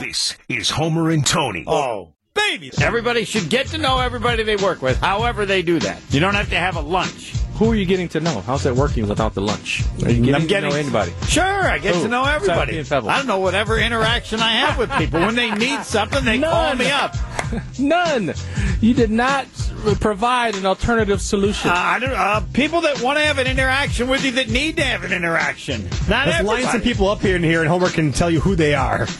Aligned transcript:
This 0.00 0.36
is 0.48 0.70
Homer 0.70 1.10
and 1.10 1.24
Tony. 1.26 1.64
Oh, 1.66 2.14
baby. 2.34 2.70
Everybody 2.82 3.24
should 3.24 3.48
get 3.48 3.68
to 3.68 3.78
know 3.78 4.00
everybody 4.00 4.42
they 4.42 4.56
work 4.56 4.82
with, 4.82 4.98
however 4.98 5.46
they 5.46 5.62
do 5.62 5.78
that. 5.80 6.00
You 6.10 6.20
don't 6.20 6.34
have 6.34 6.50
to 6.50 6.56
have 6.56 6.76
a 6.76 6.80
lunch. 6.80 7.32
Who 7.56 7.70
are 7.70 7.74
you 7.76 7.86
getting 7.86 8.08
to 8.08 8.20
know? 8.20 8.40
How's 8.40 8.64
that 8.64 8.74
working 8.74 9.06
without 9.06 9.34
the 9.34 9.40
lunch? 9.40 9.84
Are 10.02 10.10
you 10.10 10.16
getting, 10.16 10.34
I'm 10.34 10.46
getting 10.48 10.70
to 10.70 10.74
know 10.76 10.80
anybody? 10.80 11.12
Sure, 11.28 11.44
I 11.44 11.78
get 11.78 11.94
Who? 11.94 12.02
to 12.02 12.08
know 12.08 12.24
everybody. 12.24 12.82
South 12.82 13.04
Beach 13.04 13.10
I 13.12 13.18
don't 13.18 13.28
know 13.28 13.38
whatever 13.38 13.78
interaction 13.78 14.40
I 14.40 14.50
have 14.52 14.76
with 14.76 14.90
people. 14.92 15.20
When 15.20 15.36
they 15.36 15.52
need 15.52 15.84
something, 15.84 16.24
they 16.24 16.40
call 16.40 16.74
me 16.74 16.90
up. 16.90 17.14
None. 17.78 18.34
You 18.80 18.94
did 18.94 19.12
not 19.12 19.46
provide 19.94 20.54
an 20.56 20.66
alternative 20.66 21.20
solution. 21.20 21.70
Uh, 21.70 21.74
I 21.76 21.98
don't, 21.98 22.12
uh, 22.12 22.40
people 22.52 22.80
that 22.82 23.00
want 23.02 23.18
to 23.18 23.24
have 23.24 23.38
an 23.38 23.46
interaction 23.46 24.08
with 24.08 24.24
you 24.24 24.32
that 24.32 24.48
need 24.48 24.76
to 24.78 24.82
have 24.84 25.04
an 25.04 25.12
interaction. 25.12 25.88
Not 26.08 26.26
Let's 26.26 26.44
line 26.44 26.64
some 26.64 26.80
people 26.80 27.08
up 27.08 27.20
here 27.20 27.36
and 27.36 27.44
here, 27.44 27.60
and 27.60 27.68
Homer 27.68 27.90
can 27.90 28.12
tell 28.12 28.30
you 28.30 28.40
who 28.40 28.56
they 28.56 28.74
are. 28.74 29.06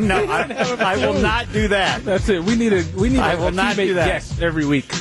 No, 0.00 0.16
I, 0.24 0.74
I 0.80 0.96
will 1.06 1.14
not 1.20 1.52
do 1.52 1.68
that. 1.68 2.04
That's 2.04 2.28
it. 2.28 2.42
We 2.42 2.56
need 2.56 2.72
a 2.72 2.84
we 2.96 3.08
need 3.10 3.20
I 3.20 3.34
a, 3.34 3.36
will 3.38 3.46
a 3.48 3.50
not 3.52 3.76
teammate 3.76 3.86
do 3.88 3.94
that. 3.94 4.06
guest 4.08 4.42
every 4.42 4.66
week. 4.66 4.92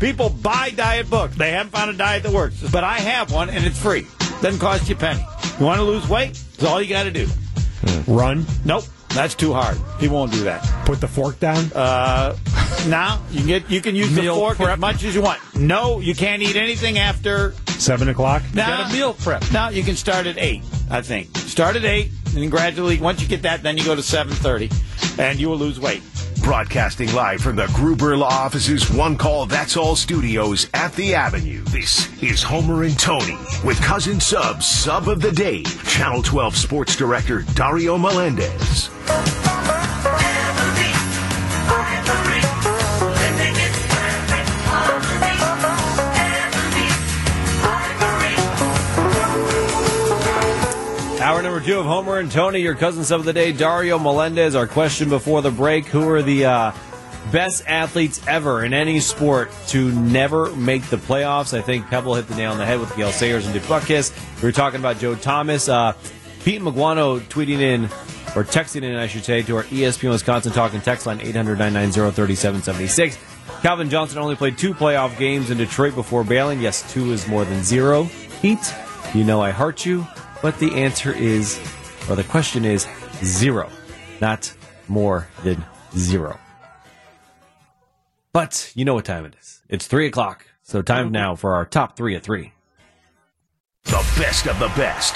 People 0.00 0.30
buy 0.30 0.70
diet 0.70 1.10
books. 1.10 1.36
They 1.36 1.50
haven't 1.50 1.70
found 1.72 1.90
a 1.90 1.94
diet 1.94 2.22
that 2.22 2.32
works. 2.32 2.62
But 2.72 2.82
I 2.82 2.98
have 2.98 3.30
one, 3.30 3.50
and 3.50 3.64
it's 3.66 3.78
free. 3.80 4.06
Doesn't 4.40 4.58
cost 4.58 4.88
you 4.88 4.94
a 4.94 4.98
penny. 4.98 5.22
You 5.60 5.66
want 5.66 5.78
to 5.78 5.84
lose 5.84 6.08
weight? 6.08 6.30
It's 6.30 6.64
all 6.64 6.80
you 6.80 6.88
got 6.88 7.02
to 7.04 7.10
do. 7.10 7.28
Run, 8.06 8.46
Nope, 8.64 8.84
that's 9.16 9.34
too 9.34 9.52
hard. 9.52 9.78
He 9.98 10.08
won't 10.08 10.32
do 10.32 10.44
that. 10.44 10.62
put 10.84 11.00
the 11.00 11.08
fork 11.08 11.38
down. 11.40 11.72
Uh, 11.74 12.36
now 12.88 13.22
you 13.30 13.38
can 13.38 13.46
get 13.46 13.70
you 13.70 13.80
can 13.80 13.94
use 13.96 14.10
Meal 14.14 14.34
the 14.34 14.40
fork 14.40 14.60
as 14.60 14.78
much 14.78 15.04
as 15.04 15.14
you 15.14 15.22
want. 15.22 15.40
No, 15.56 16.00
you 16.00 16.14
can't 16.14 16.42
eat 16.42 16.56
anything 16.56 16.98
after. 16.98 17.52
Seven 17.78 18.08
o'clock. 18.08 18.42
Now, 18.54 18.70
you 18.70 18.76
Got 18.84 18.90
a 18.90 18.94
meal 18.94 19.14
prep. 19.14 19.52
Now 19.52 19.68
you 19.70 19.82
can 19.82 19.96
start 19.96 20.26
at 20.26 20.38
eight. 20.38 20.62
I 20.90 21.02
think 21.02 21.36
start 21.36 21.76
at 21.76 21.84
eight, 21.84 22.10
and 22.26 22.36
then 22.36 22.50
gradually 22.50 22.98
once 23.00 23.20
you 23.20 23.28
get 23.28 23.42
that, 23.42 23.62
then 23.62 23.76
you 23.76 23.84
go 23.84 23.94
to 23.94 24.02
seven 24.02 24.32
thirty, 24.32 24.70
and 25.18 25.38
you 25.38 25.48
will 25.48 25.58
lose 25.58 25.80
weight. 25.80 26.02
Broadcasting 26.46 27.12
live 27.12 27.40
from 27.40 27.56
the 27.56 27.66
Gruber 27.74 28.16
Law 28.16 28.28
Office's 28.28 28.88
One 28.88 29.16
Call 29.16 29.46
That's 29.46 29.76
All 29.76 29.96
studios 29.96 30.68
at 30.74 30.92
the 30.92 31.12
Avenue. 31.12 31.64
This 31.64 32.22
is 32.22 32.40
Homer 32.40 32.84
and 32.84 32.96
Tony 32.96 33.36
with 33.64 33.82
Cousin 33.82 34.20
Sub's 34.20 34.64
Sub 34.64 35.08
of 35.08 35.20
the 35.20 35.32
Day, 35.32 35.64
Channel 35.64 36.22
12 36.22 36.56
Sports 36.56 36.94
Director 36.94 37.42
Dario 37.56 37.98
Melendez. 37.98 38.90
Two 51.66 51.80
of 51.80 51.86
Homer 51.86 52.20
and 52.20 52.30
Tony, 52.30 52.60
your 52.60 52.76
cousins 52.76 53.10
of 53.10 53.24
the 53.24 53.32
day, 53.32 53.50
Dario 53.50 53.98
Melendez. 53.98 54.54
Our 54.54 54.68
question 54.68 55.08
before 55.08 55.42
the 55.42 55.50
break: 55.50 55.86
Who 55.86 56.08
are 56.10 56.22
the 56.22 56.44
uh, 56.44 56.72
best 57.32 57.64
athletes 57.66 58.20
ever 58.28 58.64
in 58.64 58.72
any 58.72 59.00
sport 59.00 59.50
to 59.70 59.90
never 59.90 60.54
make 60.54 60.84
the 60.84 60.96
playoffs? 60.96 61.58
I 61.58 61.60
think 61.60 61.88
Pebble 61.88 62.14
hit 62.14 62.28
the 62.28 62.36
nail 62.36 62.52
on 62.52 62.58
the 62.58 62.64
head 62.64 62.78
with 62.78 62.94
Gale 62.94 63.10
Sayers 63.10 63.46
and 63.46 63.52
Dick 63.52 63.64
Butkus. 63.64 64.14
We 64.36 64.46
were 64.46 64.52
talking 64.52 64.78
about 64.78 65.00
Joe 65.00 65.16
Thomas. 65.16 65.68
Uh, 65.68 65.94
Pete 66.44 66.62
Maguano 66.62 67.18
tweeting 67.18 67.58
in 67.58 67.86
or 68.36 68.44
texting 68.44 68.84
in, 68.84 68.94
I 68.94 69.08
should 69.08 69.24
say, 69.24 69.42
to 69.42 69.56
our 69.56 69.64
ESPN 69.64 70.10
Wisconsin 70.10 70.52
talking 70.52 70.80
text 70.80 71.04
line 71.04 71.20
800 71.20 71.58
990 71.58 72.14
3776. 72.14 73.18
Calvin 73.62 73.90
Johnson 73.90 74.18
only 74.18 74.36
played 74.36 74.56
two 74.56 74.72
playoff 74.72 75.18
games 75.18 75.50
in 75.50 75.58
Detroit 75.58 75.96
before 75.96 76.22
bailing. 76.22 76.60
Yes, 76.60 76.88
two 76.92 77.10
is 77.10 77.26
more 77.26 77.44
than 77.44 77.64
zero. 77.64 78.04
Heat, 78.40 78.72
you 79.16 79.24
know 79.24 79.40
I 79.40 79.50
heart 79.50 79.84
you. 79.84 80.06
But 80.46 80.60
the 80.60 80.76
answer 80.76 81.12
is, 81.12 81.58
or 82.08 82.14
the 82.14 82.22
question 82.22 82.64
is, 82.64 82.86
zero, 83.24 83.68
not 84.20 84.54
more 84.86 85.26
than 85.42 85.64
zero. 85.96 86.38
But 88.32 88.70
you 88.76 88.84
know 88.84 88.94
what 88.94 89.06
time 89.06 89.24
it 89.24 89.34
is. 89.40 89.64
It's 89.68 89.88
three 89.88 90.06
o'clock, 90.06 90.46
so 90.62 90.82
time 90.82 91.10
now 91.10 91.34
for 91.34 91.56
our 91.56 91.66
top 91.66 91.96
three 91.96 92.14
at 92.14 92.22
three. 92.22 92.52
The 93.86 94.06
best 94.16 94.46
of 94.46 94.56
the 94.60 94.68
best. 94.76 95.14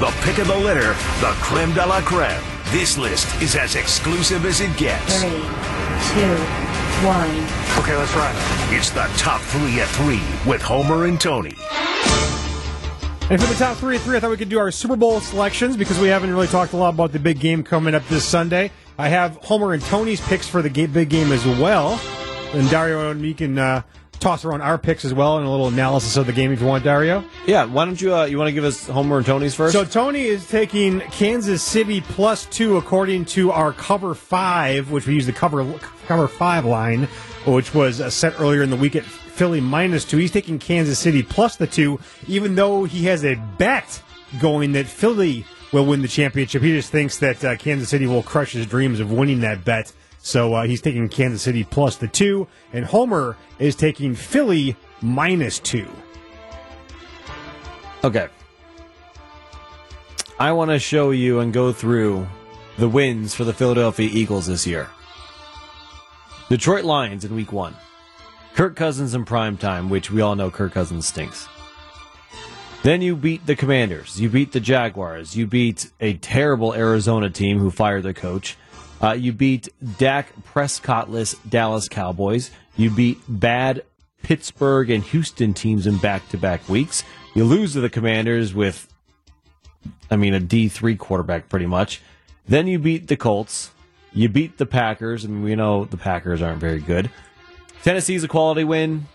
The 0.00 0.10
pick 0.22 0.38
of 0.38 0.46
the 0.46 0.56
litter, 0.56 0.94
the 1.20 1.36
creme 1.42 1.74
de 1.74 1.84
la 1.84 2.00
creme. 2.00 2.42
This 2.68 2.96
list 2.96 3.42
is 3.42 3.56
as 3.56 3.76
exclusive 3.76 4.46
as 4.46 4.62
it 4.62 4.74
gets. 4.78 5.20
Three, 5.20 5.30
two, 6.14 6.69
one. 7.04 7.30
Okay, 7.82 7.96
let's 7.96 8.14
ride. 8.14 8.34
It's 8.74 8.90
the 8.90 9.08
top 9.16 9.40
three 9.40 9.80
at 9.80 9.88
three 9.88 10.22
with 10.48 10.60
Homer 10.60 11.06
and 11.06 11.20
Tony. 11.20 11.56
And 13.30 13.40
for 13.40 13.46
the 13.46 13.54
top 13.54 13.76
three 13.76 13.96
at 13.96 14.02
three, 14.02 14.16
I 14.16 14.20
thought 14.20 14.30
we 14.30 14.36
could 14.36 14.48
do 14.48 14.58
our 14.58 14.70
Super 14.70 14.96
Bowl 14.96 15.20
selections 15.20 15.76
because 15.76 15.98
we 15.98 16.08
haven't 16.08 16.30
really 16.30 16.48
talked 16.48 16.72
a 16.72 16.76
lot 16.76 16.90
about 16.94 17.12
the 17.12 17.18
big 17.18 17.40
game 17.40 17.62
coming 17.62 17.94
up 17.94 18.06
this 18.08 18.24
Sunday. 18.24 18.70
I 18.98 19.08
have 19.08 19.36
Homer 19.36 19.72
and 19.72 19.82
Tony's 19.82 20.20
picks 20.20 20.48
for 20.48 20.62
the 20.62 20.68
big 20.68 21.08
game 21.08 21.32
as 21.32 21.46
well. 21.46 22.00
And 22.52 22.68
Dario 22.68 23.10
and 23.10 23.22
me 23.22 23.32
can 23.32 23.56
uh, 23.56 23.82
toss 24.20 24.44
around 24.44 24.62
our 24.62 24.78
picks 24.78 25.04
as 25.04 25.12
well 25.12 25.38
and 25.38 25.46
a 25.46 25.50
little 25.50 25.68
analysis 25.68 26.16
of 26.16 26.26
the 26.26 26.32
game 26.32 26.52
if 26.52 26.60
you 26.60 26.66
want, 26.66 26.84
Dario. 26.84 27.24
Yeah, 27.46 27.64
why 27.64 27.84
don't 27.84 28.00
you? 28.00 28.14
Uh, 28.14 28.24
you 28.24 28.38
want 28.38 28.48
to 28.48 28.52
give 28.52 28.64
us 28.64 28.86
Homer 28.86 29.16
and 29.16 29.26
Tony's 29.26 29.54
first? 29.54 29.72
So 29.72 29.84
Tony 29.84 30.22
is 30.22 30.46
taking 30.48 31.00
Kansas 31.00 31.62
City 31.62 32.00
plus 32.00 32.46
two 32.46 32.76
according 32.76 33.24
to 33.26 33.50
our 33.50 33.72
cover 33.72 34.14
five, 34.14 34.90
which 34.90 35.06
we 35.06 35.14
use 35.14 35.26
the 35.26 35.32
cover 35.32 35.78
cover 36.06 36.28
five 36.28 36.64
line, 36.64 37.04
which 37.46 37.74
was 37.74 38.00
uh, 38.00 38.10
set 38.10 38.38
earlier 38.38 38.62
in 38.62 38.70
the 38.70 38.76
week 38.76 38.94
at 38.94 39.04
Philly 39.04 39.60
minus 39.60 40.04
two. 40.04 40.18
He's 40.18 40.30
taking 40.30 40.58
Kansas 40.58 40.98
City 40.98 41.22
plus 41.22 41.56
the 41.56 41.66
two, 41.66 41.98
even 42.28 42.54
though 42.54 42.84
he 42.84 43.04
has 43.06 43.24
a 43.24 43.36
bet 43.58 44.02
going 44.38 44.72
that 44.72 44.86
Philly 44.86 45.44
will 45.72 45.86
win 45.86 46.02
the 46.02 46.08
championship. 46.08 46.62
He 46.62 46.72
just 46.72 46.90
thinks 46.90 47.18
that 47.18 47.44
uh, 47.44 47.56
Kansas 47.56 47.88
City 47.88 48.06
will 48.06 48.22
crush 48.22 48.52
his 48.52 48.66
dreams 48.66 49.00
of 49.00 49.10
winning 49.10 49.40
that 49.40 49.64
bet. 49.64 49.92
So 50.22 50.54
uh, 50.54 50.64
he's 50.64 50.82
taking 50.82 51.08
Kansas 51.08 51.42
City 51.42 51.64
plus 51.64 51.96
the 51.96 52.08
two, 52.08 52.46
and 52.72 52.84
Homer 52.84 53.36
is 53.58 53.74
taking 53.74 54.14
Philly 54.14 54.76
minus 55.00 55.58
two. 55.58 55.88
Okay. 58.04 58.28
I 60.38 60.52
want 60.52 60.70
to 60.70 60.78
show 60.78 61.10
you 61.10 61.40
and 61.40 61.52
go 61.52 61.72
through 61.72 62.26
the 62.78 62.88
wins 62.88 63.34
for 63.34 63.44
the 63.44 63.52
Philadelphia 63.52 64.08
Eagles 64.10 64.46
this 64.46 64.66
year. 64.66 64.88
Detroit 66.48 66.84
Lions 66.84 67.24
in 67.24 67.34
week 67.34 67.52
one. 67.52 67.76
Kirk 68.54 68.74
Cousins 68.74 69.14
in 69.14 69.24
prime 69.24 69.56
time, 69.56 69.88
which 69.88 70.10
we 70.10 70.20
all 70.20 70.34
know 70.34 70.50
Kirk 70.50 70.72
Cousins 70.72 71.06
stinks. 71.06 71.48
Then 72.82 73.02
you 73.02 73.14
beat 73.14 73.44
the 73.44 73.54
Commanders. 73.54 74.20
You 74.20 74.30
beat 74.30 74.52
the 74.52 74.60
Jaguars. 74.60 75.36
You 75.36 75.46
beat 75.46 75.90
a 76.00 76.14
terrible 76.14 76.74
Arizona 76.74 77.28
team 77.28 77.58
who 77.58 77.70
fired 77.70 78.02
their 78.02 78.14
coach. 78.14 78.56
Uh, 79.02 79.12
you 79.12 79.32
beat 79.32 79.68
Dak 79.98 80.32
Prescottless 80.52 81.36
Dallas 81.48 81.88
Cowboys. 81.88 82.50
You 82.76 82.90
beat 82.90 83.18
bad 83.28 83.84
Pittsburgh 84.22 84.90
and 84.90 85.02
Houston 85.04 85.54
teams 85.54 85.86
in 85.86 85.96
back 85.98 86.28
to 86.30 86.36
back 86.36 86.68
weeks. 86.68 87.02
You 87.34 87.44
lose 87.44 87.72
to 87.72 87.80
the 87.80 87.88
Commanders 87.88 88.52
with, 88.52 88.92
I 90.10 90.16
mean, 90.16 90.34
a 90.34 90.40
D3 90.40 90.98
quarterback 90.98 91.48
pretty 91.48 91.66
much. 91.66 92.02
Then 92.46 92.66
you 92.66 92.78
beat 92.78 93.08
the 93.08 93.16
Colts. 93.16 93.70
You 94.12 94.28
beat 94.28 94.58
the 94.58 94.66
Packers. 94.66 95.24
I 95.24 95.28
mean, 95.28 95.42
we 95.42 95.54
know 95.54 95.84
the 95.84 95.96
Packers 95.96 96.42
aren't 96.42 96.60
very 96.60 96.80
good. 96.80 97.10
Tennessee's 97.82 98.24
a 98.24 98.28
quality 98.28 98.64
win. 98.64 99.06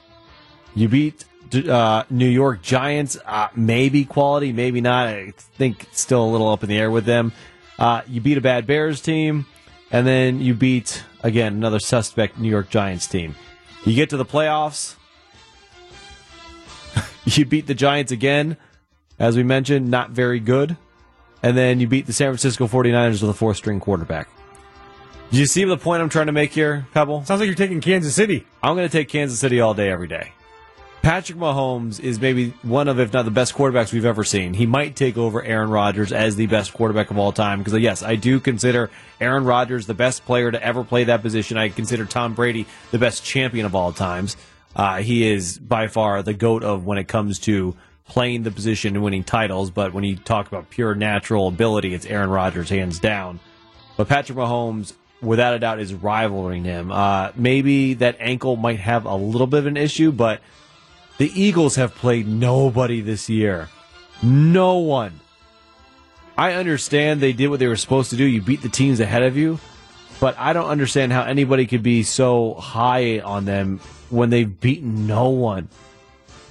You 0.73 0.88
beat 0.88 1.25
uh, 1.53 2.03
New 2.09 2.28
York 2.28 2.62
Giants. 2.62 3.17
Uh, 3.25 3.50
maybe 3.56 4.06
quality, 4.06 4.53
maybe 4.53 4.81
not. 4.81 5.07
I 5.07 5.34
think 5.57 5.88
still 5.91 6.23
a 6.23 6.29
little 6.31 6.50
up 6.50 6.63
in 6.63 6.69
the 6.69 6.78
air 6.78 6.90
with 6.90 7.06
them. 7.06 7.34
Uh, 7.78 8.02
you 8.07 8.22
beat 8.22 8.38
a 8.38 8.41
bad 8.41 8.66
Bears 8.66 9.02
team. 9.02 9.46
And 9.91 10.06
then 10.06 10.41
you 10.41 10.53
beat, 10.53 11.03
again, 11.23 11.53
another 11.53 11.79
suspect 11.79 12.40
New 12.40 12.50
York 12.50 12.69
Giants 12.69 13.07
team. 13.07 13.35
You 13.85 13.94
get 13.94 14.09
to 14.09 14.18
the 14.18 14.25
playoffs. 14.25 14.96
you 17.25 17.46
beat 17.46 17.68
the 17.68 17.75
Giants 17.75 18.12
again. 18.12 18.57
As 19.19 19.38
we 19.38 19.44
mentioned, 19.44 19.90
not 19.90 20.12
very 20.12 20.40
good. 20.40 20.75
And 21.44 21.56
then 21.56 21.79
you 21.79 21.87
beat 21.87 22.08
the 22.08 22.14
San 22.14 22.29
Francisco 22.32 22.67
49ers 22.67 23.22
with 23.22 23.29
a 23.29 23.34
four 23.34 23.53
string 23.53 23.79
quarterback. 23.79 24.28
Do 25.32 25.40
you 25.40 25.46
see 25.46 25.64
the 25.64 25.78
point 25.78 26.02
I'm 26.02 26.09
trying 26.09 26.28
to 26.28 26.32
make 26.32 26.52
here, 26.52 26.87
Pebble? 26.93 27.23
Sounds 27.26 27.40
like 27.40 27.47
you're 27.47 27.55
taking 27.55 27.82
Kansas 27.82 28.16
City. 28.16 28.46
I'm 28.61 28.76
going 28.76 28.87
to 28.87 28.91
take 28.91 29.09
Kansas 29.09 29.40
City 29.40 29.59
all 29.59 29.73
day, 29.73 29.90
every 29.90 30.08
day. 30.08 30.32
Patrick 31.05 31.37
Mahomes 31.37 31.99
is 31.99 32.19
maybe 32.19 32.49
one 32.63 32.87
of, 32.87 32.99
if 32.99 33.13
not 33.13 33.25
the 33.25 33.29
best 33.29 33.53
quarterbacks 33.53 33.93
we've 33.93 34.05
ever 34.05 34.23
seen. 34.23 34.55
He 34.55 34.66
might 34.66 34.96
take 34.96 35.19
over 35.19 35.43
Aaron 35.43 35.69
Rodgers 35.69 36.11
as 36.11 36.35
the 36.35 36.47
best 36.47 36.73
quarterback 36.73 37.11
of 37.11 37.19
all 37.19 37.31
time. 37.31 37.59
Because, 37.59 37.79
yes, 37.79 38.02
I 38.02 38.16
do 38.16 38.40
consider 38.40 38.90
Aaron 39.22 39.46
Rodgers 39.46 39.85
the 39.85 39.93
best 39.93 40.25
player 40.25 40.49
to 40.49 40.63
ever 40.63 40.84
play 40.84 41.03
that 41.03 41.22
position. 41.22 41.59
I 41.59 41.69
consider 41.69 42.05
Tom 42.05 42.34
Brady 42.34 42.66
the 42.90 42.97
best 42.97 43.23
champion 43.23 43.67
of 43.67 43.75
all 43.75 43.93
times. 43.93 44.35
Uh, 44.75 44.97
he 44.97 45.31
is 45.31 45.59
by 45.59 45.90
far 45.90 46.23
the 46.23 46.34
GOAT 46.34 46.63
of 46.63 46.87
when 46.87 46.97
it 46.97 47.08
comes 47.08 47.37
to 47.41 47.75
playing 48.08 48.41
the 48.41 48.49
position 48.49 48.96
and 48.96 49.03
winning 49.03 49.23
titles. 49.23 49.69
But 49.69 49.93
when 49.93 50.03
you 50.03 50.16
talk 50.16 50.47
about 50.47 50.72
pure 50.72 50.96
natural 50.96 51.47
ability, 51.47 51.93
it's 51.93 52.08
Aaron 52.08 52.31
Rodgers 52.31 52.72
hands 52.72 52.97
down. 52.97 53.40
But 53.96 54.08
Patrick 54.08 54.40
Mahomes, 54.40 54.93
without 55.22 55.53
a 55.53 55.59
doubt, 55.59 55.79
is 55.79 55.93
rivaling 55.93 56.63
him. 56.63 56.91
Uh, 56.91 57.29
maybe 57.35 57.93
that 57.93 58.17
ankle 58.19 58.55
might 58.55 58.79
have 58.79 59.05
a 59.05 59.16
little 59.16 59.46
bit 59.46 59.59
of 59.59 59.67
an 59.67 59.78
issue, 59.78 60.11
but 60.11 60.41
the 61.17 61.32
Eagles 61.40 61.76
have 61.76 61.96
played 61.96 62.28
nobody 62.28 63.02
this 63.02 63.29
year. 63.29 63.70
No 64.22 64.78
one. 64.78 65.20
I 66.38 66.53
understand 66.53 67.22
they 67.22 67.34
did 67.34 67.47
what 67.47 67.59
they 67.59 67.67
were 67.67 67.76
supposed 67.76 68.09
to 68.09 68.17
do. 68.17 68.26
You 68.26 68.41
beat 68.41 68.62
the 68.62 68.70
teams 68.70 69.00
ahead 69.00 69.23
of 69.23 69.38
you, 69.38 69.59
but 70.20 70.38
I 70.38 70.53
don't 70.53 70.70
understand 70.70 71.14
how 71.14 71.23
anybody 71.23 71.66
could 71.66 71.84
be 71.84 72.03
so 72.03 72.56
high 72.56 73.20
on 73.20 73.46
them 73.46 73.79
when 74.09 74.29
they've 74.29 74.59
beaten 74.59 75.08
no 75.08 75.29
one. 75.29 75.70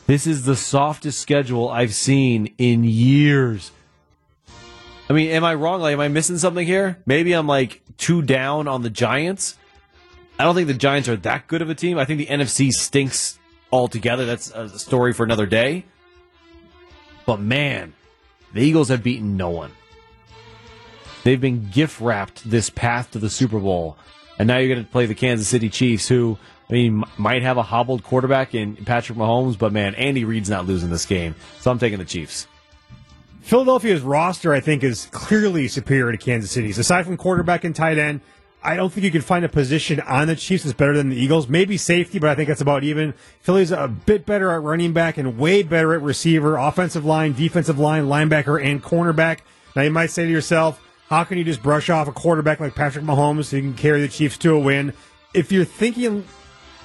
This 0.06 0.26
is 0.26 0.44
the 0.44 0.56
softest 0.56 1.18
schedule 1.18 1.68
I've 1.68 1.94
seen 1.94 2.54
in 2.58 2.84
years. 2.84 3.70
I 5.08 5.12
mean, 5.12 5.30
am 5.30 5.44
I 5.44 5.54
wrong? 5.54 5.80
Like, 5.80 5.92
am 5.92 6.00
I 6.00 6.08
missing 6.08 6.38
something 6.38 6.66
here? 6.66 6.98
Maybe 7.04 7.32
I'm 7.32 7.46
like 7.46 7.82
too 7.98 8.22
down 8.22 8.68
on 8.68 8.82
the 8.82 8.90
Giants. 8.90 9.58
I 10.38 10.44
don't 10.44 10.54
think 10.54 10.66
the 10.66 10.74
Giants 10.74 11.08
are 11.08 11.16
that 11.16 11.46
good 11.46 11.62
of 11.62 11.70
a 11.70 11.74
team. 11.74 11.98
I 11.98 12.04
think 12.04 12.18
the 12.18 12.26
NFC 12.26 12.70
stinks 12.70 13.38
altogether. 13.74 14.24
That's 14.24 14.50
a 14.50 14.78
story 14.78 15.12
for 15.12 15.24
another 15.24 15.46
day. 15.46 15.84
But 17.26 17.40
man, 17.40 17.94
the 18.52 18.62
Eagles 18.62 18.88
have 18.88 19.02
beaten 19.02 19.36
no 19.36 19.50
one. 19.50 19.72
They've 21.24 21.40
been 21.40 21.70
gift 21.70 22.00
wrapped 22.00 22.48
this 22.48 22.70
path 22.70 23.10
to 23.12 23.18
the 23.18 23.30
Super 23.30 23.58
Bowl. 23.58 23.96
And 24.38 24.46
now 24.46 24.58
you're 24.58 24.74
going 24.74 24.84
to 24.84 24.90
play 24.90 25.06
the 25.06 25.14
Kansas 25.14 25.48
City 25.48 25.70
Chiefs, 25.70 26.06
who, 26.08 26.38
I 26.68 26.72
mean, 26.72 27.04
might 27.16 27.42
have 27.42 27.56
a 27.56 27.62
hobbled 27.62 28.02
quarterback 28.02 28.54
in 28.54 28.76
Patrick 28.76 29.16
Mahomes, 29.16 29.56
but 29.56 29.72
man, 29.72 29.94
Andy 29.94 30.24
Reid's 30.24 30.50
not 30.50 30.66
losing 30.66 30.90
this 30.90 31.06
game. 31.06 31.34
So 31.60 31.70
I'm 31.70 31.78
taking 31.78 31.98
the 31.98 32.04
Chiefs. 32.04 32.46
Philadelphia's 33.40 34.00
roster, 34.02 34.52
I 34.52 34.60
think, 34.60 34.82
is 34.82 35.06
clearly 35.12 35.68
superior 35.68 36.10
to 36.12 36.18
Kansas 36.18 36.50
City's. 36.50 36.78
Aside 36.78 37.04
from 37.04 37.16
quarterback 37.16 37.64
and 37.64 37.74
tight 37.74 37.98
end, 37.98 38.20
I 38.64 38.76
don't 38.76 38.92
think 38.92 39.04
you 39.04 39.10
can 39.10 39.20
find 39.20 39.44
a 39.44 39.48
position 39.48 40.00
on 40.00 40.26
the 40.26 40.36
Chiefs 40.36 40.64
that's 40.64 40.74
better 40.74 40.96
than 40.96 41.10
the 41.10 41.16
Eagles. 41.16 41.48
Maybe 41.48 41.76
safety, 41.76 42.18
but 42.18 42.30
I 42.30 42.34
think 42.34 42.48
that's 42.48 42.62
about 42.62 42.82
even. 42.82 43.12
Philly's 43.40 43.70
a 43.70 43.88
bit 43.88 44.24
better 44.24 44.50
at 44.50 44.62
running 44.62 44.92
back 44.92 45.18
and 45.18 45.38
way 45.38 45.62
better 45.62 45.92
at 45.94 46.00
receiver, 46.00 46.56
offensive 46.56 47.04
line, 47.04 47.34
defensive 47.34 47.78
line, 47.78 48.06
linebacker, 48.06 48.64
and 48.64 48.82
cornerback. 48.82 49.40
Now 49.76 49.82
you 49.82 49.90
might 49.90 50.10
say 50.10 50.24
to 50.24 50.30
yourself, 50.30 50.80
how 51.10 51.24
can 51.24 51.36
you 51.36 51.44
just 51.44 51.62
brush 51.62 51.90
off 51.90 52.08
a 52.08 52.12
quarterback 52.12 52.58
like 52.58 52.74
Patrick 52.74 53.04
Mahomes 53.04 53.46
so 53.46 53.56
you 53.56 53.62
can 53.62 53.74
carry 53.74 54.00
the 54.00 54.08
Chiefs 54.08 54.38
to 54.38 54.54
a 54.54 54.58
win? 54.58 54.94
If 55.34 55.52
you're 55.52 55.66
thinking 55.66 56.24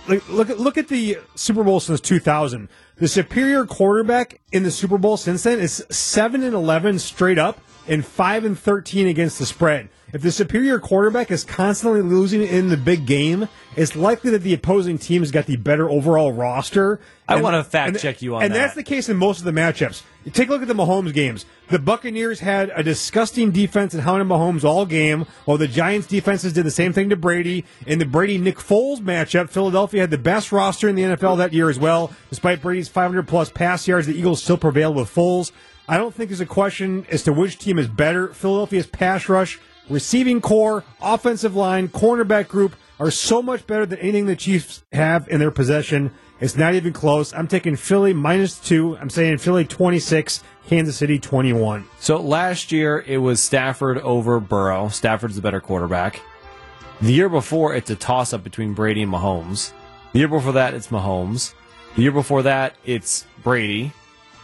look 0.07 0.49
at 0.49 0.59
look 0.59 0.77
at 0.77 0.87
the 0.87 1.17
Super 1.35 1.63
Bowl 1.63 1.79
since 1.79 2.01
2000. 2.01 2.67
The 2.97 3.07
superior 3.07 3.65
quarterback 3.65 4.41
in 4.51 4.63
the 4.63 4.71
Super 4.71 4.97
Bowl 4.97 5.17
since 5.17 5.43
then 5.43 5.59
is 5.59 5.85
7 5.89 6.43
and 6.43 6.53
11 6.53 6.99
straight 6.99 7.37
up 7.37 7.59
and 7.87 8.05
5 8.05 8.45
and 8.45 8.59
13 8.59 9.07
against 9.07 9.39
the 9.39 9.45
spread. 9.45 9.89
If 10.11 10.21
the 10.23 10.31
superior 10.31 10.79
quarterback 10.79 11.29
is 11.29 11.43
constantly 11.43 12.01
losing 12.01 12.41
in 12.41 12.69
the 12.69 12.77
big 12.77 13.05
game, 13.05 13.47
it's 13.75 13.95
likely 13.95 14.31
that 14.31 14.39
the 14.43 14.53
opposing 14.55 14.97
team 14.97 15.21
has 15.21 15.31
got 15.31 15.45
the 15.45 15.55
better 15.55 15.87
overall 15.89 16.31
roster. 16.31 16.99
I 17.27 17.35
And- 17.35 17.43
wanna 17.43 17.63
fact 17.63 17.89
and- 17.89 17.99
check 17.99 18.21
you 18.21 18.35
on 18.35 18.41
And 18.43 18.51
that. 18.53 18.57
that's 18.57 18.73
the 18.75 18.81
case 18.83 19.07
in 19.07 19.17
most 19.17 19.37
of 19.39 19.45
the 19.45 19.51
matchups. 19.51 20.01
Take 20.33 20.49
a 20.49 20.51
look 20.51 20.61
at 20.63 20.67
the 20.67 20.73
Mahomes 20.73 21.13
games. 21.13 21.45
The 21.69 21.77
Buccaneers 21.79 22.39
had 22.39 22.71
a 22.75 22.81
disgusting 22.83 23.51
defense 23.51 23.93
and 23.93 24.03
hounded 24.03 24.27
Mahomes 24.27 24.63
all 24.63 24.85
game, 24.85 25.25
while 25.45 25.57
the 25.57 25.67
Giants 25.67 26.07
defenses 26.07 26.53
did 26.53 26.65
the 26.65 26.71
same 26.71 26.91
thing 26.91 27.09
to 27.09 27.15
Brady. 27.15 27.63
In 27.85 27.99
the 27.99 28.05
Brady 28.05 28.37
Nick 28.39 28.57
Foles 28.57 28.99
matchup, 29.01 29.49
Philadelphia 29.49 30.01
had 30.01 30.11
the 30.11 30.17
best 30.17 30.51
roster 30.51 30.89
in 30.89 30.95
the 30.95 31.03
NFL 31.03 31.35
that 31.37 31.53
year 31.53 31.69
as 31.69 31.79
well. 31.79 32.11
Despite 32.29 32.61
Brady's 32.63 32.87
500 32.89 33.27
plus 33.27 33.49
pass 33.49 33.87
yards, 33.87 34.07
the 34.07 34.17
Eagles 34.17 34.41
still 34.43 34.57
prevailed 34.57 34.95
with 34.95 35.13
Foles. 35.13 35.51
I 35.87 35.97
don't 35.97 36.13
think 36.13 36.29
there's 36.29 36.41
a 36.41 36.45
question 36.45 37.05
as 37.11 37.23
to 37.23 37.33
which 37.33 37.57
team 37.57 37.79
is 37.79 37.87
better. 37.87 38.27
Philadelphia's 38.33 38.85
pass 38.85 39.27
rush, 39.29 39.59
receiving 39.89 40.41
corps, 40.41 40.83
offensive 41.01 41.55
line, 41.55 41.87
cornerback 41.87 42.47
group 42.47 42.75
are 42.99 43.11
so 43.11 43.41
much 43.41 43.65
better 43.65 43.85
than 43.85 43.99
anything 43.99 44.25
the 44.25 44.35
Chiefs 44.35 44.83
have 44.91 45.27
in 45.29 45.39
their 45.39 45.51
possession. 45.51 46.11
It's 46.39 46.55
not 46.55 46.75
even 46.75 46.93
close. 46.93 47.33
I'm 47.33 47.47
taking 47.47 47.75
Philly 47.75 48.13
minus 48.13 48.59
two. 48.59 48.97
I'm 48.97 49.09
saying 49.09 49.39
Philly 49.39 49.65
26, 49.65 50.43
Kansas 50.67 50.97
City 50.97 51.19
21. 51.19 51.85
So 51.99 52.17
last 52.21 52.71
year 52.71 53.03
it 53.07 53.17
was 53.17 53.41
Stafford 53.41 53.97
over 53.99 54.39
Burrow. 54.39 54.89
Stafford's 54.89 55.35
the 55.35 55.41
better 55.41 55.61
quarterback. 55.61 56.21
The 57.01 57.13
year 57.13 57.29
before 57.29 57.73
it's 57.73 57.89
a 57.89 57.95
toss 57.95 58.33
up 58.33 58.43
between 58.43 58.73
Brady 58.73 59.03
and 59.03 59.11
Mahomes. 59.11 59.71
The 60.11 60.19
year 60.19 60.27
before 60.27 60.53
that 60.53 60.73
it's 60.73 60.87
Mahomes. 60.87 61.53
The 61.95 62.03
year 62.03 62.11
before 62.11 62.43
that 62.43 62.75
it's 62.85 63.25
Brady. 63.41 63.93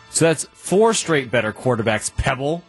So 0.09 0.25
that's 0.25 0.45
four 0.53 0.93
straight 0.93 1.29
better 1.29 1.51
quarterbacks. 1.51 2.15
Pebble. 2.15 2.63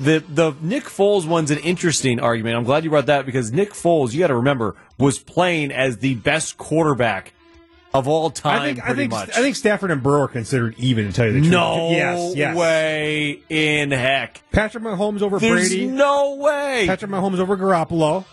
The 0.00 0.24
the 0.28 0.54
Nick 0.62 0.84
Foles 0.84 1.26
one's 1.26 1.50
an 1.50 1.58
interesting 1.58 2.20
argument. 2.20 2.56
I'm 2.56 2.64
glad 2.64 2.84
you 2.84 2.90
brought 2.90 3.06
that 3.06 3.26
because 3.26 3.52
Nick 3.52 3.72
Foles, 3.72 4.12
you 4.14 4.20
got 4.20 4.28
to 4.28 4.36
remember, 4.36 4.74
was 4.98 5.18
playing 5.18 5.72
as 5.72 5.98
the 5.98 6.14
best 6.14 6.56
quarterback 6.56 7.34
of 7.92 8.08
all 8.08 8.30
time. 8.30 8.62
I 8.62 8.66
think 8.66 8.88
I 8.88 8.94
think 8.94 9.10
much. 9.12 9.28
I 9.30 9.42
think 9.42 9.56
Stafford 9.56 9.90
and 9.90 10.02
Burrow 10.02 10.22
are 10.22 10.28
considered 10.28 10.74
even 10.78 11.06
to 11.08 11.12
tell 11.12 11.26
you 11.26 11.32
the 11.32 11.40
truth. 11.40 11.50
no 11.50 11.90
yes, 11.90 12.34
yes. 12.36 12.56
way 12.56 13.42
in 13.50 13.90
heck. 13.90 14.40
Patrick 14.52 14.82
Mahomes 14.84 15.20
over 15.22 15.38
There's 15.38 15.68
Brady. 15.68 15.86
no 15.86 16.36
way. 16.36 16.84
Patrick 16.86 17.10
Mahomes 17.10 17.38
over 17.38 17.56
Garoppolo. 17.56 18.24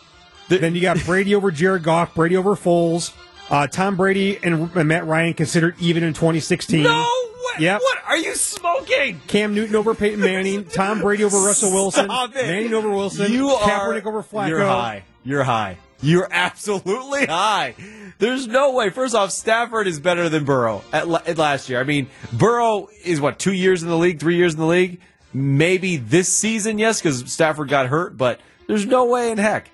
The- 0.48 0.60
then 0.60 0.74
you 0.74 0.82
got 0.82 1.04
Brady 1.06 1.36
over 1.36 1.52
Jared 1.52 1.84
Goff, 1.84 2.16
Brady 2.16 2.38
over 2.38 2.56
Foles. 2.56 3.12
Uh, 3.50 3.68
Tom 3.68 3.96
Brady 3.96 4.38
and, 4.44 4.70
and 4.76 4.88
Matt 4.88 5.06
Ryan 5.06 5.34
considered 5.34 5.76
even 5.80 6.04
in 6.04 6.14
2016. 6.14 6.84
No 6.84 6.92
way. 7.00 7.64
Yep. 7.64 7.82
What 7.82 7.98
are 8.08 8.18
you 8.18 8.36
smoking? 8.36 9.22
Cam 9.28 9.56
Newton 9.56 9.76
over 9.76 9.94
Peyton 9.96 10.20
Manning. 10.22 10.66
Tom 10.66 11.02
Brady 11.02 11.24
over 11.24 11.38
Russell 11.38 11.72
Wilson. 11.72 12.06
Stop 12.06 12.36
it. 12.36 12.46
Manning 12.46 12.74
over 12.74 12.90
Wilson. 12.90 13.32
You 13.32 13.50
are 13.50 13.94
over 13.94 14.24
Flacco. 14.24 14.50
You're 14.50 14.66
high. 14.66 15.04
You're 15.24 15.44
high. 15.44 15.78
You're 16.02 16.28
absolutely 16.30 17.26
high. 17.26 17.76
There's 18.20 18.48
no 18.48 18.74
way. 18.74 18.90
First 18.90 19.16
off, 19.16 19.32
Stafford 19.32 19.88
is 19.88 20.00
better 20.00 20.30
than 20.30 20.46
Burrow 20.46 20.84
at, 20.94 21.08
at 21.28 21.38
last 21.38 21.70
year. 21.70 21.80
I 21.80 21.84
mean, 21.84 22.08
Burrow 22.34 22.90
is 23.04 23.20
what 23.20 23.40
two 23.40 23.54
years 23.54 23.82
in 23.82 23.90
the 23.90 23.98
league, 23.98 24.20
three 24.20 24.36
years 24.36 24.54
in 24.54 24.60
the 24.60 24.68
league. 24.68 25.02
Maybe 25.34 25.98
this 25.98 26.36
season, 26.36 26.78
yes, 26.78 27.02
because 27.02 27.32
Stafford 27.32 27.70
got 27.70 27.88
hurt. 27.88 28.16
But 28.16 28.40
there's 28.68 28.86
no 28.86 29.06
way 29.06 29.32
in 29.32 29.38
heck. 29.38 29.70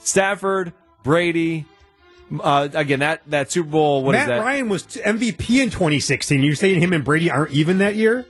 Stafford, 0.00 0.72
Brady. 1.02 1.64
Uh, 2.40 2.68
again, 2.74 3.00
that 3.00 3.22
that 3.28 3.50
Super 3.50 3.70
Bowl. 3.70 4.04
What 4.04 4.14
is 4.14 4.26
Matt? 4.26 4.40
Ryan 4.40 4.68
was 4.68 4.84
MVP 4.84 5.62
in 5.62 5.70
2016. 5.70 6.42
You're 6.42 6.54
saying 6.54 6.80
him 6.80 6.92
and 6.92 7.04
Brady 7.04 7.30
aren't 7.30 7.52
even 7.52 7.78
that 7.78 7.96
year? 7.96 8.26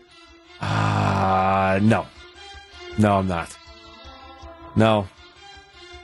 Uh, 0.60 1.78
no. 1.82 2.06
No, 2.96 3.18
I'm 3.18 3.28
not. 3.28 3.56
No. 4.76 5.08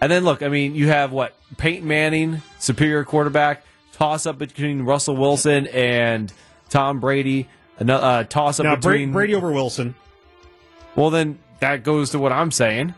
And 0.00 0.10
then 0.10 0.24
look, 0.24 0.42
I 0.42 0.48
mean, 0.48 0.74
you 0.74 0.88
have 0.88 1.12
what? 1.12 1.34
Peyton 1.56 1.86
Manning, 1.86 2.42
superior 2.58 3.04
quarterback, 3.04 3.64
toss 3.92 4.26
up 4.26 4.38
between 4.38 4.82
Russell 4.82 5.16
Wilson 5.16 5.66
and 5.68 6.32
Tom 6.68 7.00
Brady, 7.00 7.48
another 7.78 8.04
uh, 8.04 8.24
toss 8.24 8.60
up 8.60 8.80
between 8.80 9.12
Brady 9.12 9.34
over 9.34 9.52
Wilson. 9.52 9.94
Well, 10.96 11.10
then 11.10 11.38
that 11.60 11.84
goes 11.84 12.10
to 12.10 12.18
what 12.18 12.32
I'm 12.32 12.50
saying. 12.50 12.94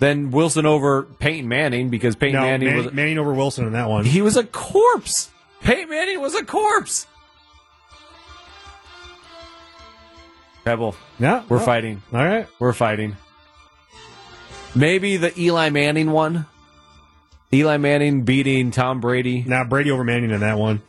Then 0.00 0.30
Wilson 0.32 0.66
over 0.66 1.02
Peyton 1.04 1.46
Manning 1.48 1.88
because 1.90 2.16
Peyton 2.16 2.34
No, 2.40 2.46
Manning 2.46 2.68
Manning, 2.68 2.84
was 2.86 2.92
Manning 2.94 3.18
over 3.18 3.32
Wilson 3.32 3.66
in 3.66 3.74
that 3.74 3.88
one. 3.88 4.04
he 4.04 4.22
was 4.22 4.36
a 4.36 4.44
corpse. 4.44 5.30
Peyton 5.62 5.88
Manning 5.90 6.20
was 6.20 6.34
a 6.34 6.44
corpse. 6.44 7.06
Pebble, 10.64 10.94
Yeah, 11.18 11.42
we're 11.48 11.58
no. 11.58 11.64
fighting. 11.64 12.02
All 12.12 12.24
right. 12.24 12.46
We're 12.58 12.72
fighting. 12.74 13.16
Maybe 14.74 15.16
the 15.16 15.38
Eli 15.40 15.70
Manning 15.70 16.10
one. 16.10 16.46
Eli 17.52 17.78
Manning 17.78 18.22
beating 18.22 18.70
Tom 18.70 19.00
Brady. 19.00 19.42
Now 19.46 19.64
Brady 19.64 19.90
over 19.90 20.04
Manning 20.04 20.30
in 20.30 20.40
that 20.40 20.58
one. 20.58 20.82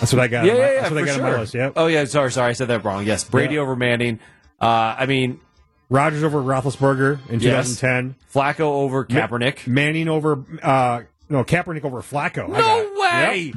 That's 0.00 0.12
what 0.12 0.20
I 0.20 0.28
got. 0.28 0.44
Yeah, 0.44 0.52
on 0.52 0.58
my, 0.58 0.64
yeah, 0.64 0.72
yeah, 0.72 0.80
That's 0.80 0.90
what 0.92 0.98
I 0.98 1.00
for 1.00 1.06
got 1.06 1.14
on 1.16 1.22
my 1.22 1.30
sure. 1.30 1.38
list. 1.40 1.54
Yep. 1.54 1.72
Oh 1.76 1.86
yeah, 1.86 2.04
sorry, 2.04 2.32
sorry, 2.32 2.50
I 2.50 2.52
said 2.52 2.68
that 2.68 2.84
wrong. 2.84 3.06
Yes, 3.06 3.24
Brady 3.24 3.54
Yeah. 3.54 3.60
over 3.60 3.76
Manning. 3.76 4.18
Uh, 4.60 4.66
I 4.98 5.06
mean, 5.06 5.40
Rodgers 5.88 6.24
over 6.24 6.40
Roethlisberger 6.42 7.28
in 7.30 7.40
Yes. 7.40 7.78
2010. 7.80 8.14
Flacco 8.34 8.60
over 8.60 9.04
Kaepernick. 9.04 9.66
Manning 9.66 10.08
over 10.08 10.44
uh, 10.62 11.02
no 11.28 11.44
Kaepernick 11.44 11.84
over 11.84 12.02
Flacco. 12.02 12.48
No 12.48 12.92
way! 13.00 13.52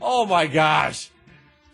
Oh 0.00 0.26
my 0.26 0.46
gosh, 0.46 1.10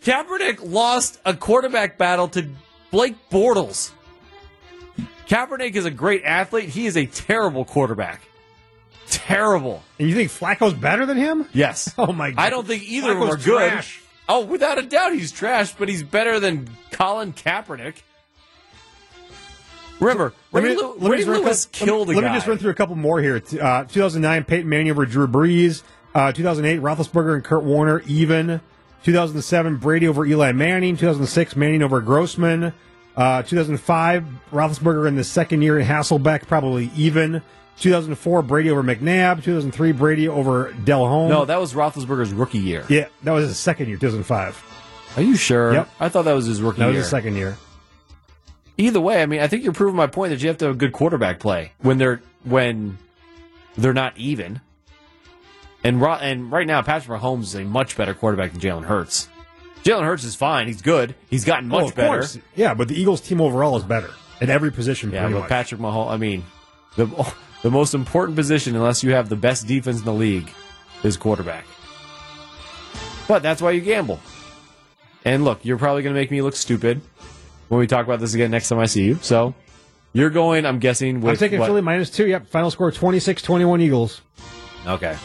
Kaepernick 0.02 0.58
lost 0.62 1.20
a 1.24 1.34
quarterback 1.34 1.96
battle 1.98 2.28
to 2.28 2.48
Blake 2.90 3.16
Bortles. 3.30 3.92
Kaepernick 5.26 5.74
is 5.74 5.84
a 5.86 5.90
great 5.90 6.22
athlete. 6.24 6.68
He 6.68 6.86
is 6.86 6.96
a 6.96 7.06
terrible 7.06 7.64
quarterback. 7.64 8.20
Terrible. 9.08 9.82
And 9.98 10.08
you 10.08 10.14
think 10.14 10.30
Flacco's 10.30 10.74
better 10.74 11.06
than 11.06 11.16
him? 11.16 11.46
Yes. 11.52 11.92
Oh 11.98 12.12
my 12.12 12.30
God. 12.30 12.40
I 12.42 12.50
don't 12.50 12.66
think 12.66 12.82
either 12.84 13.12
of 13.12 13.18
them 13.20 13.28
are 13.28 13.36
Flacco's 13.36 13.44
good. 13.44 13.68
trash. 13.70 14.02
Oh, 14.28 14.44
without 14.44 14.78
a 14.78 14.82
doubt, 14.82 15.12
he's 15.12 15.32
trash, 15.32 15.74
but 15.74 15.88
he's 15.88 16.02
better 16.02 16.40
than 16.40 16.68
Colin 16.92 17.32
Kaepernick. 17.32 17.96
Remember, 20.00 20.32
Let 20.52 20.64
me, 20.64 20.70
Ray, 20.70 20.76
let 20.76 21.00
me 21.00 21.08
Ray 21.08 21.16
just 21.18 21.28
run 21.28 21.42
Lewis 21.42 21.64
through- 21.66 21.86
killed 21.86 22.10
a 22.10 22.12
let 22.12 22.24
me 22.24 22.30
just 22.30 22.46
run 22.46 22.58
through 22.58 22.70
a 22.70 22.74
couple 22.74 22.96
more 22.96 23.20
here. 23.20 23.36
Uh, 23.60 23.84
2009, 23.84 24.44
Peyton 24.44 24.68
Manning 24.68 24.90
over 24.90 25.06
Drew 25.06 25.26
Brees. 25.26 25.82
Uh, 26.14 26.32
2008, 26.32 26.80
Roethlisberger 26.80 27.34
and 27.34 27.44
Kurt 27.44 27.64
Warner 27.64 28.02
even. 28.06 28.60
2007, 29.04 29.76
Brady 29.76 30.08
over 30.08 30.24
Eli 30.24 30.52
Manning. 30.52 30.96
2006, 30.96 31.56
Manning 31.56 31.82
over 31.82 32.00
Grossman. 32.00 32.72
Uh, 33.16 33.42
2005, 33.42 34.24
Roethlisberger 34.52 35.06
in 35.06 35.14
the 35.16 35.24
second 35.24 35.62
year, 35.62 35.78
and 35.78 35.88
Hasselbeck 35.88 36.46
probably 36.46 36.90
even. 36.96 37.42
2004, 37.80 38.42
Brady 38.42 38.70
over 38.70 38.82
McNabb. 38.82 39.42
2003, 39.42 39.92
Brady 39.92 40.28
over 40.28 40.72
Delhomme. 40.84 41.28
no, 41.28 41.44
that 41.44 41.60
was 41.60 41.74
Roethlisberger's 41.74 42.32
rookie 42.32 42.58
year. 42.58 42.84
yeah, 42.88 43.06
that 43.24 43.32
was 43.32 43.48
his 43.48 43.58
second 43.58 43.88
year, 43.88 43.96
2005. 43.96 44.62
Are 45.16 45.22
you 45.22 45.36
sure? 45.36 45.72
Yep. 45.74 45.88
I 46.00 46.08
thought 46.08 46.24
that 46.24 46.32
was 46.34 46.46
his 46.46 46.60
rookie 46.62 46.78
year. 46.78 46.86
That 46.86 46.88
was 46.88 46.94
year. 46.94 47.02
his 47.02 47.10
second 47.10 47.36
year. 47.36 47.56
Either 48.76 49.00
way, 49.00 49.22
I 49.22 49.26
mean, 49.26 49.40
I 49.40 49.46
think 49.48 49.64
you're 49.64 49.72
proving 49.72 49.96
my 49.96 50.06
point 50.06 50.30
that 50.30 50.42
you 50.42 50.48
have 50.48 50.58
to 50.58 50.66
have 50.66 50.74
a 50.74 50.78
good 50.78 50.92
quarterback 50.92 51.38
play 51.40 51.72
when 51.80 51.98
they're 51.98 52.20
when 52.44 52.98
they're 53.76 53.92
not 53.94 54.16
even. 54.18 54.60
And 55.82 56.00
ro- 56.00 56.14
and 56.20 56.50
right 56.50 56.66
now, 56.66 56.80
Patrick 56.82 57.20
Mahomes 57.20 57.42
is 57.42 57.54
a 57.56 57.64
much 57.64 57.96
better 57.96 58.14
quarterback 58.14 58.52
than 58.52 58.60
Jalen 58.60 58.84
Hurts. 58.84 59.28
Jalen 59.82 60.04
Hurts 60.04 60.24
is 60.24 60.34
fine. 60.34 60.66
He's 60.66 60.80
good. 60.80 61.14
He's 61.28 61.44
gotten 61.44 61.70
oh, 61.70 61.80
much 61.80 61.92
Oh, 61.92 61.94
better. 61.94 62.08
course. 62.08 62.38
Yeah, 62.56 62.72
but 62.72 62.88
the 62.88 62.98
Eagles 62.98 63.20
team 63.20 63.40
overall 63.40 63.76
is 63.76 63.84
better 63.84 64.10
at 64.40 64.48
every 64.48 64.72
position. 64.72 65.10
Yeah, 65.10 65.28
but 65.28 65.40
much. 65.40 65.48
Patrick 65.50 65.80
Mahomes. 65.80 66.10
I 66.10 66.16
mean, 66.16 66.44
the 66.96 67.06
the 67.62 67.70
most 67.70 67.94
important 67.94 68.36
position, 68.36 68.74
unless 68.76 69.02
you 69.02 69.12
have 69.12 69.28
the 69.28 69.36
best 69.36 69.66
defense 69.66 69.98
in 69.98 70.04
the 70.04 70.14
league, 70.14 70.50
is 71.02 71.16
quarterback. 71.18 71.66
But 73.28 73.42
that's 73.42 73.60
why 73.62 73.72
you 73.72 73.80
gamble. 73.80 74.20
And 75.24 75.44
look, 75.44 75.64
you're 75.64 75.78
probably 75.78 76.02
going 76.02 76.14
to 76.14 76.20
make 76.20 76.30
me 76.30 76.42
look 76.42 76.56
stupid 76.56 77.00
when 77.68 77.80
we 77.80 77.86
talk 77.86 78.04
about 78.06 78.20
this 78.20 78.34
again 78.34 78.50
next 78.50 78.68
time 78.68 78.78
I 78.78 78.86
see 78.86 79.04
you. 79.04 79.18
So 79.22 79.54
you're 80.12 80.30
going. 80.30 80.66
I'm 80.66 80.78
guessing. 80.78 81.20
With 81.20 81.32
I'm 81.32 81.36
taking 81.36 81.58
what- 81.58 81.66
Philly 81.66 81.80
minus 81.82 82.10
two. 82.10 82.26
Yep, 82.26 82.46
final 82.48 82.70
score 82.70 82.90
26-21 82.90 83.80
Eagles. 83.82 84.20
Okay. 84.86 85.16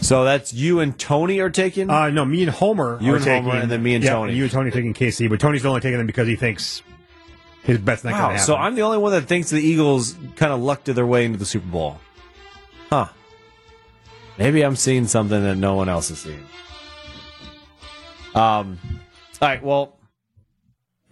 So 0.00 0.24
that's 0.24 0.54
you 0.54 0.80
and 0.80 0.98
Tony 0.98 1.40
are 1.40 1.50
taking. 1.50 1.90
Uh, 1.90 2.08
no, 2.08 2.24
me 2.24 2.42
and 2.42 2.50
Homer. 2.50 2.98
You 3.02 3.12
are 3.12 3.16
and 3.16 3.24
taking, 3.24 3.44
Homer, 3.44 3.60
and 3.60 3.70
then 3.70 3.82
me 3.82 3.94
and 3.94 4.02
yeah, 4.02 4.12
Tony. 4.12 4.34
You 4.34 4.44
and 4.44 4.52
Tony 4.52 4.70
taking 4.70 4.94
KC, 4.94 5.28
but 5.28 5.40
Tony's 5.40 5.66
only 5.66 5.80
taking 5.82 5.98
them 5.98 6.06
because 6.06 6.26
he 6.26 6.36
thinks 6.36 6.82
his 7.64 7.76
bet's 7.78 8.02
not 8.02 8.10
going 8.10 8.20
to 8.22 8.28
happen. 8.28 8.38
So 8.46 8.56
I'm 8.56 8.74
the 8.74 8.82
only 8.82 8.96
one 8.96 9.12
that 9.12 9.22
thinks 9.22 9.50
the 9.50 9.60
Eagles 9.60 10.16
kind 10.36 10.52
of 10.52 10.60
lucked 10.60 10.86
their 10.86 11.06
way 11.06 11.26
into 11.26 11.38
the 11.38 11.44
Super 11.44 11.66
Bowl. 11.66 11.98
Huh. 12.88 13.08
Maybe 14.38 14.62
I'm 14.64 14.76
seeing 14.76 15.06
something 15.06 15.42
that 15.42 15.56
no 15.56 15.74
one 15.74 15.90
else 15.90 16.10
is 16.10 16.18
seeing. 16.20 16.46
Um. 18.34 18.78
All 19.42 19.48
right. 19.48 19.62
Well, 19.62 19.96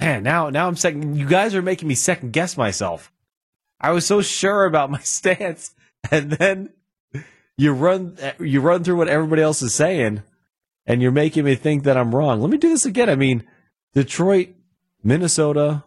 man. 0.00 0.23
Now, 0.23 0.50
now 0.50 0.69
I'm 0.69 0.76
second. 0.76 1.17
You 1.17 1.26
guys 1.26 1.55
are 1.55 1.62
making 1.62 1.88
me 1.88 1.95
second 1.95 2.33
guess 2.33 2.57
myself. 2.57 3.12
I 3.81 3.90
was 3.93 4.07
so 4.07 4.21
sure 4.23 4.64
about 4.64 4.90
my 4.90 4.99
stance, 5.02 5.75
and 6.11 6.31
then 6.33 6.71
you 7.57 7.73
run 7.73 8.17
you 8.38 8.61
run 8.61 8.85
through 8.85 8.97
what 8.97 9.09
everybody 9.09 9.43
else 9.43 9.62
is 9.62 9.75
saying, 9.75 10.23
and 10.87 11.02
you're 11.02 11.11
making 11.11 11.45
me 11.45 11.55
think 11.55 11.85
that 11.85 11.97
I'm 11.97 12.14
wrong. 12.14 12.40
Let 12.40 12.50
me 12.50 12.59
do 12.59 12.69
this 12.69 12.87
again. 12.87 13.11
I 13.11 13.17
mean, 13.17 13.45
Detroit, 13.95 14.50
Minnesota, 15.02 15.85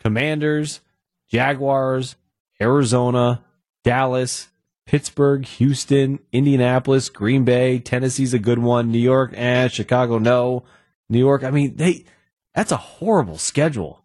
Commanders, 0.00 0.80
Jaguars, 1.28 2.16
Arizona, 2.60 3.42
Dallas, 3.84 4.48
Pittsburgh, 4.86 5.46
Houston, 5.46 6.18
Indianapolis, 6.32 7.08
Green 7.08 7.44
Bay, 7.44 7.78
Tennessee's 7.78 8.34
a 8.34 8.38
good 8.38 8.58
one. 8.58 8.90
New 8.90 8.98
York, 8.98 9.32
eh, 9.34 9.68
Chicago, 9.68 10.18
no. 10.18 10.64
New 11.08 11.18
York, 11.18 11.44
I 11.44 11.50
mean, 11.50 11.76
they 11.76 12.04
that's 12.54 12.72
a 12.72 12.76
horrible 12.76 13.38
schedule. 13.38 14.04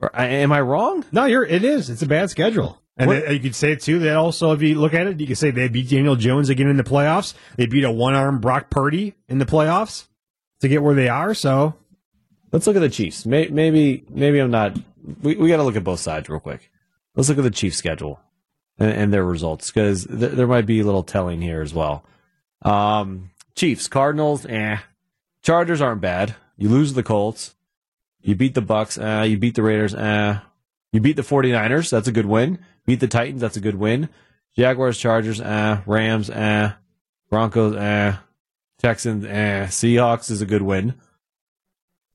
Or, 0.00 0.10
I- 0.14 0.26
Am 0.26 0.52
I 0.52 0.60
wrong? 0.60 1.04
no, 1.12 1.24
you're. 1.24 1.44
It 1.44 1.64
is. 1.64 1.90
It's 1.90 2.02
a 2.02 2.06
bad 2.06 2.30
schedule. 2.30 2.80
And 2.96 3.08
What- 3.08 3.32
you 3.32 3.40
could 3.40 3.54
say 3.54 3.72
it 3.72 3.80
too. 3.80 3.98
That 4.00 4.16
also, 4.16 4.52
if 4.52 4.62
you 4.62 4.76
look 4.76 4.94
at 4.94 5.06
it, 5.06 5.20
you 5.20 5.26
could 5.26 5.38
say 5.38 5.50
they 5.50 5.68
beat 5.68 5.88
Daniel 5.90 6.16
Jones 6.16 6.48
again 6.48 6.68
in 6.68 6.76
the 6.76 6.84
playoffs. 6.84 7.34
They 7.56 7.66
beat 7.66 7.84
a 7.84 7.90
one-arm 7.90 8.40
Brock 8.40 8.70
Purdy 8.70 9.14
in 9.28 9.38
the 9.38 9.46
playoffs 9.46 10.06
to 10.60 10.68
get 10.68 10.82
where 10.82 10.94
they 10.94 11.08
are. 11.08 11.34
So 11.34 11.74
Let's 12.52 12.68
look 12.68 12.76
at 12.76 12.80
the 12.80 12.88
Chiefs. 12.88 13.26
Maybe, 13.26 14.04
maybe 14.08 14.38
I'm 14.38 14.52
not. 14.52 14.78
We, 15.22 15.34
we 15.34 15.48
got 15.48 15.56
to 15.56 15.64
look 15.64 15.74
at 15.74 15.82
both 15.82 15.98
sides 15.98 16.28
real 16.28 16.38
quick. 16.38 16.70
Let's 17.16 17.28
look 17.28 17.38
at 17.38 17.42
the 17.42 17.50
Chiefs' 17.50 17.76
schedule 17.78 18.20
and, 18.78 18.92
and 18.92 19.12
their 19.12 19.24
results 19.24 19.72
because 19.72 20.06
th- 20.06 20.32
there 20.32 20.46
might 20.46 20.64
be 20.64 20.78
a 20.78 20.84
little 20.84 21.02
telling 21.02 21.42
here 21.42 21.62
as 21.62 21.74
well. 21.74 22.04
Um, 22.62 23.30
Chiefs, 23.56 23.88
Cardinals, 23.88 24.46
eh. 24.46 24.76
Chargers 25.44 25.80
aren't 25.80 26.00
bad. 26.00 26.34
You 26.56 26.68
lose 26.68 26.94
the 26.94 27.02
Colts. 27.04 27.54
You 28.22 28.34
beat 28.34 28.54
the 28.54 28.62
Bucks. 28.62 28.98
Eh. 28.98 29.24
You 29.24 29.38
beat 29.38 29.54
the 29.54 29.62
Raiders. 29.62 29.94
Eh. 29.94 30.38
You 30.92 31.00
beat 31.00 31.16
the 31.16 31.22
49ers. 31.22 31.90
That's 31.90 32.08
a 32.08 32.12
good 32.12 32.26
win. 32.26 32.58
Beat 32.86 33.00
the 33.00 33.06
Titans. 33.08 33.40
That's 33.42 33.56
a 33.56 33.60
good 33.60 33.74
win. 33.76 34.08
Jaguars, 34.56 34.98
Chargers, 34.98 35.40
eh. 35.40 35.80
Rams, 35.86 36.30
eh. 36.30 36.72
Broncos, 37.28 37.76
eh. 37.76 38.16
Texans, 38.78 39.24
eh. 39.24 39.66
Seahawks 39.66 40.30
is 40.30 40.40
a 40.40 40.46
good 40.46 40.62
win. 40.62 40.94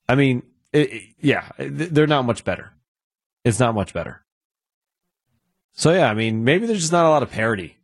I 0.08 0.16
mean, 0.16 0.44
it, 0.74 0.92
it- 0.92 1.04
yeah, 1.20 1.50
they're 1.60 2.08
not 2.08 2.26
much 2.26 2.44
better. 2.44 2.74
It's 3.46 3.60
not 3.60 3.76
much 3.76 3.94
better. 3.94 4.24
So 5.74 5.94
yeah, 5.94 6.10
I 6.10 6.14
mean, 6.14 6.44
maybe 6.44 6.66
there's 6.66 6.80
just 6.82 6.92
not 6.92 7.06
a 7.06 7.10
lot 7.10 7.24
of 7.24 7.32
parity. 7.32 7.78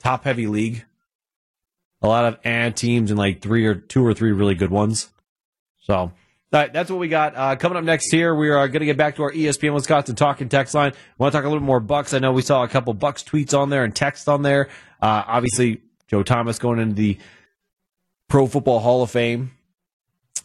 Top 0.00 0.24
heavy 0.24 0.46
league. 0.46 0.84
A 2.00 2.08
lot 2.08 2.24
of 2.24 2.38
eh 2.44 2.70
teams 2.70 3.10
and 3.10 3.18
like 3.18 3.40
three 3.40 3.66
or 3.66 3.74
two 3.74 4.04
or 4.04 4.14
three 4.14 4.32
really 4.32 4.54
good 4.54 4.70
ones. 4.70 5.08
So 5.80 6.12
all 6.50 6.60
right, 6.60 6.72
that's 6.72 6.90
what 6.90 6.98
we 6.98 7.08
got. 7.08 7.36
Uh, 7.36 7.56
coming 7.56 7.76
up 7.76 7.84
next 7.84 8.10
here, 8.10 8.34
we 8.34 8.48
are 8.48 8.68
going 8.68 8.80
to 8.80 8.86
get 8.86 8.96
back 8.96 9.16
to 9.16 9.22
our 9.22 9.32
ESPN 9.32 9.74
Wisconsin 9.74 10.16
talking 10.16 10.48
text 10.48 10.74
line. 10.74 10.94
want 11.18 11.32
to 11.32 11.36
talk 11.36 11.44
a 11.44 11.48
little 11.48 11.60
bit 11.60 11.66
more 11.66 11.78
Bucks. 11.78 12.14
I 12.14 12.20
know 12.20 12.32
we 12.32 12.40
saw 12.40 12.62
a 12.62 12.68
couple 12.68 12.94
Bucks 12.94 13.22
tweets 13.22 13.56
on 13.56 13.68
there 13.68 13.84
and 13.84 13.94
text 13.94 14.30
on 14.30 14.40
there. 14.40 14.68
Uh, 15.02 15.24
obviously, 15.26 15.82
Joe 16.06 16.22
Thomas 16.22 16.58
going 16.58 16.78
into 16.78 16.94
the 16.94 17.18
Pro 18.28 18.46
Football 18.46 18.80
Hall 18.80 19.02
of 19.02 19.10
Fame. 19.10 19.50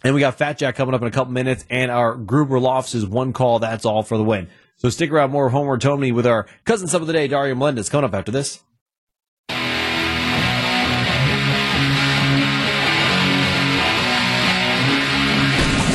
And 0.04 0.14
we 0.14 0.20
got 0.20 0.38
Fat 0.38 0.58
Jack 0.58 0.76
coming 0.76 0.94
up 0.94 1.02
in 1.02 1.08
a 1.08 1.12
couple 1.12 1.32
minutes, 1.32 1.66
and 1.70 1.90
our 1.90 2.16
Gruber 2.16 2.60
Lofts 2.60 2.94
is 2.94 3.06
one 3.06 3.32
call. 3.32 3.60
That's 3.60 3.86
all 3.86 4.04
for 4.04 4.18
the 4.18 4.26
win. 4.26 4.50
So 4.76 4.90
stick 4.90 5.10
around 5.10 5.32
more 5.32 5.48
Homer 5.48 5.78
Tony 5.78 6.12
with 6.12 6.28
our 6.28 6.48
cousin 6.66 6.90
sub 6.90 7.00
of 7.00 7.08
the 7.08 7.14
day, 7.14 7.30
Dario 7.30 7.56
Melendez, 7.56 7.88
coming 7.88 8.04
up 8.04 8.14
after 8.14 8.34
this. 8.34 8.60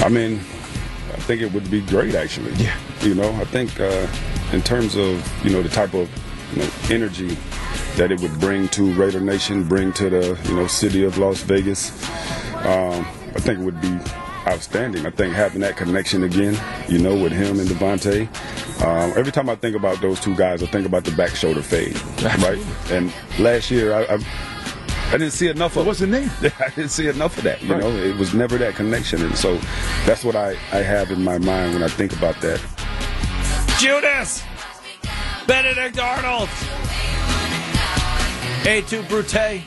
I 0.09 0.11
mean, 0.11 0.37
I 0.39 1.21
think 1.21 1.43
it 1.43 1.53
would 1.53 1.71
be 1.71 1.83
great 1.83 2.15
actually. 2.15 2.55
Yeah. 2.55 2.75
You 3.03 3.15
know, 3.15 3.31
I 3.35 3.45
think 3.45 3.79
uh, 3.79 4.09
in 4.55 4.63
terms 4.63 4.97
of 4.97 5.45
you 5.45 5.51
know 5.51 5.61
the 5.61 5.69
type 5.69 5.93
of 5.93 6.09
you 6.55 6.63
know, 6.63 6.71
energy 6.89 7.37
that 7.97 8.11
it 8.11 8.19
would 8.23 8.41
bring 8.41 8.69
to 8.69 8.91
Raider 8.95 9.21
Nation, 9.21 9.69
bring 9.69 9.93
to 9.93 10.09
the 10.09 10.41
you 10.49 10.55
know 10.57 10.67
city 10.67 11.05
of 11.05 11.19
Las 11.19 11.43
Vegas, 11.43 11.91
um, 12.55 13.07
I 13.37 13.41
think 13.41 13.59
it 13.61 13.65
would 13.65 13.83
be 13.83 13.99
outstanding. 14.47 15.05
I 15.05 15.11
think 15.11 15.35
having 15.35 15.61
that 15.61 15.77
connection 15.77 16.23
again, 16.23 16.59
you 16.89 16.99
know, 16.99 17.15
with 17.15 17.33
him 17.33 17.61
and 17.61 17.69
Davante. 17.69 18.29
Um, 18.83 19.13
every 19.15 19.31
time 19.31 19.51
I 19.51 19.57
think 19.57 19.77
about 19.77 20.01
those 20.01 20.21
two 20.21 20.35
guys, 20.37 20.63
I 20.63 20.67
think 20.67 20.87
about 20.87 21.05
the 21.05 21.11
back 21.11 21.35
shoulder 21.35 21.61
fade, 21.61 22.01
right? 22.23 22.59
And 22.91 23.13
last 23.39 23.71
year, 23.71 23.93
I, 23.93 24.15
I 24.15 24.19
I 25.09 25.13
didn't 25.13 25.31
see 25.31 25.49
enough 25.49 25.75
of. 25.79 25.87
What's 25.87 26.01
the 26.01 26.07
name? 26.07 26.31
I 26.43 26.69
didn't 26.69 26.91
see 26.91 27.09
enough 27.09 27.39
of 27.39 27.45
that. 27.45 27.63
You 27.63 27.77
know, 27.77 27.91
it 27.91 28.17
was 28.17 28.35
never 28.35 28.59
that 28.59 28.75
connection, 28.75 29.23
and 29.23 29.35
so 29.37 29.57
that's 30.05 30.23
what 30.23 30.37
I, 30.37 30.51
I 30.71 30.83
have 30.83 31.11
in 31.11 31.25
my 31.25 31.39
mind 31.39 31.73
when 31.73 31.83
I 31.83 31.89
think 31.89 32.13
about 32.13 32.39
that. 32.43 32.61
Judas! 33.79 34.43
Benedict 35.47 35.99
Arnold! 35.99 36.51
A2 38.65 39.09
Brute. 39.09 39.63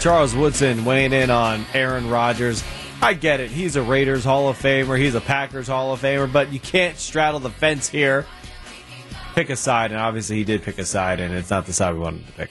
Charles 0.00 0.34
Woodson 0.34 0.86
weighing 0.86 1.12
in 1.12 1.28
on 1.28 1.66
Aaron 1.74 2.08
Rodgers. 2.08 2.64
I 3.02 3.12
get 3.12 3.40
it. 3.40 3.50
He's 3.50 3.76
a 3.76 3.82
Raiders 3.82 4.24
Hall 4.24 4.48
of 4.48 4.56
Famer. 4.58 4.98
He's 4.98 5.14
a 5.14 5.20
Packers 5.20 5.68
Hall 5.68 5.92
of 5.92 6.00
Famer, 6.00 6.32
but 6.32 6.50
you 6.50 6.60
can't 6.60 6.96
straddle 6.96 7.40
the 7.40 7.50
fence 7.50 7.90
here. 7.90 8.24
Pick 9.34 9.50
a 9.50 9.56
side, 9.56 9.92
and 9.92 10.00
obviously 10.00 10.36
he 10.36 10.44
did 10.44 10.62
pick 10.62 10.78
a 10.78 10.86
side, 10.86 11.20
and 11.20 11.34
it's 11.34 11.50
not 11.50 11.66
the 11.66 11.74
side 11.74 11.92
we 11.92 12.00
wanted 12.00 12.26
to 12.26 12.32
pick. 12.32 12.50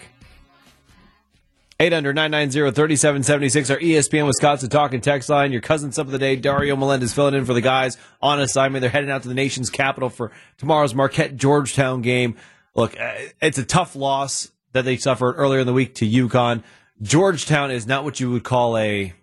800 1.82 2.14
990 2.14 2.76
3776, 2.76 3.70
our 3.72 3.78
ESPN 3.78 4.28
Wisconsin 4.28 4.70
talking 4.70 5.02
text 5.02 5.30
line. 5.30 5.52
Your 5.52 5.62
cousin's 5.62 5.98
up 5.98 6.06
of 6.06 6.12
the 6.12 6.20
day, 6.20 6.36
Dario 6.36 6.76
Melendez, 6.76 7.12
filling 7.12 7.34
in 7.34 7.44
for 7.46 7.56
the 7.56 7.62
guys 7.62 7.98
on 8.22 8.40
assignment. 8.40 8.82
They're 8.82 8.92
heading 8.92 9.10
out 9.10 9.24
to 9.24 9.28
the 9.28 9.34
nation's 9.34 9.72
capital 9.72 10.10
for 10.10 10.32
tomorrow's 10.60 10.94
Marquette 10.94 11.38
Georgetown 11.38 12.04
game. 12.04 12.36
Look, 12.76 13.00
uh, 13.00 13.14
it's 13.42 13.58
a 13.58 13.66
tough 13.66 13.96
loss 13.96 14.52
that 14.74 14.86
they 14.86 14.96
suffered 14.98 15.34
earlier 15.38 15.60
in 15.60 15.66
the 15.66 15.74
week 15.74 15.96
to 15.96 16.08
UConn. 16.08 16.62
Georgetown 17.02 17.72
is 17.72 17.88
not 17.88 18.04
what 18.04 18.20
you 18.20 18.30
would 18.30 18.44
call 18.44 18.78
a 18.78 19.14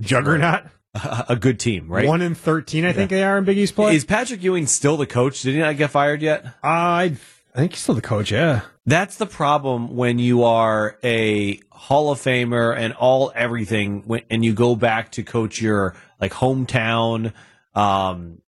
juggernaut. 0.00 0.62
a 1.28 1.36
good 1.36 1.60
team, 1.60 1.88
right? 1.88 2.08
One 2.08 2.22
in 2.22 2.34
thirteen, 2.34 2.86
I 2.86 2.94
think 2.94 3.10
they 3.10 3.22
are 3.22 3.36
in 3.36 3.44
Big 3.44 3.58
East 3.58 3.74
play. 3.74 3.94
Is 3.94 4.06
Patrick 4.06 4.42
Ewing 4.42 4.66
still 4.66 4.96
the 4.96 5.06
coach? 5.06 5.42
Did 5.42 5.52
he 5.52 5.60
not 5.60 5.76
get 5.76 5.90
fired 5.90 6.22
yet? 6.22 6.46
I 6.62 7.12
I 7.54 7.58
think 7.58 7.72
he's 7.72 7.82
still 7.82 7.94
the 7.94 8.00
coach. 8.00 8.32
Yeah. 8.32 8.62
That's 8.88 9.16
the 9.16 9.26
problem 9.26 9.96
when 9.96 10.18
you 10.18 10.44
are 10.44 10.96
a 11.04 11.60
Hall 11.70 12.10
of 12.10 12.18
Famer 12.18 12.74
and 12.74 12.94
all 12.94 13.30
everything, 13.34 14.02
when, 14.06 14.22
and 14.30 14.42
you 14.42 14.54
go 14.54 14.76
back 14.76 15.12
to 15.12 15.22
coach 15.22 15.60
your 15.60 15.94
like 16.18 16.32
hometown, 16.32 17.34
um, 17.74 18.40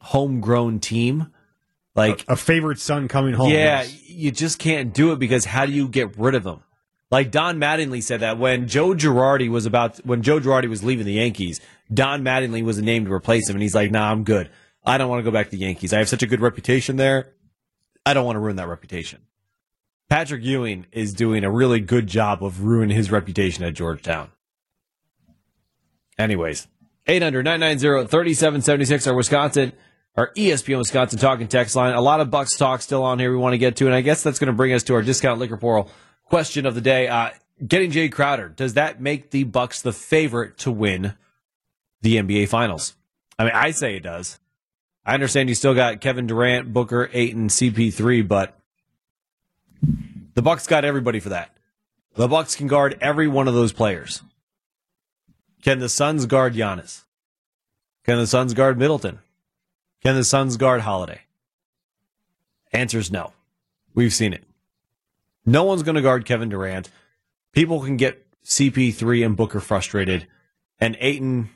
homegrown 0.00 0.80
team. 0.80 1.34
Like 1.94 2.24
a 2.28 2.36
favorite 2.36 2.78
son 2.78 3.08
coming 3.08 3.34
home. 3.34 3.50
yeah, 3.50 3.82
yes. 3.82 4.08
you 4.08 4.30
just 4.30 4.58
can't 4.58 4.94
do 4.94 5.12
it 5.12 5.18
because 5.18 5.44
how 5.44 5.66
do 5.66 5.72
you 5.72 5.86
get 5.86 6.16
rid 6.16 6.34
of 6.34 6.42
them? 6.42 6.62
Like 7.10 7.30
Don 7.30 7.58
Mattingly 7.58 8.02
said 8.02 8.20
that 8.20 8.38
when 8.38 8.68
Joe 8.68 8.94
Girardi 8.94 9.50
was 9.50 9.66
about 9.66 9.98
when 10.06 10.22
Joe 10.22 10.40
Girardi 10.40 10.68
was 10.68 10.82
leaving 10.82 11.04
the 11.04 11.12
Yankees, 11.12 11.60
Don 11.92 12.22
Mattingly 12.22 12.64
was 12.64 12.78
a 12.78 12.82
named 12.82 13.06
to 13.06 13.12
replace 13.12 13.50
him, 13.50 13.56
and 13.56 13.62
he's 13.62 13.74
like, 13.74 13.90
"Nah, 13.90 14.10
I'm 14.10 14.24
good. 14.24 14.48
I 14.86 14.96
don't 14.96 15.10
want 15.10 15.20
to 15.20 15.24
go 15.24 15.30
back 15.30 15.46
to 15.46 15.50
the 15.50 15.58
Yankees. 15.58 15.92
I 15.92 15.98
have 15.98 16.08
such 16.08 16.22
a 16.22 16.26
good 16.26 16.40
reputation 16.40 16.96
there. 16.96 17.34
I 18.06 18.14
don't 18.14 18.24
want 18.24 18.36
to 18.36 18.40
ruin 18.40 18.56
that 18.56 18.68
reputation." 18.68 19.20
Patrick 20.08 20.44
Ewing 20.44 20.86
is 20.92 21.12
doing 21.12 21.42
a 21.42 21.50
really 21.50 21.80
good 21.80 22.06
job 22.06 22.42
of 22.44 22.62
ruining 22.62 22.96
his 22.96 23.10
reputation 23.10 23.64
at 23.64 23.74
Georgetown. 23.74 24.30
Anyways, 26.16 26.68
800 27.06 27.44
990 27.44 28.08
3776, 28.08 29.06
our 29.06 29.14
Wisconsin, 29.14 29.72
our 30.16 30.32
ESPN 30.34 30.78
Wisconsin 30.78 31.18
talking 31.18 31.48
text 31.48 31.74
line. 31.76 31.94
A 31.94 32.00
lot 32.00 32.20
of 32.20 32.30
Bucks 32.30 32.56
talk 32.56 32.82
still 32.82 33.02
on 33.02 33.18
here 33.18 33.30
we 33.30 33.36
want 33.36 33.54
to 33.54 33.58
get 33.58 33.76
to, 33.76 33.86
and 33.86 33.94
I 33.94 34.00
guess 34.00 34.22
that's 34.22 34.38
going 34.38 34.46
to 34.46 34.52
bring 34.52 34.72
us 34.72 34.84
to 34.84 34.94
our 34.94 35.02
discount 35.02 35.40
liquor 35.40 35.56
portal 35.56 35.90
question 36.24 36.66
of 36.66 36.74
the 36.74 36.80
day. 36.80 37.08
Uh, 37.08 37.30
getting 37.66 37.90
Jae 37.90 38.10
Crowder, 38.10 38.48
does 38.48 38.74
that 38.74 39.00
make 39.00 39.30
the 39.30 39.44
Bucks 39.44 39.82
the 39.82 39.92
favorite 39.92 40.56
to 40.58 40.70
win 40.70 41.14
the 42.00 42.16
NBA 42.16 42.48
Finals? 42.48 42.94
I 43.38 43.44
mean, 43.44 43.52
I 43.54 43.72
say 43.72 43.96
it 43.96 44.04
does. 44.04 44.38
I 45.06 45.14
understand 45.14 45.48
you 45.48 45.54
still 45.54 45.74
got 45.74 46.00
Kevin 46.00 46.26
Durant, 46.26 46.72
Booker, 46.72 47.08
Ayton, 47.12 47.46
CP3, 47.46 48.26
but 48.26 48.58
the 50.34 50.42
Bucks 50.42 50.66
got 50.66 50.84
everybody 50.84 51.20
for 51.20 51.28
that. 51.28 51.56
The 52.16 52.26
Bucks 52.26 52.56
can 52.56 52.66
guard 52.66 52.98
every 53.00 53.28
one 53.28 53.46
of 53.46 53.54
those 53.54 53.72
players. 53.72 54.22
Can 55.62 55.78
the 55.78 55.88
Suns 55.88 56.26
guard 56.26 56.54
Giannis? 56.54 57.04
Can 58.04 58.18
the 58.18 58.26
Suns 58.26 58.52
guard 58.52 58.78
Middleton? 58.78 59.20
Can 60.02 60.16
the 60.16 60.24
Suns 60.24 60.56
guard 60.56 60.80
Holiday? 60.80 61.20
Answer's 62.72 63.12
no. 63.12 63.32
We've 63.94 64.12
seen 64.12 64.32
it. 64.32 64.42
No 65.44 65.62
one's 65.62 65.84
going 65.84 65.94
to 65.94 66.02
guard 66.02 66.24
Kevin 66.24 66.48
Durant. 66.48 66.90
People 67.52 67.80
can 67.80 67.96
get 67.96 68.26
CP3 68.44 69.24
and 69.24 69.36
Booker 69.36 69.60
frustrated, 69.60 70.26
and 70.80 70.96
Ayton 70.98 71.50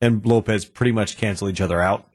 and 0.00 0.24
Lopez 0.24 0.64
pretty 0.64 0.92
much 0.92 1.18
cancel 1.18 1.48
each 1.48 1.60
other 1.60 1.80
out. 1.80 2.09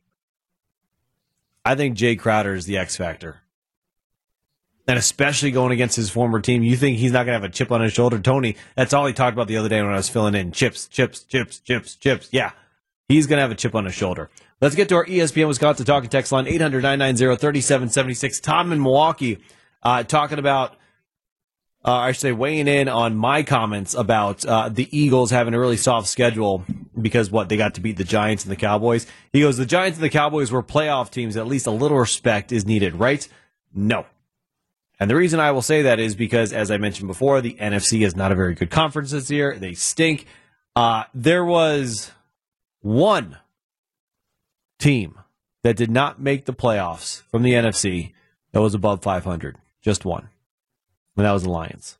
I 1.66 1.74
think 1.76 1.98
Jae 1.98 2.18
Crowder 2.18 2.54
is 2.54 2.66
the 2.66 2.78
X 2.78 2.96
factor. 2.96 3.42
And 4.88 5.00
especially 5.00 5.50
going 5.50 5.72
against 5.72 5.96
his 5.96 6.12
former 6.12 6.40
team, 6.40 6.62
you 6.62 6.78
think 6.78 6.98
he's 6.98 7.12
not 7.12 7.26
going 7.26 7.36
to 7.36 7.42
have 7.42 7.44
a 7.44 7.50
chip 7.50 7.72
on 7.72 7.82
his 7.82 7.92
shoulder? 7.92 8.20
Tony, 8.20 8.56
that's 8.76 8.94
all 8.94 9.08
he 9.08 9.14
talked 9.14 9.34
about 9.34 9.48
the 9.48 9.58
other 9.58 9.68
day 9.68 9.82
when 9.82 9.92
I 9.92 9.96
was 9.96 10.10
filling 10.10 10.36
in 10.36 10.52
chips, 10.52 10.88
chips, 10.88 11.24
chips, 11.24 11.60
chips, 11.60 11.96
chips. 11.96 12.30
Yeah, 12.32 12.52
he's 13.08 13.26
going 13.26 13.38
to 13.38 13.42
have 13.42 13.52
a 13.52 13.56
chip 13.56 13.74
on 13.74 13.86
his 13.86 13.96
shoulder. 13.96 14.30
Let's 14.62 14.76
get 14.76 14.88
to 14.90 14.96
our 14.96 15.06
ESPN 15.06 15.48
Wisconsin 15.48 15.88
talking 15.88 16.10
text 16.10 16.32
line 16.32 16.46
800 16.46 16.84
990 16.84 17.36
3776. 17.36 18.40
Tom 18.42 18.72
in 18.72 18.82
Milwaukee 18.82 19.40
uh, 19.82 20.04
talking 20.04 20.38
about, 20.38 20.76
uh, 21.86 21.94
I 21.94 22.12
should 22.14 22.22
say, 22.22 22.32
weighing 22.32 22.68
in 22.68 22.90
on 22.90 23.16
my 23.16 23.44
comments 23.44 23.94
about 23.94 24.44
uh, 24.44 24.70
the 24.70 24.90
Eagles 24.98 25.30
having 25.30 25.54
a 25.54 25.60
really 25.60 25.78
soft 25.78 26.08
schedule 26.08 26.66
because 27.00 27.30
what 27.30 27.48
they 27.48 27.58
got 27.58 27.76
to 27.76 27.82
beat 27.82 27.98
the 27.98 28.04
Giants 28.04 28.44
and 28.44 28.52
the 28.52 28.56
Cowboys. 28.56 29.06
He 29.32 29.42
goes, 29.42 29.58
The 29.58 29.68
Giants 29.68 29.98
and 29.98 30.04
the 30.04 30.10
Cowboys 30.10 30.52
were 30.52 30.64
playoff 30.64 31.12
teams. 31.12 31.38
At 31.38 31.46
least 31.46 31.68
a 31.68 31.72
little 31.72 32.00
respect 32.00 32.52
is 32.52 32.66
needed, 32.66 32.96
right? 32.96 33.28
No. 33.74 34.08
And 35.00 35.12
the 35.12 35.16
reason 35.16 35.40
I 35.40 35.52
will 35.52 35.62
say 35.62 35.84
that 35.84 36.00
is 36.00 36.16
because, 36.16 36.54
as 36.54 36.72
I 36.72 36.78
mentioned 36.78 37.08
before, 37.08 37.42
the 37.42 37.54
NFC 37.60 38.04
is 38.04 38.16
not 38.16 38.32
a 38.32 38.36
very 38.36 38.56
good 38.56 38.72
conference 38.72 39.12
this 39.12 39.30
year. 39.30 39.56
They 39.56 39.74
stink. 39.74 40.26
Uh, 40.76 41.04
there 41.14 41.46
was 41.46 42.12
one 42.82 43.38
team 44.80 45.20
that 45.64 45.76
did 45.76 45.92
not 45.92 46.20
make 46.20 46.46
the 46.46 46.54
playoffs 46.54 47.22
from 47.30 47.44
the 47.44 47.54
NFC 47.54 48.14
that 48.54 48.62
was 48.62 48.74
above 48.74 49.04
500. 49.04 49.58
Just 49.82 50.04
one. 50.04 50.30
And 51.16 51.26
that 51.26 51.32
was 51.32 51.44
the 51.44 51.50
Lions. 51.50 51.98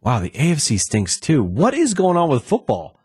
Wow, 0.00 0.18
the 0.18 0.30
AFC 0.30 0.78
stinks 0.80 1.18
too. 1.18 1.42
What 1.44 1.74
is 1.74 1.94
going 1.94 2.16
on 2.16 2.28
with 2.28 2.42
football? 2.42 2.98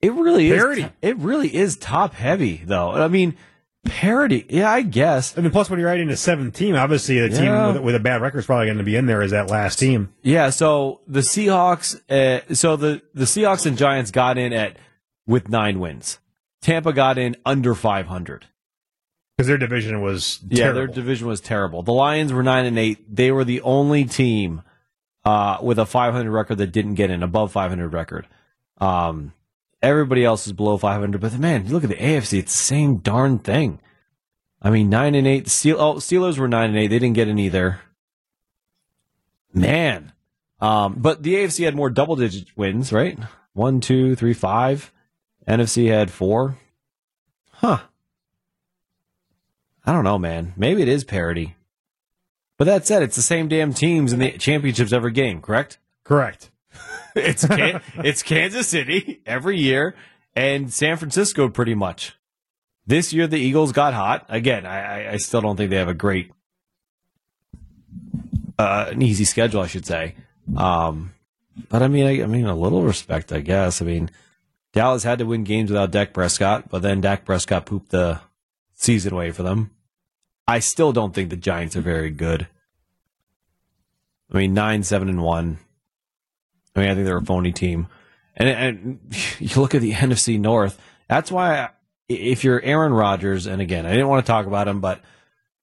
It 0.00 0.12
really 0.12 0.50
is. 0.50 0.56
Parity. 0.56 0.86
It 1.02 1.16
really 1.16 1.54
is 1.54 1.76
top 1.76 2.14
heavy, 2.14 2.62
though. 2.64 2.92
I 2.92 3.08
mean, 3.08 3.36
parity. 3.84 4.46
Yeah, 4.48 4.70
I 4.70 4.82
guess. 4.82 5.36
I 5.36 5.40
mean, 5.40 5.50
plus 5.50 5.68
when 5.68 5.80
you're 5.80 5.88
adding 5.88 6.08
a 6.08 6.16
seventh 6.16 6.54
team, 6.54 6.76
obviously 6.76 7.18
the 7.18 7.36
team 7.36 7.50
with, 7.74 7.82
with 7.82 7.94
a 7.96 8.00
bad 8.00 8.22
record 8.22 8.38
is 8.38 8.46
probably 8.46 8.66
going 8.66 8.78
to 8.78 8.84
be 8.84 8.94
in 8.94 9.06
there 9.06 9.22
as 9.22 9.32
that 9.32 9.50
last 9.50 9.80
team. 9.80 10.14
Yeah, 10.22 10.50
so 10.50 11.00
the 11.08 11.20
Seahawks, 11.20 12.00
uh, 12.08 12.54
so 12.54 12.76
the 12.76 13.02
the 13.12 13.24
Seahawks 13.24 13.66
and 13.66 13.76
Giants 13.76 14.12
got 14.12 14.38
in 14.38 14.52
at 14.52 14.76
with 15.26 15.48
nine 15.48 15.80
wins. 15.80 16.20
Tampa 16.62 16.92
got 16.92 17.18
in 17.18 17.36
under 17.44 17.74
500. 17.74 18.46
Because 19.38 19.46
their 19.46 19.56
division 19.58 20.00
was 20.02 20.40
Yeah, 20.48 20.64
terrible. 20.64 20.74
their 20.80 20.86
division 20.88 21.28
was 21.28 21.40
terrible. 21.40 21.84
The 21.84 21.92
Lions 21.92 22.32
were 22.32 22.42
nine 22.42 22.66
and 22.66 22.76
eight. 22.76 23.14
They 23.14 23.30
were 23.30 23.44
the 23.44 23.60
only 23.60 24.04
team 24.04 24.62
uh, 25.24 25.58
with 25.62 25.78
a 25.78 25.86
500 25.86 26.28
record 26.28 26.58
that 26.58 26.72
didn't 26.72 26.94
get 26.94 27.08
in 27.08 27.22
above 27.22 27.52
500 27.52 27.92
record. 27.92 28.26
Um, 28.78 29.32
everybody 29.80 30.24
else 30.24 30.48
is 30.48 30.52
below 30.52 30.76
500. 30.76 31.20
But 31.20 31.38
man, 31.38 31.66
you 31.66 31.72
look 31.72 31.84
at 31.84 31.90
the 31.90 31.94
AFC; 31.94 32.40
it's 32.40 32.52
the 32.52 32.58
same 32.64 32.96
darn 32.96 33.38
thing. 33.38 33.78
I 34.60 34.70
mean, 34.70 34.90
nine 34.90 35.14
and 35.14 35.24
eight. 35.24 35.46
Steel, 35.46 35.76
oh, 35.78 35.94
Steelers 35.94 36.36
were 36.36 36.48
nine 36.48 36.70
and 36.70 36.78
eight. 36.78 36.88
They 36.88 36.98
didn't 36.98 37.14
get 37.14 37.28
in 37.28 37.38
either. 37.38 37.78
Man, 39.54 40.12
um, 40.60 40.96
but 40.98 41.22
the 41.22 41.36
AFC 41.36 41.64
had 41.64 41.76
more 41.76 41.90
double-digit 41.90 42.56
wins, 42.56 42.92
right? 42.92 43.16
One, 43.52 43.80
two, 43.80 44.16
three, 44.16 44.34
five. 44.34 44.92
NFC 45.46 45.88
had 45.88 46.10
four. 46.10 46.58
Huh. 47.52 47.78
I 49.88 49.92
don't 49.92 50.04
know, 50.04 50.18
man. 50.18 50.52
Maybe 50.54 50.82
it 50.82 50.88
is 50.88 51.02
parity. 51.02 51.56
But 52.58 52.66
that 52.66 52.86
said, 52.86 53.02
it's 53.02 53.16
the 53.16 53.22
same 53.22 53.48
damn 53.48 53.72
teams 53.72 54.12
in 54.12 54.18
the 54.18 54.32
championships 54.32 54.92
every 54.92 55.12
game, 55.12 55.40
correct? 55.40 55.78
Correct. 56.04 56.50
It's 57.16 57.44
Can- 57.46 57.80
it's 57.96 58.22
Kansas 58.22 58.68
City 58.68 59.22
every 59.26 59.58
year 59.58 59.96
and 60.36 60.70
San 60.72 60.98
Francisco 60.98 61.48
pretty 61.48 61.74
much. 61.74 62.16
This 62.86 63.14
year 63.14 63.26
the 63.26 63.38
Eagles 63.38 63.72
got 63.72 63.94
hot. 63.94 64.26
Again, 64.28 64.66
I, 64.66 65.06
I- 65.06 65.12
I 65.12 65.16
still 65.16 65.40
don't 65.40 65.56
think 65.56 65.70
they 65.70 65.76
have 65.78 65.88
a 65.88 65.94
great 65.94 66.30
uh, 68.58 68.88
an 68.90 69.00
easy 69.02 69.24
schedule, 69.24 69.62
I 69.62 69.66
should 69.68 69.86
say. 69.86 70.16
Um, 70.56 71.14
but 71.70 71.82
I 71.82 71.88
mean, 71.88 72.06
I, 72.06 72.22
I 72.22 72.26
mean, 72.26 72.44
a 72.46 72.54
little 72.54 72.82
respect, 72.82 73.32
I 73.32 73.40
guess. 73.40 73.80
I 73.80 73.86
mean, 73.86 74.10
Dallas 74.74 75.02
had 75.02 75.18
to 75.20 75.24
win 75.24 75.44
games 75.44 75.70
without 75.70 75.90
Dak 75.90 76.12
Prescott, 76.12 76.68
but 76.68 76.82
then 76.82 77.00
Dak 77.00 77.24
Prescott 77.24 77.64
pooped 77.66 77.90
the 77.90 78.20
season 78.74 79.12
away 79.14 79.30
for 79.30 79.42
them. 79.42 79.70
I 80.48 80.60
still 80.60 80.94
don't 80.94 81.14
think 81.14 81.28
the 81.28 81.36
Giants 81.36 81.76
are 81.76 81.82
very 81.82 82.10
good. 82.10 82.48
I 84.32 84.38
mean, 84.38 84.54
nine, 84.54 84.82
seven, 84.82 85.10
and 85.10 85.22
one. 85.22 85.58
I 86.74 86.80
mean, 86.80 86.88
I 86.88 86.94
think 86.94 87.04
they're 87.04 87.18
a 87.18 87.24
phony 87.24 87.52
team. 87.52 87.86
And, 88.34 88.48
and 88.48 89.14
you 89.38 89.60
look 89.60 89.74
at 89.74 89.82
the 89.82 89.92
NFC 89.94 90.40
North. 90.40 90.80
That's 91.06 91.30
why, 91.30 91.68
if 92.08 92.44
you're 92.44 92.62
Aaron 92.62 92.94
Rodgers, 92.94 93.46
and 93.46 93.60
again, 93.60 93.84
I 93.84 93.90
didn't 93.90 94.08
want 94.08 94.24
to 94.24 94.32
talk 94.32 94.46
about 94.46 94.66
him, 94.66 94.80
but 94.80 95.02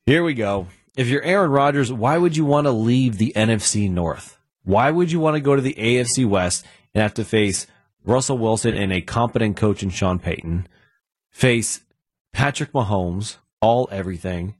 here 0.05 0.23
we 0.23 0.35
go. 0.35 0.67
If 0.95 1.07
you're 1.07 1.23
Aaron 1.23 1.49
Rodgers, 1.49 1.91
why 1.91 2.19
would 2.19 2.37
you 2.37 2.45
want 2.45 2.65
to 2.65 2.71
leave 2.71 3.17
the 3.17 3.33
NFC 3.35 3.89
North? 3.89 4.37
Why 4.63 4.91
would 4.91 5.11
you 5.11 5.19
want 5.19 5.35
to 5.35 5.41
go 5.41 5.55
to 5.55 5.61
the 5.61 5.73
AFC 5.73 6.27
West 6.27 6.63
and 6.93 7.01
have 7.01 7.15
to 7.15 7.25
face 7.25 7.65
Russell 8.03 8.37
Wilson 8.37 8.75
and 8.75 8.93
a 8.93 9.01
competent 9.01 9.57
coach 9.57 9.81
in 9.81 9.89
Sean 9.89 10.19
Payton, 10.19 10.67
face 11.31 11.81
Patrick 12.33 12.71
Mahomes, 12.71 13.37
all 13.61 13.89
everything, 13.91 14.55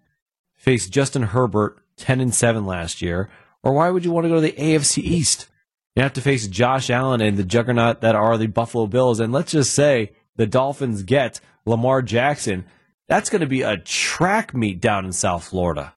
face 0.65 0.89
Justin 0.89 1.21
Herbert, 1.21 1.78
10 1.97 2.19
and 2.19 2.34
7 2.34 2.65
last 2.65 2.99
year, 2.99 3.30
or 3.62 3.73
why 3.73 3.91
would 3.91 4.04
you 4.04 4.12
want 4.12 4.25
to 4.25 4.30
go 4.30 4.36
to 4.36 4.41
the 4.41 4.51
AFC 4.54 4.97
East? 4.97 5.47
You 5.95 6.01
have 6.01 6.13
to 6.13 6.21
face 6.21 6.47
Josh 6.47 6.89
Allen 6.89 7.21
and 7.21 7.38
the 7.38 7.43
juggernaut 7.43 8.01
that 8.01 8.15
are 8.15 8.36
the 8.36 8.47
Buffalo 8.47 8.88
Bills. 8.88 9.19
And 9.19 9.32
let's 9.32 9.51
just 9.51 9.75
say 9.75 10.13
the 10.38 10.47
Dolphins 10.47 11.04
get 11.04 11.39
Lamar 11.67 12.01
Jackson. 12.01 12.65
That's 13.08 13.30
going 13.30 13.41
to 13.41 13.47
be 13.47 13.62
a 13.62 13.78
track 13.78 14.56
meet 14.56 14.82
down 14.82 15.06
in 15.06 15.13
South 15.13 15.43
Florida. 15.43 15.93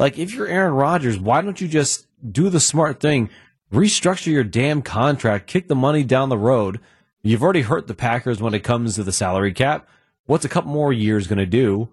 Like, 0.00 0.18
if 0.18 0.34
you're 0.34 0.48
Aaron 0.48 0.74
Rodgers, 0.74 1.16
why 1.16 1.40
don't 1.40 1.60
you 1.60 1.68
just 1.68 2.08
do 2.28 2.50
the 2.50 2.58
smart 2.58 2.98
thing? 2.98 3.30
Restructure 3.72 4.32
your 4.32 4.42
damn 4.42 4.82
contract, 4.82 5.46
kick 5.46 5.68
the 5.68 5.76
money 5.76 6.02
down 6.02 6.28
the 6.28 6.36
road. 6.36 6.80
You've 7.22 7.44
already 7.44 7.62
hurt 7.62 7.86
the 7.86 7.94
Packers 7.94 8.42
when 8.42 8.52
it 8.52 8.64
comes 8.64 8.96
to 8.96 9.04
the 9.04 9.12
salary 9.12 9.52
cap. 9.52 9.88
What's 10.26 10.44
a 10.44 10.48
couple 10.48 10.72
more 10.72 10.92
years 10.92 11.28
going 11.28 11.38
to 11.38 11.46
do? 11.46 11.88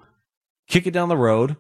Kick 0.68 0.88
it 0.88 0.92
down 0.92 1.08
the 1.08 1.16
road, 1.16 1.56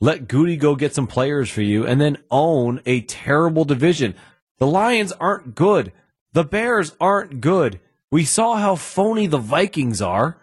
let 0.00 0.28
Gutey 0.28 0.58
go 0.58 0.76
get 0.76 0.94
some 0.94 1.06
players 1.06 1.50
for 1.50 1.62
you, 1.62 1.86
and 1.86 2.00
then 2.00 2.18
own 2.30 2.80
a 2.84 3.00
terrible 3.02 3.64
division. 3.64 4.14
The 4.58 4.66
Lions 4.66 5.12
aren't 5.12 5.54
good. 5.54 5.92
The 6.32 6.44
Bears 6.44 6.94
aren't 7.00 7.40
good. 7.40 7.80
We 8.10 8.24
saw 8.24 8.56
how 8.56 8.76
phony 8.76 9.26
the 9.26 9.38
Vikings 9.38 10.02
are. 10.02 10.38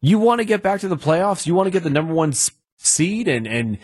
You 0.00 0.18
want 0.18 0.40
to 0.40 0.44
get 0.44 0.62
back 0.62 0.80
to 0.80 0.88
the 0.88 0.96
playoffs? 0.96 1.46
You 1.46 1.54
want 1.54 1.66
to 1.66 1.70
get 1.70 1.84
the 1.84 1.90
number 1.90 2.12
one 2.12 2.34
seed 2.78 3.28
and, 3.28 3.46
and 3.46 3.78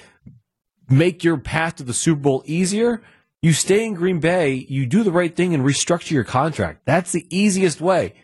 make 0.88 1.22
your 1.22 1.36
path 1.36 1.76
to 1.76 1.84
the 1.84 1.94
Super 1.94 2.20
Bowl 2.20 2.42
easier? 2.46 3.02
You 3.40 3.52
stay 3.52 3.84
in 3.84 3.94
Green 3.94 4.18
Bay, 4.18 4.66
you 4.68 4.84
do 4.84 5.04
the 5.04 5.12
right 5.12 5.34
thing 5.34 5.54
and 5.54 5.64
restructure 5.64 6.10
your 6.10 6.24
contract. 6.24 6.82
That's 6.84 7.12
the 7.12 7.26
easiest 7.30 7.80
way. 7.80 8.14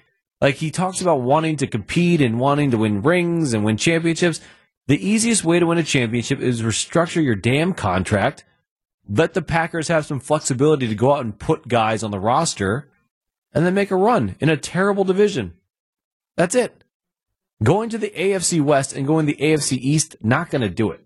Like 0.41 0.57
he 0.57 0.73
talks 0.73 1.01
about 1.01 1.21
wanting 1.21 1.57
to 1.59 1.69
compete 1.69 2.21
and 2.21 2.41
wanting 2.41 2.73
to 2.73 2.79
win 2.79 3.03
rings 3.03 3.55
and 3.55 3.65
win 3.65 3.77
championships. 3.77 4.41
The 4.87 5.07
easiest 5.09 5.45
way 5.45 5.59
to 5.59 5.67
win 5.67 5.79
a 5.79 5.83
championship 5.83 6.41
is 6.41 6.63
restructure 6.63 7.25
your 7.25 7.35
damn 7.37 7.73
contract. 7.73 8.45
Let 9.09 9.35
the 9.35 9.43
Packers 9.43 9.89
have 9.89 10.07
some 10.07 10.21
flexibility 10.21 10.89
to 10.89 10.95
go 10.95 11.15
out 11.15 11.25
and 11.25 11.39
put 11.39 11.69
guys 11.69 12.03
on 12.03 12.11
the 12.11 12.19
roster 12.19 12.91
and 13.53 13.65
then 13.65 13.75
make 13.75 13.91
a 13.91 13.97
run 13.97 14.37
in 14.41 14.49
a 14.49 14.57
terrible 14.57 15.05
division. 15.05 15.55
That's 16.37 16.55
it. 16.55 16.85
Going 17.63 17.89
to 17.91 17.99
the 17.99 18.11
AFC 18.11 18.61
West 18.61 18.93
and 18.95 19.07
going 19.07 19.27
to 19.27 19.33
the 19.33 19.43
AFC 19.43 19.79
East, 19.79 20.17
not 20.23 20.51
going 20.51 20.63
to 20.63 20.69
do 20.69 20.91
it. 20.91 21.05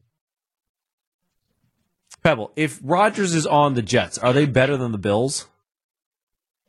Pebble, 2.24 2.52
if 2.56 2.80
Rodgers 2.82 3.34
is 3.34 3.46
on 3.46 3.74
the 3.74 3.82
Jets, 3.82 4.18
are 4.18 4.32
they 4.32 4.46
better 4.46 4.76
than 4.76 4.92
the 4.92 4.98
Bills? 4.98 5.46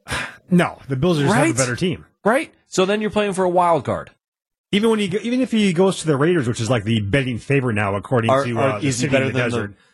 No, 0.52 0.80
the 0.88 0.96
Bills 0.96 1.20
are 1.20 1.24
just 1.26 1.36
have 1.36 1.44
Right? 1.44 1.54
a 1.54 1.58
better 1.58 1.76
team. 1.76 2.06
right? 2.26 2.52
So 2.66 2.84
then 2.86 3.02
you're 3.02 3.12
playing 3.12 3.34
for 3.34 3.44
a 3.44 3.50
wild 3.50 3.86
card. 3.86 4.10
Even 4.72 4.92
when 4.92 5.00
he, 5.00 5.06
even 5.24 5.42
if 5.42 5.52
he 5.52 5.74
goes 5.74 6.00
to 6.02 6.08
the 6.08 6.16
Raiders, 6.16 6.48
which 6.48 6.62
is 6.62 6.70
like 6.70 6.84
the 6.84 7.00
betting 7.02 7.40
favorite 7.40 7.74
now, 7.74 7.96
according 7.96 8.30
Are- 8.30 8.44
to 8.46 8.58
are- 8.60 8.70
uh, 8.74 8.78
is 8.78 9.00
he 9.00 9.08
city 9.08 9.12
better 9.12 9.32
than 9.32 9.50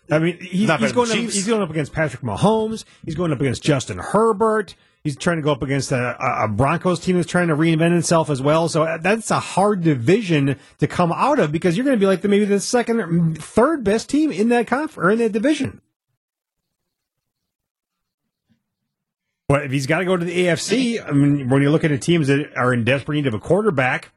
the- 0.08 0.16
I 0.16 0.20
mean, 0.20 0.38
he's, 0.40 0.70
he's 0.70 0.92
going 0.92 1.10
up, 1.10 1.18
he's 1.18 1.48
going 1.48 1.62
up 1.64 1.70
against 1.72 1.92
Patrick 1.94 2.22
Mahomes. 2.22 2.84
He's 3.04 3.16
going 3.16 3.32
up 3.32 3.40
against 3.42 3.64
Justin 3.64 3.98
Herbert. 3.98 4.76
He's 5.04 5.16
trying 5.16 5.38
to 5.38 5.42
go 5.42 5.52
up 5.52 5.64
against 5.64 5.92
a, 5.92 6.16
a- 6.20 6.46
a 6.46 6.48
Broncos 6.48 7.00
team 7.00 7.16
that's 7.16 7.28
trying 7.28 7.48
to 7.48 7.56
reinvent 7.56 7.98
itself 7.98 8.30
as 8.30 8.42
well. 8.42 8.68
So 8.70 8.84
uh, 8.84 8.98
that's 8.98 9.32
a 9.32 9.40
hard 9.40 9.82
division 9.82 10.58
to 10.80 10.88
come 10.88 11.12
out 11.12 11.40
of 11.40 11.52
because 11.52 11.78
you're 11.78 11.86
going 11.86 11.98
to 11.98 12.00
be 12.00 12.06
like 12.06 12.22
the, 12.22 12.28
maybe 12.28 12.46
the 12.46 12.60
second 12.60 13.00
or 13.00 13.34
third 13.36 13.84
best 13.84 14.10
team 14.10 14.32
in 14.32 14.50
that 14.50 14.68
conf- 14.68 14.98
or 14.98 15.10
in 15.10 15.20
that 15.20 15.32
division. 15.32 15.82
But 19.48 19.64
if 19.66 19.72
he's 19.72 19.86
got 19.88 20.00
to 20.00 20.06
go 20.06 20.18
to 20.18 20.26
the 20.26 20.48
AFC, 20.48 21.08
I 21.08 21.12
mean, 21.12 21.50
when 21.50 21.62
you 21.62 21.70
look 21.70 21.84
at 21.84 21.92
the 21.92 22.00
teams 22.00 22.28
that 22.28 22.52
are 22.58 22.74
in 22.74 22.84
desperate 22.84 23.16
need 23.16 23.28
of 23.28 23.34
a 23.36 23.40
quarterback, 23.40 24.12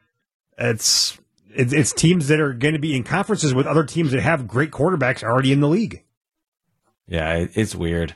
it's 0.58 1.18
it's, 1.50 1.72
it's 1.72 1.92
teams 1.92 2.28
that 2.28 2.40
are 2.40 2.52
going 2.52 2.74
to 2.74 2.80
be 2.80 2.94
in 2.94 3.04
conferences 3.04 3.54
with 3.54 3.66
other 3.66 3.84
teams 3.84 4.12
that 4.12 4.20
have 4.20 4.46
great 4.46 4.70
quarterbacks 4.70 5.22
already 5.22 5.52
in 5.52 5.60
the 5.60 5.68
league. 5.68 6.04
Yeah, 7.06 7.46
it's 7.54 7.74
weird. 7.74 8.14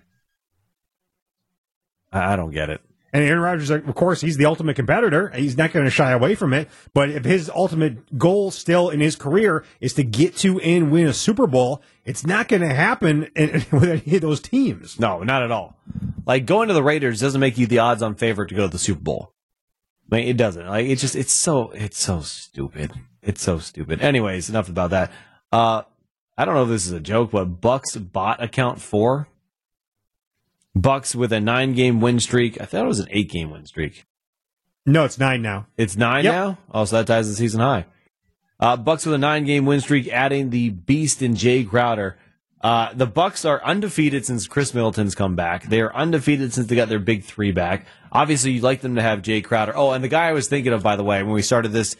I, 2.12 2.36
don't 2.36 2.50
get 2.50 2.68
it. 2.68 2.82
And 3.14 3.24
Aaron 3.24 3.40
Rodgers, 3.40 3.70
of 3.70 3.94
course, 3.94 4.20
he's 4.20 4.36
the 4.36 4.44
ultimate 4.44 4.76
competitor. 4.76 5.30
He's 5.34 5.56
not 5.56 5.72
going 5.72 5.86
to 5.86 5.90
shy 5.90 6.12
away 6.12 6.34
from 6.34 6.52
it. 6.52 6.68
But 6.92 7.08
if 7.10 7.24
his 7.24 7.50
ultimate 7.50 8.18
goal 8.18 8.50
still 8.50 8.90
in 8.90 9.00
his 9.00 9.16
career 9.16 9.64
is 9.80 9.94
to 9.94 10.04
get 10.04 10.36
to 10.38 10.60
and 10.60 10.90
win 10.90 11.06
a 11.06 11.14
Super 11.14 11.46
Bowl, 11.46 11.82
it's 12.04 12.26
not 12.26 12.48
going 12.48 12.62
to 12.62 12.74
happen 12.74 13.24
in, 13.36 13.64
with 13.72 13.84
any 14.06 14.16
of 14.16 14.22
those 14.22 14.40
teams. 14.40 15.00
No, 15.00 15.22
not 15.22 15.42
at 15.42 15.50
all. 15.50 15.76
Like 16.26 16.46
going 16.46 16.68
to 16.68 16.74
the 16.74 16.82
Raiders 16.82 17.20
doesn't 17.20 17.40
make 17.40 17.56
you 17.56 17.66
the 17.66 17.78
odds-on 17.78 18.14
favorite 18.14 18.48
to 18.48 18.54
go 18.54 18.66
to 18.66 18.72
the 18.72 18.78
Super 18.78 19.00
Bowl. 19.00 19.32
Like 20.10 20.24
it 20.26 20.36
doesn't. 20.36 20.66
Like 20.66 20.86
it's 20.86 21.00
just 21.00 21.16
it's 21.16 21.32
so 21.32 21.70
it's 21.70 21.98
so 21.98 22.20
stupid. 22.20 22.92
It's 23.22 23.42
so 23.42 23.58
stupid. 23.58 24.00
Anyways, 24.00 24.50
enough 24.50 24.68
about 24.68 24.90
that. 24.90 25.10
Uh 25.50 25.82
I 26.36 26.44
don't 26.44 26.54
know 26.54 26.62
if 26.64 26.68
this 26.70 26.86
is 26.86 26.92
a 26.92 27.00
joke, 27.00 27.30
but 27.30 27.60
Bucks 27.60 27.96
bot 27.96 28.42
account 28.42 28.80
four. 28.80 29.28
Bucks 30.74 31.14
with 31.14 31.32
a 31.32 31.40
nine 31.40 31.74
game 31.74 32.00
win 32.00 32.18
streak. 32.20 32.60
I 32.60 32.64
thought 32.64 32.84
it 32.84 32.88
was 32.88 33.00
an 33.00 33.08
eight 33.10 33.30
game 33.30 33.50
win 33.50 33.66
streak. 33.66 34.06
No, 34.86 35.04
it's 35.04 35.18
nine 35.18 35.42
now. 35.42 35.66
It's 35.76 35.96
nine 35.96 36.24
Yep. 36.24 36.32
now. 36.34 36.58
Oh, 36.72 36.84
so 36.84 36.96
that 36.96 37.06
ties 37.06 37.28
the 37.28 37.34
season 37.36 37.60
high. 37.60 37.86
Uh, 38.58 38.76
Bucks 38.76 39.04
with 39.04 39.14
a 39.14 39.18
nine 39.18 39.44
game 39.44 39.66
win 39.66 39.80
streak, 39.80 40.08
adding 40.08 40.50
the 40.50 40.70
beast 40.70 41.20
in 41.22 41.34
Jae 41.34 41.68
Crowder. 41.68 42.16
Uh, 42.60 42.92
the 42.94 43.06
Bucks 43.06 43.44
are 43.44 43.62
undefeated 43.64 44.24
since 44.24 44.46
Khris 44.46 44.72
Middleton's 44.72 45.14
come 45.14 45.34
back. 45.36 45.64
They 45.68 45.80
are 45.80 45.94
undefeated 45.94 46.52
since 46.54 46.68
they 46.68 46.76
got 46.76 46.88
their 46.88 47.00
big 47.00 47.24
three 47.24 47.50
back. 47.52 47.86
Obviously, 48.12 48.52
you'd 48.52 48.62
like 48.62 48.82
them 48.82 48.96
to 48.96 49.02
have 49.02 49.22
Jae 49.22 49.42
Crowder. 49.42 49.72
Oh, 49.74 49.92
and 49.92 50.04
the 50.04 50.08
guy 50.08 50.28
I 50.28 50.32
was 50.32 50.46
thinking 50.46 50.74
of, 50.74 50.82
by 50.82 50.96
the 50.96 51.02
way, 51.02 51.22
when 51.22 51.32
we 51.32 51.40
started 51.40 51.72
this 51.72 51.96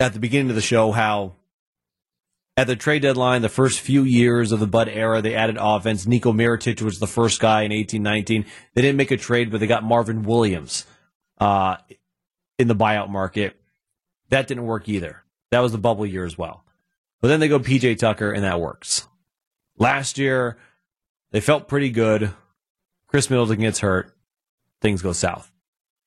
at 0.00 0.14
the 0.14 0.18
beginning 0.18 0.48
of 0.48 0.56
the 0.56 0.62
show, 0.62 0.92
how 0.92 1.34
at 2.56 2.66
the 2.66 2.74
trade 2.74 3.02
deadline, 3.02 3.42
the 3.42 3.50
first 3.50 3.80
few 3.80 4.02
years 4.02 4.50
of 4.50 4.60
the 4.60 4.66
Bud 4.66 4.88
era, 4.88 5.20
they 5.20 5.34
added 5.34 5.58
offense. 5.60 6.06
Nico 6.06 6.32
Mirotic 6.32 6.80
was 6.80 6.98
the 6.98 7.06
first 7.06 7.38
guy 7.38 7.62
in 7.62 7.72
eighteen 7.72 8.02
nineteen. 8.02 8.46
They 8.74 8.82
didn't 8.82 8.96
make 8.96 9.10
a 9.10 9.18
trade, 9.18 9.50
but 9.50 9.60
they 9.60 9.66
got 9.66 9.84
Marvin 9.84 10.22
Williams 10.22 10.86
uh, 11.38 11.76
in 12.58 12.68
the 12.68 12.74
buyout 12.74 13.10
market. 13.10 13.60
That 14.30 14.46
didn't 14.46 14.64
work 14.64 14.88
either. 14.88 15.22
That 15.50 15.60
was 15.60 15.72
the 15.72 15.78
bubble 15.78 16.06
year 16.06 16.24
as 16.24 16.38
well. 16.38 16.64
But 17.20 17.28
then 17.28 17.40
they 17.40 17.48
go 17.48 17.58
PJ 17.58 17.98
Tucker, 17.98 18.32
and 18.32 18.44
that 18.44 18.60
works. 18.60 19.06
Last 19.76 20.16
year, 20.18 20.56
they 21.30 21.40
felt 21.40 21.68
pretty 21.68 21.90
good. 21.90 22.32
Khris 23.06 23.28
Middleton 23.28 23.60
gets 23.60 23.80
hurt. 23.80 24.16
Things 24.80 25.02
go 25.02 25.12
south. 25.12 25.50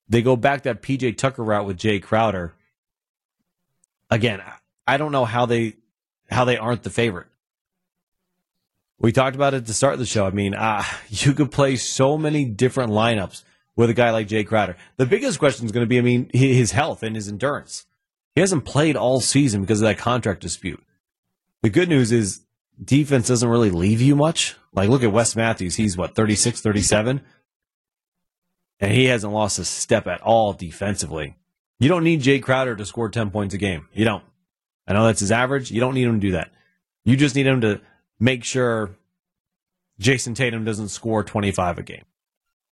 They 0.09 0.21
go 0.21 0.35
back 0.35 0.63
that 0.63 0.81
PJ 0.81 1.17
Tucker 1.17 1.43
route 1.43 1.65
with 1.65 1.77
Jae 1.77 2.01
Crowder. 2.01 2.53
Again, 4.09 4.41
I 4.85 4.97
don't 4.97 5.11
know 5.11 5.25
how 5.25 5.45
they 5.45 5.77
how 6.29 6.45
they 6.45 6.57
aren't 6.57 6.83
the 6.83 6.89
favorite. 6.89 7.27
We 8.99 9.11
talked 9.11 9.35
about 9.35 9.53
it 9.53 9.57
at 9.57 9.65
the 9.65 9.73
start 9.73 9.93
of 9.93 9.99
the 9.99 10.05
show. 10.05 10.25
I 10.25 10.31
mean, 10.31 10.53
uh, 10.53 10.83
you 11.09 11.33
could 11.33 11.51
play 11.51 11.75
so 11.75 12.17
many 12.17 12.45
different 12.45 12.91
lineups 12.91 13.43
with 13.75 13.89
a 13.89 13.93
guy 13.93 14.11
like 14.11 14.27
Jae 14.27 14.45
Crowder. 14.45 14.77
The 14.97 15.05
biggest 15.05 15.39
question 15.39 15.65
is 15.65 15.71
going 15.71 15.85
to 15.85 15.89
be, 15.89 15.97
I 15.97 16.01
mean, 16.01 16.29
his 16.33 16.71
health 16.71 17.03
and 17.03 17.15
his 17.15 17.27
endurance. 17.27 17.85
He 18.35 18.41
hasn't 18.41 18.65
played 18.65 18.95
all 18.95 19.19
season 19.19 19.61
because 19.61 19.81
of 19.81 19.85
that 19.85 19.97
contract 19.97 20.41
dispute. 20.41 20.83
The 21.61 21.69
good 21.69 21.89
news 21.89 22.11
is 22.11 22.41
defense 22.83 23.27
doesn't 23.27 23.47
really 23.47 23.69
leave 23.69 24.01
you 24.01 24.15
much. 24.15 24.55
Like, 24.73 24.89
look 24.89 25.03
at 25.03 25.11
Wes 25.11 25.35
Matthews. 25.35 25.75
He's 25.75 25.97
what, 25.97 26.15
36, 26.15 26.61
37? 26.61 27.21
And 28.83 28.91
he 28.91 29.05
hasn't 29.05 29.31
lost 29.31 29.59
a 29.59 29.63
step 29.63 30.07
at 30.07 30.19
all 30.19 30.51
defensively. 30.51 31.37
You 31.79 31.87
don't 31.87 32.03
need 32.03 32.21
Jae 32.21 32.43
Crowder 32.43 32.75
to 32.75 32.85
score 32.85 33.07
10 33.07 33.31
points 33.31 33.53
a 33.53 33.57
game. 33.57 33.87
You 33.93 34.03
don't. 34.03 34.25
I 34.85 34.91
know 34.91 35.05
that's 35.05 35.21
his 35.21 35.31
average. 35.31 35.71
You 35.71 35.79
don't 35.79 35.93
need 35.93 36.03
him 36.03 36.19
to 36.19 36.27
do 36.27 36.33
that. 36.33 36.51
You 37.05 37.15
just 37.15 37.33
need 37.33 37.47
him 37.47 37.61
to 37.61 37.79
make 38.19 38.43
sure 38.43 38.89
Jayson 40.01 40.35
Tatum 40.35 40.65
doesn't 40.65 40.89
score 40.89 41.23
25 41.23 41.77
a 41.77 41.83
game. 41.83 42.03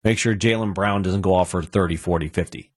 Make 0.04 0.17
sure 0.17 0.36
Jaylen 0.36 0.74
Brown 0.74 1.02
doesn't 1.02 1.21
go 1.21 1.34
off 1.34 1.52
for 1.52 1.63
30, 1.63 1.95
40, 1.95 2.28
50. 2.28 2.71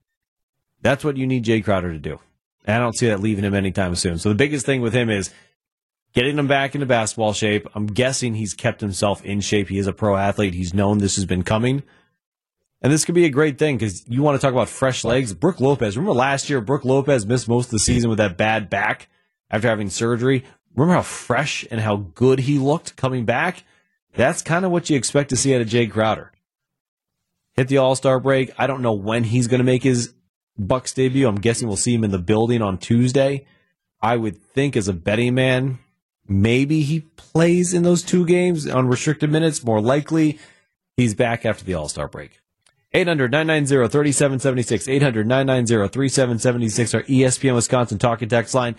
That's 0.80 1.02
what 1.02 1.16
you 1.16 1.26
need 1.26 1.44
Jae 1.44 1.64
Crowder 1.64 1.92
to 1.92 1.98
do. 1.98 2.20
And 2.64 2.76
I 2.76 2.78
don't 2.78 2.96
see 2.96 3.08
that 3.08 3.18
leaving 3.18 3.42
him 3.42 3.54
anytime 3.54 3.96
soon. 3.96 4.18
So 4.18 4.28
the 4.28 4.36
biggest 4.36 4.64
thing 4.64 4.80
with 4.80 4.94
him 4.94 5.10
is 5.10 5.30
getting 6.12 6.38
him 6.38 6.46
back 6.46 6.76
into 6.76 6.86
basketball 6.86 7.32
shape. 7.32 7.66
I'm 7.74 7.88
guessing 7.88 8.36
he's 8.36 8.54
kept 8.54 8.80
himself 8.80 9.24
in 9.24 9.40
shape. 9.40 9.70
He 9.70 9.78
is 9.78 9.88
a 9.88 9.92
pro 9.92 10.16
athlete. 10.16 10.54
He's 10.54 10.72
known 10.72 10.98
this 10.98 11.16
has 11.16 11.26
been 11.26 11.42
coming. 11.42 11.82
And 12.84 12.92
this 12.92 13.06
could 13.06 13.14
be 13.14 13.24
a 13.24 13.30
great 13.30 13.58
thing 13.58 13.78
because 13.78 14.06
you 14.08 14.22
want 14.22 14.38
to 14.38 14.46
talk 14.46 14.52
about 14.52 14.68
fresh 14.68 15.04
legs. 15.04 15.32
Brooke 15.32 15.58
Lopez. 15.58 15.96
Remember 15.96 16.12
last 16.12 16.50
year, 16.50 16.60
Brooke 16.60 16.84
Lopez 16.84 17.24
missed 17.24 17.48
most 17.48 17.68
of 17.68 17.70
the 17.70 17.78
season 17.78 18.10
with 18.10 18.18
that 18.18 18.36
bad 18.36 18.68
back 18.68 19.08
after 19.50 19.68
having 19.68 19.88
surgery. 19.88 20.44
Remember 20.76 20.96
how 20.96 21.02
fresh 21.02 21.66
and 21.70 21.80
how 21.80 21.96
good 21.96 22.40
he 22.40 22.58
looked 22.58 22.94
coming 22.94 23.24
back? 23.24 23.64
That's 24.14 24.42
kind 24.42 24.66
of 24.66 24.70
what 24.70 24.90
you 24.90 24.98
expect 24.98 25.30
to 25.30 25.36
see 25.36 25.54
out 25.54 25.62
of 25.62 25.66
Jae 25.66 25.90
Crowder. 25.90 26.30
Hit 27.54 27.68
the 27.68 27.78
All 27.78 27.96
Star 27.96 28.20
break. 28.20 28.52
I 28.58 28.66
don't 28.66 28.82
know 28.82 28.92
when 28.92 29.24
he's 29.24 29.46
going 29.46 29.60
to 29.60 29.64
make 29.64 29.82
his 29.82 30.12
Bucks 30.58 30.92
debut. 30.92 31.26
I'm 31.26 31.40
guessing 31.40 31.68
we'll 31.68 31.78
see 31.78 31.94
him 31.94 32.04
in 32.04 32.10
the 32.10 32.18
building 32.18 32.60
on 32.60 32.76
Tuesday. 32.76 33.46
I 34.02 34.16
would 34.16 34.42
think, 34.42 34.76
as 34.76 34.88
a 34.88 34.92
betting 34.92 35.34
man, 35.34 35.78
maybe 36.28 36.82
he 36.82 37.00
plays 37.00 37.72
in 37.72 37.82
those 37.82 38.02
two 38.02 38.26
games 38.26 38.68
on 38.68 38.88
restricted 38.88 39.32
minutes. 39.32 39.64
More 39.64 39.80
likely, 39.80 40.38
he's 40.98 41.14
back 41.14 41.46
after 41.46 41.64
the 41.64 41.72
All 41.72 41.88
Star 41.88 42.08
break. 42.08 42.42
800 42.94 43.30
990 43.32 43.88
3776. 43.90 44.88
800 44.88 45.26
990 45.26 45.92
3776. 45.92 46.94
Our 46.94 47.02
ESPN 47.02 47.54
Wisconsin 47.54 47.98
talk 47.98 48.22
and 48.22 48.30
text 48.30 48.54
line. 48.54 48.76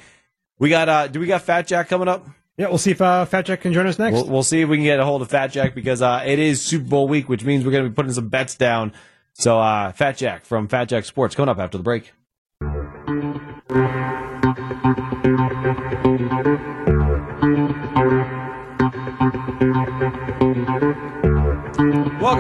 We 0.58 0.69
got, 0.69 0.88
uh, 0.88 1.08
do 1.08 1.19
we 1.19 1.28
got 1.28 1.41
Fat 1.41 1.67
Jack 1.67 1.89
coming 1.89 2.08
up? 2.08 2.25
Yeah, 2.58 2.69
we'll 2.69 2.78
see 2.78 2.91
if 2.91 3.01
uh, 3.01 3.25
Fat 3.25 3.45
Jack 3.45 3.62
can 3.62 3.73
join 3.73 3.86
us 3.88 3.99
next. 3.99 4.13
We'll, 4.13 4.28
we'll 4.28 4.43
see 4.43 4.62
if 4.62 4.69
we 4.69 4.78
can 4.78 4.86
get 4.86 5.01
a 5.01 5.06
hold 5.06 5.21
of 5.21 5.30
Fat 5.30 5.47
Jack 5.47 5.75
because 5.75 6.01
uh, 6.01 6.23
it 6.25 6.39
is 6.39 6.62
Super 6.62 6.88
Bowl 6.88 7.08
week, 7.10 7.28
which 7.28 7.43
means 7.43 7.65
we're 7.65 7.71
going 7.71 7.84
to 7.84 7.89
be 7.89 7.93
putting 7.95 8.13
some 8.13 8.30
bets 8.30 8.56
down. 8.56 8.93
So, 9.34 9.60
uh, 9.60 9.91
Fat 9.91 10.15
Jack 10.15 10.45
from 10.45 10.69
Fat 10.69 10.86
Jack 10.86 11.04
Sports 11.04 11.36
coming 11.36 11.49
up 11.49 11.60
after 11.60 11.78
the 11.78 11.84
break. 11.84 12.13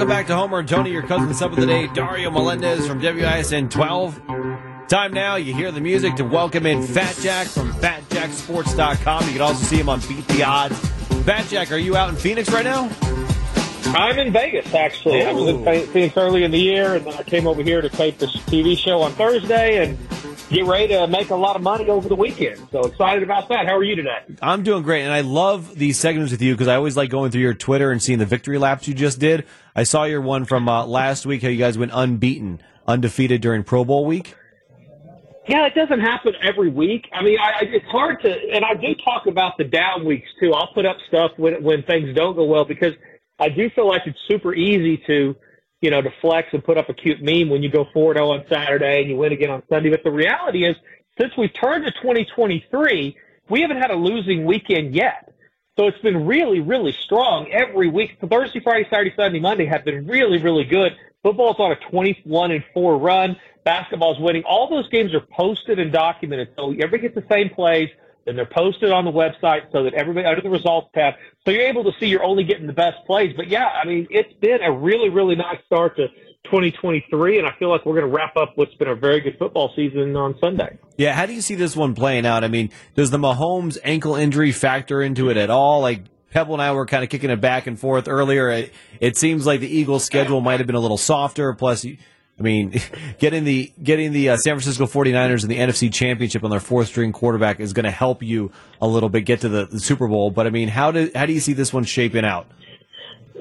Welcome 0.05 0.19
back 0.19 0.27
to 0.27 0.35
Homer 0.35 0.59
and 0.59 0.69
Tony, 0.69 0.91
your 0.91 1.01
cousin 1.01 1.33
sub 1.33 1.53
of 1.53 1.59
the 1.59 1.65
day, 1.65 1.87
Dario 1.87 2.29
Melendez 2.29 2.87
from 2.87 3.01
WISN 3.01 3.71
12. 3.71 4.21
Time 4.87 5.11
now, 5.11 5.35
you 5.35 5.51
hear 5.51 5.71
the 5.71 5.81
music 5.81 6.13
to 6.17 6.23
welcome 6.23 6.67
in 6.67 6.83
Fat 6.83 7.17
Jack 7.23 7.47
from 7.47 7.73
FatJackSports.com. 7.73 9.25
You 9.25 9.31
can 9.31 9.41
also 9.41 9.65
see 9.65 9.77
him 9.77 9.89
on 9.89 10.01
Beat 10.01 10.27
the 10.27 10.43
Odds. 10.43 10.77
Fat 11.23 11.47
Jack, 11.47 11.71
are 11.71 11.79
you 11.79 11.97
out 11.97 12.09
in 12.09 12.15
Phoenix 12.17 12.51
right 12.51 12.63
now? 12.63 12.87
I'm 13.87 14.19
in 14.19 14.31
Vegas, 14.31 14.71
actually. 14.75 15.23
I 15.23 15.33
was 15.33 15.47
in 15.47 15.87
Phoenix 15.87 16.15
early 16.15 16.43
in 16.43 16.51
the 16.51 16.59
year, 16.59 16.93
and 16.93 17.03
then 17.07 17.15
I 17.15 17.23
came 17.23 17.47
over 17.47 17.63
here 17.63 17.81
to 17.81 17.89
tape 17.89 18.19
this 18.19 18.35
TV 18.43 18.77
show 18.77 19.01
on 19.01 19.11
Thursday 19.13 19.83
and 19.83 19.97
get 20.49 20.65
ready 20.65 20.89
to 20.89 21.07
make 21.07 21.29
a 21.29 21.35
lot 21.35 21.55
of 21.55 21.61
money 21.61 21.89
over 21.89 22.07
the 22.07 22.15
weekend. 22.15 22.67
So 22.71 22.81
excited 22.81 23.23
about 23.23 23.49
that. 23.49 23.65
How 23.65 23.75
are 23.75 23.83
you 23.83 23.95
today? 23.95 24.19
I'm 24.41 24.63
doing 24.63 24.83
great, 24.83 25.03
and 25.03 25.13
I 25.13 25.21
love 25.21 25.75
these 25.75 25.97
segments 25.97 26.31
with 26.31 26.41
you 26.41 26.53
because 26.53 26.67
I 26.67 26.75
always 26.75 26.95
like 26.95 27.09
going 27.09 27.31
through 27.31 27.41
your 27.41 27.53
Twitter 27.53 27.91
and 27.91 28.01
seeing 28.01 28.19
the 28.19 28.25
victory 28.25 28.57
laps 28.57 28.87
you 28.87 28.93
just 28.93 29.19
did. 29.19 29.45
I 29.75 29.83
saw 29.83 30.03
your 30.03 30.21
one 30.21 30.45
from 30.45 30.69
uh, 30.69 30.85
last 30.85 31.25
week, 31.25 31.41
how 31.41 31.49
you 31.49 31.57
guys 31.57 31.77
went 31.77 31.91
unbeaten, 31.93 32.61
undefeated 32.87 33.41
during 33.41 33.63
Pro 33.63 33.83
Bowl 33.83 34.05
week. 34.05 34.35
Yeah, 35.47 35.67
it 35.67 35.75
doesn't 35.75 35.99
happen 35.99 36.33
every 36.41 36.69
week. 36.69 37.07
I 37.13 37.23
mean, 37.23 37.37
I, 37.39 37.49
I, 37.49 37.61
it's 37.65 37.85
hard 37.85 38.21
to, 38.23 38.29
and 38.29 38.65
I 38.65 38.73
do 38.73 38.95
talk 39.03 39.27
about 39.27 39.57
the 39.57 39.63
down 39.63 40.03
weeks 40.03 40.27
too. 40.39 40.53
I'll 40.53 40.73
put 40.73 40.87
up 40.87 40.97
stuff 41.07 41.31
when 41.37 41.61
when 41.61 41.83
things 41.83 42.15
don't 42.15 42.35
go 42.35 42.45
well 42.45 42.65
because 42.65 42.93
I 43.39 43.49
do 43.49 43.69
feel 43.69 43.87
like 43.87 44.03
it's 44.07 44.17
super 44.27 44.55
easy 44.55 45.03
to, 45.05 45.35
you 45.81 45.89
know, 45.91 46.01
to 46.01 46.11
flex 46.21 46.49
and 46.53 46.63
put 46.63 46.77
up 46.77 46.89
a 46.89 46.93
cute 46.93 47.21
meme 47.21 47.49
when 47.49 47.61
you 47.61 47.69
go 47.69 47.85
4-0 47.95 48.17
on 48.29 48.45
Saturday 48.49 49.01
and 49.01 49.09
you 49.09 49.17
win 49.17 49.31
again 49.31 49.49
on 49.49 49.63
Sunday. 49.69 49.89
But 49.89 50.03
the 50.03 50.11
reality 50.11 50.65
is, 50.65 50.75
since 51.19 51.35
we've 51.37 51.53
turned 51.53 51.85
to 51.85 51.91
2023, 51.91 53.17
we 53.49 53.61
haven't 53.61 53.77
had 53.77 53.91
a 53.91 53.95
losing 53.95 54.45
weekend 54.45 54.95
yet. 54.95 55.33
So 55.77 55.87
it's 55.87 55.99
been 55.99 56.25
really, 56.25 56.61
really 56.61 56.93
strong 56.93 57.51
every 57.51 57.89
week. 57.89 58.17
Thursday, 58.29 58.61
Friday, 58.61 58.87
Saturday, 58.89 59.13
Sunday, 59.15 59.39
Monday 59.39 59.65
have 59.65 59.83
been 59.83 60.07
really, 60.07 60.37
really 60.37 60.63
good. 60.63 60.95
Football's 61.21 61.57
on 61.59 61.71
a 61.71 61.75
21 61.75 62.51
and 62.51 62.63
4 62.73 62.97
run. 62.97 63.35
Basketball's 63.65 64.19
winning. 64.19 64.43
All 64.43 64.69
those 64.69 64.87
games 64.89 65.13
are 65.13 65.19
posted 65.19 65.79
and 65.79 65.91
documented. 65.91 66.49
So 66.55 66.71
everybody 66.71 66.99
gets 66.99 67.15
the 67.15 67.25
same 67.29 67.49
plays. 67.49 67.89
Then 68.25 68.35
they're 68.35 68.45
posted 68.45 68.91
on 68.91 69.05
the 69.05 69.11
website 69.11 69.71
so 69.71 69.83
that 69.83 69.93
everybody 69.93 70.25
under 70.25 70.41
the 70.41 70.49
results 70.49 70.89
tab. 70.95 71.13
So 71.45 71.51
you're 71.51 71.67
able 71.67 71.83
to 71.83 71.91
see 71.99 72.07
you're 72.07 72.23
only 72.23 72.43
getting 72.43 72.65
the 72.65 72.73
best 72.73 72.97
plays. 73.05 73.33
But 73.35 73.47
yeah, 73.47 73.67
I 73.67 73.85
mean, 73.85 74.07
it's 74.09 74.33
been 74.41 74.61
a 74.63 74.71
really, 74.71 75.09
really 75.09 75.35
nice 75.35 75.59
start 75.67 75.95
to 75.97 76.07
2023, 76.45 77.39
and 77.39 77.47
I 77.47 77.51
feel 77.57 77.69
like 77.69 77.85
we're 77.85 77.99
going 77.99 78.11
to 78.11 78.15
wrap 78.15 78.35
up 78.37 78.53
what's 78.55 78.73
been 78.75 78.87
a 78.87 78.95
very 78.95 79.19
good 79.19 79.37
football 79.37 79.71
season 79.75 80.15
on 80.15 80.35
Sunday. 80.39 80.77
Yeah, 80.97 81.13
how 81.13 81.25
do 81.25 81.33
you 81.33 81.41
see 81.41 81.55
this 81.55 81.75
one 81.75 81.93
playing 81.93 82.25
out? 82.25 82.43
I 82.43 82.47
mean, 82.47 82.71
does 82.95 83.11
the 83.11 83.17
Mahomes 83.17 83.77
ankle 83.83 84.15
injury 84.15 84.51
factor 84.51 85.01
into 85.01 85.29
it 85.29 85.37
at 85.37 85.49
all? 85.49 85.81
Like 85.81 86.03
Pebble 86.31 86.53
and 86.53 86.61
I 86.61 86.71
were 86.71 86.85
kind 86.85 87.03
of 87.03 87.09
kicking 87.09 87.29
it 87.29 87.41
back 87.41 87.67
and 87.67 87.79
forth 87.79 88.07
earlier. 88.07 88.49
It, 88.49 88.73
it 88.99 89.17
seems 89.17 89.45
like 89.45 89.59
the 89.59 89.73
Eagles' 89.73 90.03
schedule 90.03 90.41
might 90.41 90.59
have 90.59 90.67
been 90.67 90.75
a 90.75 90.81
little 90.81 90.97
softer. 90.97 91.53
Plus, 91.53 91.85
I 92.37 92.43
mean, 92.43 92.81
getting 93.19 93.43
the 93.43 93.71
getting 93.81 94.11
the 94.11 94.29
uh, 94.29 94.37
San 94.37 94.55
Francisco 94.55 94.85
49ers 94.85 95.43
in 95.43 95.49
the 95.49 95.57
NFC 95.57 95.93
Championship 95.93 96.43
on 96.43 96.49
their 96.49 96.59
fourth 96.59 96.87
string 96.87 97.11
quarterback 97.11 97.59
is 97.59 97.73
going 97.73 97.85
to 97.85 97.91
help 97.91 98.23
you 98.23 98.51
a 98.81 98.87
little 98.87 99.09
bit 99.09 99.21
get 99.21 99.41
to 99.41 99.49
the, 99.49 99.65
the 99.65 99.79
Super 99.79 100.07
Bowl. 100.07 100.31
But 100.31 100.47
I 100.47 100.49
mean, 100.49 100.67
how 100.67 100.91
do 100.91 101.09
how 101.15 101.25
do 101.25 101.33
you 101.33 101.39
see 101.39 101.53
this 101.53 101.73
one 101.73 101.83
shaping 101.83 102.25
out? 102.25 102.47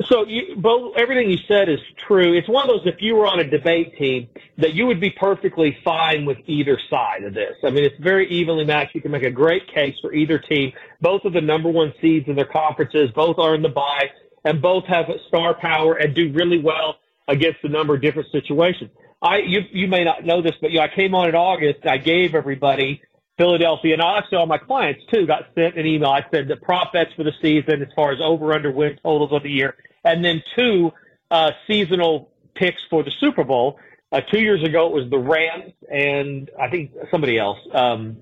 So, 0.08 0.26
you, 0.26 0.56
both 0.56 0.96
everything 0.96 1.30
you 1.30 1.38
said 1.46 1.68
is 1.68 1.78
true. 2.08 2.36
It's 2.36 2.48
one 2.48 2.68
of 2.68 2.76
those. 2.76 2.92
If 2.92 3.00
you 3.00 3.14
were 3.14 3.26
on 3.26 3.38
a 3.38 3.44
debate 3.44 3.96
team, 3.96 4.28
that 4.58 4.74
you 4.74 4.86
would 4.86 5.00
be 5.00 5.10
perfectly 5.10 5.78
fine 5.84 6.24
with 6.24 6.38
either 6.46 6.80
side 6.90 7.22
of 7.22 7.32
this. 7.32 7.54
I 7.62 7.70
mean, 7.70 7.84
it's 7.84 7.98
very 8.00 8.28
evenly 8.28 8.64
matched. 8.64 8.96
You 8.96 9.00
can 9.00 9.12
make 9.12 9.22
a 9.22 9.30
great 9.30 9.72
case 9.72 9.94
for 10.00 10.12
either 10.12 10.38
team. 10.38 10.72
Both 11.00 11.24
of 11.24 11.32
the 11.32 11.40
number 11.40 11.70
one 11.70 11.94
seeds 12.00 12.26
in 12.28 12.34
their 12.34 12.44
conferences. 12.44 13.10
Both 13.14 13.38
are 13.38 13.54
in 13.54 13.62
the 13.62 13.68
bye, 13.68 14.10
and 14.44 14.60
both 14.60 14.84
have 14.86 15.06
star 15.28 15.54
power 15.54 15.94
and 15.94 16.12
do 16.12 16.32
really 16.32 16.58
well 16.58 16.96
against 17.28 17.58
a 17.64 17.68
number 17.68 17.94
of 17.94 18.02
different 18.02 18.30
situations. 18.30 18.90
I 19.22 19.38
you 19.38 19.60
you 19.72 19.88
may 19.88 20.04
not 20.04 20.24
know 20.24 20.42
this, 20.42 20.54
but 20.60 20.70
you 20.70 20.78
know, 20.78 20.84
I 20.84 20.88
came 20.88 21.14
on 21.14 21.28
in 21.28 21.34
August. 21.34 21.86
I 21.86 21.96
gave 21.96 22.34
everybody 22.34 23.02
Philadelphia, 23.38 23.94
and 23.94 24.02
also 24.02 24.36
all 24.36 24.46
my 24.46 24.58
clients 24.58 25.02
too 25.12 25.26
got 25.26 25.46
sent 25.54 25.78
an 25.78 25.86
email. 25.86 26.10
I 26.10 26.24
said 26.30 26.48
the 26.48 26.56
prop 26.56 26.92
bets 26.92 27.10
for 27.16 27.24
the 27.24 27.32
season 27.40 27.82
as 27.82 27.88
far 27.96 28.12
as 28.12 28.18
over 28.22 28.52
under 28.52 28.70
win 28.70 28.98
totals 29.02 29.32
of 29.32 29.42
the 29.42 29.50
year, 29.50 29.76
and 30.04 30.24
then 30.24 30.42
two 30.56 30.92
uh, 31.30 31.52
seasonal 31.66 32.30
picks 32.54 32.82
for 32.90 33.02
the 33.02 33.10
Super 33.20 33.44
Bowl. 33.44 33.78
Uh, 34.12 34.20
two 34.20 34.38
years 34.38 34.62
ago 34.62 34.86
it 34.86 34.92
was 34.92 35.10
the 35.10 35.18
Rams 35.18 35.72
and 35.90 36.50
I 36.60 36.68
think 36.68 36.92
somebody 37.10 37.36
else. 37.36 37.58
Um, 37.72 38.18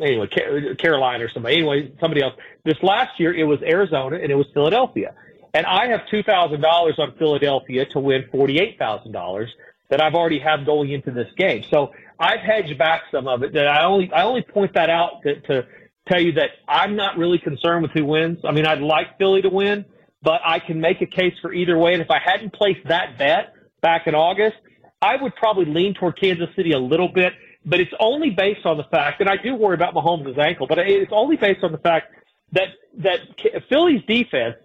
anyway, 0.00 0.26
Carolina 0.26 1.24
or 1.24 1.28
somebody. 1.28 1.58
Anyway, 1.58 1.92
somebody 2.00 2.22
else. 2.22 2.34
This 2.64 2.82
last 2.82 3.20
year 3.20 3.32
it 3.32 3.44
was 3.44 3.62
Arizona 3.62 4.16
and 4.16 4.30
it 4.30 4.34
was 4.34 4.46
Philadelphia, 4.52 5.14
and 5.54 5.66
I 5.66 5.88
have 5.88 6.00
two 6.10 6.22
thousand 6.22 6.60
dollars 6.60 6.94
on 6.98 7.14
Philadelphia 7.18 7.86
to 7.92 8.00
win 8.00 8.24
forty 8.30 8.58
eight 8.58 8.78
thousand 8.78 9.12
dollars 9.12 9.50
that 9.90 10.00
I've 10.00 10.14
already 10.14 10.38
have 10.40 10.66
going 10.66 10.90
into 10.90 11.10
this 11.10 11.28
game. 11.36 11.64
So 11.70 11.92
I've 12.18 12.40
hedged 12.40 12.76
back 12.78 13.02
some 13.10 13.26
of 13.26 13.42
it. 13.42 13.52
That 13.54 13.66
I 13.66 13.84
only 13.84 14.10
I 14.12 14.22
only 14.22 14.42
point 14.42 14.74
that 14.74 14.90
out 14.90 15.22
to, 15.22 15.40
to 15.42 15.66
tell 16.08 16.20
you 16.20 16.32
that 16.32 16.50
I'm 16.66 16.96
not 16.96 17.16
really 17.16 17.38
concerned 17.38 17.82
with 17.82 17.92
who 17.92 18.04
wins. 18.04 18.38
I 18.44 18.52
mean, 18.52 18.66
I'd 18.66 18.80
like 18.80 19.18
Philly 19.18 19.42
to 19.42 19.48
win, 19.48 19.84
but 20.22 20.40
I 20.44 20.58
can 20.58 20.80
make 20.80 21.00
a 21.00 21.06
case 21.06 21.34
for 21.40 21.52
either 21.52 21.78
way. 21.78 21.94
And 21.94 22.02
if 22.02 22.10
I 22.10 22.18
hadn't 22.18 22.52
placed 22.52 22.86
that 22.88 23.18
bet 23.18 23.54
back 23.80 24.06
in 24.06 24.14
August, 24.14 24.56
I 25.00 25.16
would 25.16 25.34
probably 25.36 25.66
lean 25.66 25.94
toward 25.94 26.20
Kansas 26.20 26.48
City 26.56 26.72
a 26.72 26.78
little 26.78 27.08
bit. 27.08 27.32
But 27.64 27.80
it's 27.80 27.92
only 28.00 28.30
based 28.30 28.64
on 28.64 28.76
the 28.78 28.84
fact, 28.84 29.20
and 29.20 29.28
I 29.28 29.36
do 29.36 29.54
worry 29.54 29.74
about 29.74 29.92
Mahomes' 29.92 30.38
ankle, 30.38 30.66
but 30.66 30.78
it's 30.78 31.12
only 31.12 31.36
based 31.36 31.62
on 31.62 31.72
the 31.72 31.78
fact 31.78 32.12
that 32.52 32.68
that 32.98 33.20
Philly's 33.68 34.02
defense 34.06 34.56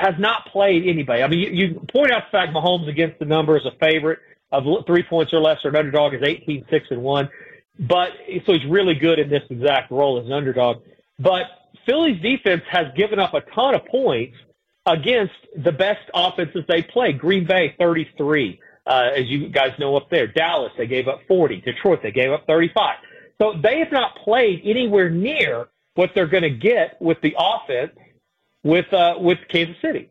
has 0.00 0.14
not 0.18 0.46
played 0.46 0.86
anybody. 0.86 1.22
I 1.22 1.28
mean, 1.28 1.40
you, 1.40 1.50
you 1.50 1.86
point 1.92 2.10
out 2.10 2.22
the 2.30 2.38
fact 2.38 2.54
Mahomes 2.54 2.88
against 2.88 3.18
the 3.18 3.26
number 3.26 3.56
is 3.58 3.66
a 3.66 3.72
favorite 3.84 4.18
of 4.50 4.64
three 4.86 5.02
points 5.02 5.32
or 5.32 5.40
less, 5.40 5.58
or 5.62 5.68
an 5.68 5.76
underdog 5.76 6.14
is 6.14 6.22
18, 6.24 6.64
6, 6.70 6.86
and 6.90 7.02
1. 7.02 7.28
But 7.80 8.08
so 8.46 8.52
he's 8.54 8.64
really 8.66 8.94
good 8.94 9.18
in 9.18 9.28
this 9.28 9.42
exact 9.50 9.90
role 9.90 10.18
as 10.18 10.26
an 10.26 10.32
underdog. 10.32 10.82
But 11.18 11.42
Philly's 11.86 12.20
defense 12.22 12.62
has 12.70 12.86
given 12.96 13.18
up 13.18 13.34
a 13.34 13.42
ton 13.54 13.74
of 13.74 13.84
points 13.86 14.36
against 14.86 15.34
the 15.56 15.72
best 15.72 16.00
offenses 16.14 16.64
they 16.66 16.82
play. 16.82 17.12
Green 17.12 17.46
Bay, 17.46 17.74
33, 17.78 18.58
uh, 18.86 19.10
as 19.16 19.26
you 19.26 19.50
guys 19.50 19.72
know 19.78 19.96
up 19.96 20.08
there. 20.10 20.26
Dallas, 20.26 20.72
they 20.78 20.86
gave 20.86 21.08
up 21.08 21.20
40. 21.28 21.60
Detroit, 21.60 22.00
they 22.02 22.10
gave 22.10 22.32
up 22.32 22.46
35. 22.46 22.96
So 23.40 23.52
they 23.62 23.78
have 23.80 23.92
not 23.92 24.16
played 24.24 24.62
anywhere 24.64 25.10
near 25.10 25.68
what 25.94 26.10
they're 26.14 26.26
going 26.26 26.42
to 26.42 26.50
get 26.50 27.00
with 27.00 27.18
the 27.22 27.34
offense 27.38 27.92
with 28.62 28.92
uh, 28.92 29.14
with 29.18 29.38
Kansas 29.48 29.76
City. 29.82 30.08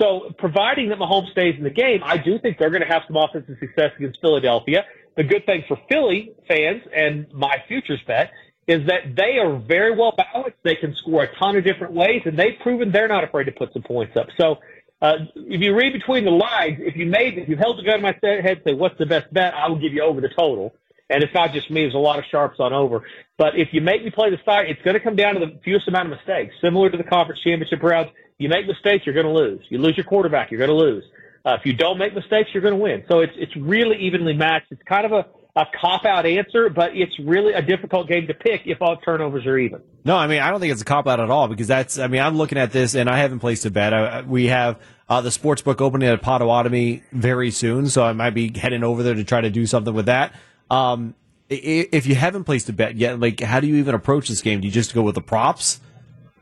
So 0.00 0.32
providing 0.38 0.90
that 0.90 0.98
Mahomes 0.98 1.30
stays 1.32 1.56
in 1.56 1.64
the 1.64 1.70
game, 1.70 2.00
I 2.04 2.18
do 2.18 2.38
think 2.38 2.58
they're 2.58 2.70
going 2.70 2.82
to 2.82 2.88
have 2.88 3.02
some 3.08 3.16
offensive 3.16 3.56
success 3.58 3.90
against 3.96 4.20
Philadelphia. 4.20 4.84
The 5.16 5.24
good 5.24 5.44
thing 5.46 5.64
for 5.66 5.76
Philly 5.88 6.32
fans 6.46 6.82
and 6.94 7.26
my 7.32 7.62
futures 7.66 8.00
bet 8.06 8.30
is 8.68 8.86
that 8.86 9.16
they 9.16 9.38
are 9.38 9.56
very 9.56 9.96
well 9.96 10.14
balanced. 10.16 10.58
They 10.62 10.76
can 10.76 10.94
score 10.94 11.24
a 11.24 11.36
ton 11.36 11.56
of 11.56 11.64
different 11.64 11.94
ways, 11.94 12.22
and 12.26 12.38
they've 12.38 12.58
proven 12.60 12.92
they're 12.92 13.08
not 13.08 13.24
afraid 13.24 13.44
to 13.44 13.52
put 13.52 13.72
some 13.72 13.82
points 13.82 14.16
up. 14.16 14.28
So 14.36 14.58
uh, 15.00 15.14
if 15.34 15.60
you 15.60 15.74
read 15.74 15.92
between 15.92 16.24
the 16.24 16.30
lines, 16.30 16.78
if 16.80 16.94
you 16.94 17.06
made, 17.06 17.38
if 17.38 17.48
you 17.48 17.56
held 17.56 17.78
the 17.78 17.82
gun 17.82 17.96
to 17.96 18.02
my 18.02 18.16
head 18.22 18.44
and 18.44 18.60
say, 18.64 18.74
what's 18.74 18.98
the 18.98 19.06
best 19.06 19.32
bet, 19.32 19.54
I 19.54 19.68
will 19.68 19.78
give 19.78 19.92
you 19.92 20.02
over 20.02 20.20
the 20.20 20.28
total. 20.28 20.74
And 21.10 21.22
it's 21.22 21.32
not 21.32 21.52
just 21.52 21.70
me. 21.70 21.82
There's 21.82 21.94
a 21.94 21.98
lot 21.98 22.18
of 22.18 22.24
sharps 22.30 22.60
on 22.60 22.72
over. 22.72 23.02
But 23.38 23.56
if 23.56 23.68
you 23.72 23.80
make 23.80 24.04
me 24.04 24.10
play 24.10 24.30
the 24.30 24.38
side, 24.44 24.66
it's 24.68 24.82
going 24.82 24.94
to 24.94 25.00
come 25.00 25.16
down 25.16 25.34
to 25.34 25.40
the 25.40 25.58
fewest 25.64 25.88
amount 25.88 26.12
of 26.12 26.18
mistakes, 26.18 26.54
similar 26.60 26.90
to 26.90 26.96
the 26.96 27.04
conference 27.04 27.40
championship 27.42 27.82
rounds. 27.82 28.10
You 28.38 28.48
make 28.48 28.66
mistakes, 28.66 29.06
you're 29.06 29.14
going 29.14 29.26
to 29.26 29.32
lose. 29.32 29.60
You 29.68 29.78
lose 29.78 29.96
your 29.96 30.04
quarterback, 30.04 30.50
you're 30.50 30.58
going 30.58 30.70
to 30.70 30.76
lose. 30.76 31.04
Uh, 31.44 31.54
if 31.54 31.64
you 31.64 31.72
don't 31.72 31.98
make 31.98 32.14
mistakes, 32.14 32.50
you're 32.52 32.62
going 32.62 32.74
to 32.74 32.80
win. 32.80 33.04
So 33.08 33.20
it's 33.20 33.32
it's 33.36 33.56
really 33.56 33.96
evenly 33.96 34.34
matched. 34.34 34.66
It's 34.70 34.82
kind 34.82 35.06
of 35.06 35.12
a, 35.12 35.26
a 35.58 35.64
cop 35.80 36.04
out 36.04 36.26
answer, 36.26 36.68
but 36.68 36.90
it's 36.94 37.18
really 37.20 37.52
a 37.52 37.62
difficult 37.62 38.08
game 38.08 38.26
to 38.26 38.34
pick 38.34 38.62
if 38.66 38.82
all 38.82 38.96
turnovers 38.98 39.46
are 39.46 39.56
even. 39.56 39.80
No, 40.04 40.16
I 40.16 40.26
mean 40.26 40.40
I 40.40 40.50
don't 40.50 40.60
think 40.60 40.72
it's 40.72 40.82
a 40.82 40.84
cop 40.84 41.06
out 41.06 41.20
at 41.20 41.30
all 41.30 41.48
because 41.48 41.68
that's. 41.68 41.98
I 41.98 42.08
mean 42.08 42.20
I'm 42.20 42.36
looking 42.36 42.58
at 42.58 42.72
this 42.72 42.94
and 42.94 43.08
I 43.08 43.18
haven't 43.18 43.38
placed 43.38 43.64
a 43.66 43.70
bet. 43.70 43.94
I, 43.94 44.22
we 44.22 44.46
have 44.46 44.78
uh, 45.08 45.20
the 45.20 45.30
sports 45.30 45.62
book 45.62 45.80
opening 45.80 46.08
at 46.08 46.20
Potawatomi 46.20 47.02
very 47.12 47.50
soon, 47.50 47.88
so 47.88 48.04
I 48.04 48.12
might 48.12 48.34
be 48.34 48.52
heading 48.54 48.84
over 48.84 49.02
there 49.02 49.14
to 49.14 49.24
try 49.24 49.40
to 49.40 49.50
do 49.50 49.64
something 49.64 49.94
with 49.94 50.06
that. 50.06 50.34
Um, 50.70 51.14
if 51.48 52.06
you 52.06 52.14
haven't 52.14 52.44
placed 52.44 52.68
a 52.68 52.72
bet 52.72 52.96
yet, 52.96 53.18
like 53.18 53.40
how 53.40 53.60
do 53.60 53.66
you 53.66 53.76
even 53.76 53.94
approach 53.94 54.28
this 54.28 54.42
game? 54.42 54.60
Do 54.60 54.66
you 54.66 54.72
just 54.72 54.94
go 54.94 55.02
with 55.02 55.14
the 55.14 55.22
props, 55.22 55.80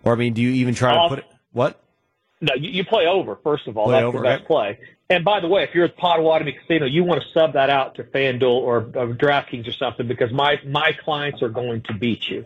or 0.03 0.13
I 0.13 0.17
mean, 0.17 0.35
do 0.35 0.43
you 0.43 0.51
even 0.51 0.75
try 0.75 0.95
to 0.95 1.09
put 1.09 1.19
it? 1.21 1.27
What? 1.53 1.81
No, 2.41 2.55
you, 2.55 2.71
you 2.71 2.85
play 2.85 3.07
over 3.07 3.37
first 3.43 3.67
of 3.67 3.77
all. 3.77 3.87
Play 3.87 3.95
That's 3.95 4.05
over, 4.05 4.19
the 4.19 4.25
best 4.25 4.41
right? 4.41 4.47
play. 4.47 4.79
And 5.09 5.25
by 5.25 5.39
the 5.41 5.47
way, 5.47 5.63
if 5.63 5.75
you're 5.75 5.85
at 5.85 5.97
Potawatomi 5.97 6.53
Casino, 6.53 6.87
you 6.87 7.05
want 7.05 7.23
to 7.23 7.29
sub 7.33 7.53
that 7.53 7.71
out 7.71 7.95
to 7.95 8.05
FanDuel 8.05 8.43
or, 8.43 8.79
or 8.79 9.15
DraftKings 9.15 9.69
or 9.69 9.73
something 9.73 10.09
because 10.09 10.33
my 10.33 10.61
my 10.67 10.93
clients 10.93 11.43
are 11.43 11.49
going 11.49 11.83
to 11.83 11.95
beat 11.95 12.29
you. 12.29 12.45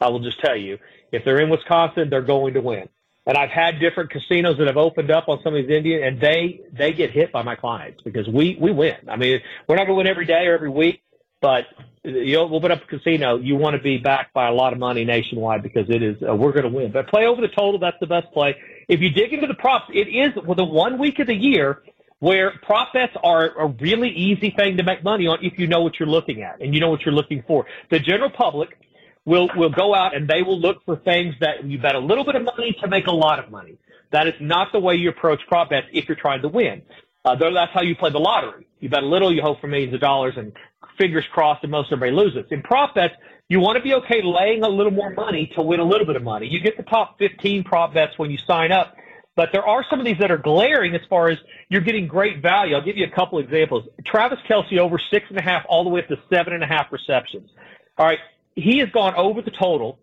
I 0.00 0.08
will 0.08 0.20
just 0.20 0.40
tell 0.40 0.56
you, 0.56 0.78
if 1.10 1.24
they're 1.24 1.40
in 1.40 1.50
Wisconsin, 1.50 2.10
they're 2.10 2.20
going 2.22 2.54
to 2.54 2.60
win. 2.60 2.88
And 3.26 3.36
I've 3.36 3.50
had 3.50 3.80
different 3.80 4.10
casinos 4.10 4.56
that 4.58 4.68
have 4.68 4.76
opened 4.76 5.10
up 5.10 5.28
on 5.28 5.42
some 5.42 5.54
of 5.56 5.66
these 5.66 5.76
Indian, 5.76 6.04
and 6.04 6.20
they 6.20 6.60
they 6.72 6.92
get 6.92 7.10
hit 7.10 7.32
by 7.32 7.42
my 7.42 7.56
clients 7.56 8.02
because 8.02 8.28
we 8.28 8.56
we 8.60 8.70
win. 8.70 8.96
I 9.08 9.16
mean, 9.16 9.40
we're 9.66 9.74
not 9.74 9.86
going 9.86 9.96
to 9.96 9.98
win 9.98 10.06
every 10.06 10.26
day 10.26 10.46
or 10.46 10.54
every 10.54 10.70
week, 10.70 11.02
but 11.46 11.66
you 12.02 12.38
open 12.38 12.72
up 12.72 12.82
a 12.82 12.86
casino, 12.86 13.36
you 13.36 13.54
want 13.54 13.76
to 13.76 13.80
be 13.80 13.98
backed 13.98 14.34
by 14.34 14.48
a 14.48 14.52
lot 14.52 14.72
of 14.72 14.80
money 14.80 15.04
nationwide 15.04 15.62
because 15.62 15.88
it 15.88 16.02
is 16.02 16.16
uh, 16.28 16.34
we're 16.34 16.50
going 16.50 16.64
to 16.64 16.76
win. 16.76 16.90
But 16.90 17.06
play 17.06 17.24
over 17.24 17.40
the 17.40 17.46
total, 17.46 17.78
that's 17.78 17.98
the 18.00 18.08
best 18.08 18.32
play. 18.32 18.56
If 18.88 19.00
you 19.00 19.10
dig 19.10 19.32
into 19.32 19.46
the 19.46 19.54
props, 19.54 19.84
it 19.94 20.08
is 20.08 20.34
the 20.34 20.64
one 20.64 20.98
week 20.98 21.20
of 21.20 21.28
the 21.28 21.36
year 21.36 21.84
where 22.18 22.58
prop 22.64 22.94
bets 22.94 23.12
are 23.22 23.56
a 23.60 23.68
really 23.80 24.08
easy 24.10 24.50
thing 24.50 24.76
to 24.78 24.82
make 24.82 25.04
money 25.04 25.28
on 25.28 25.38
if 25.40 25.56
you 25.56 25.68
know 25.68 25.82
what 25.82 26.00
you're 26.00 26.08
looking 26.08 26.42
at 26.42 26.60
and 26.60 26.74
you 26.74 26.80
know 26.80 26.90
what 26.90 27.02
you're 27.02 27.14
looking 27.14 27.44
for. 27.46 27.64
The 27.90 28.00
general 28.00 28.30
public 28.30 28.76
will 29.24 29.48
will 29.54 29.70
go 29.70 29.94
out 29.94 30.16
and 30.16 30.26
they 30.26 30.42
will 30.42 30.58
look 30.58 30.84
for 30.84 30.96
things 30.96 31.36
that 31.38 31.64
you 31.64 31.78
bet 31.78 31.94
a 31.94 32.00
little 32.00 32.24
bit 32.24 32.34
of 32.34 32.42
money 32.42 32.76
to 32.80 32.88
make 32.88 33.06
a 33.06 33.14
lot 33.14 33.38
of 33.38 33.52
money. 33.52 33.78
That 34.10 34.26
is 34.26 34.34
not 34.40 34.72
the 34.72 34.80
way 34.80 34.96
you 34.96 35.10
approach 35.10 35.42
prop 35.46 35.70
bets 35.70 35.86
if 35.92 36.08
you're 36.08 36.16
trying 36.16 36.42
to 36.42 36.48
win. 36.48 36.82
Uh, 37.24 37.36
that's 37.36 37.72
how 37.72 37.82
you 37.82 37.94
play 37.94 38.10
the 38.10 38.20
lottery. 38.20 38.66
You 38.78 38.88
bet 38.88 39.02
a 39.02 39.06
little, 39.06 39.32
you 39.32 39.42
hope 39.42 39.60
for 39.60 39.66
millions 39.66 39.94
of 39.94 40.00
dollars, 40.00 40.34
and 40.36 40.52
fingers 40.96 41.24
crossed 41.32 41.62
and 41.62 41.70
most 41.70 41.92
everybody 41.92 42.12
loses. 42.12 42.50
In 42.50 42.62
prop 42.62 42.94
bets, 42.94 43.14
you 43.48 43.60
want 43.60 43.76
to 43.76 43.82
be 43.82 43.94
okay 43.94 44.22
laying 44.22 44.62
a 44.62 44.68
little 44.68 44.92
more 44.92 45.10
money 45.10 45.50
to 45.54 45.62
win 45.62 45.80
a 45.80 45.84
little 45.84 46.06
bit 46.06 46.16
of 46.16 46.22
money. 46.22 46.48
You 46.48 46.60
get 46.60 46.76
the 46.76 46.82
top 46.82 47.18
15 47.18 47.64
prop 47.64 47.94
bets 47.94 48.18
when 48.18 48.30
you 48.30 48.38
sign 48.38 48.72
up, 48.72 48.96
but 49.36 49.50
there 49.52 49.66
are 49.66 49.84
some 49.88 50.00
of 50.00 50.06
these 50.06 50.18
that 50.18 50.30
are 50.30 50.38
glaring 50.38 50.94
as 50.94 51.02
far 51.08 51.28
as 51.28 51.38
you're 51.68 51.82
getting 51.82 52.08
great 52.08 52.42
value. 52.42 52.74
I'll 52.74 52.84
give 52.84 52.96
you 52.96 53.06
a 53.06 53.10
couple 53.10 53.38
examples. 53.38 53.88
Travis 54.04 54.38
Kelce 54.48 54.78
over 54.78 54.98
six 54.98 55.26
and 55.28 55.38
a 55.38 55.42
half 55.42 55.64
all 55.68 55.84
the 55.84 55.90
way 55.90 56.00
up 56.00 56.08
to 56.08 56.18
seven 56.30 56.54
and 56.54 56.62
a 56.62 56.66
half 56.66 56.90
receptions. 56.90 57.50
All 57.98 58.06
right. 58.06 58.18
He 58.54 58.78
has 58.78 58.88
gone 58.90 59.14
over 59.14 59.42
the 59.42 59.50
total 59.50 59.98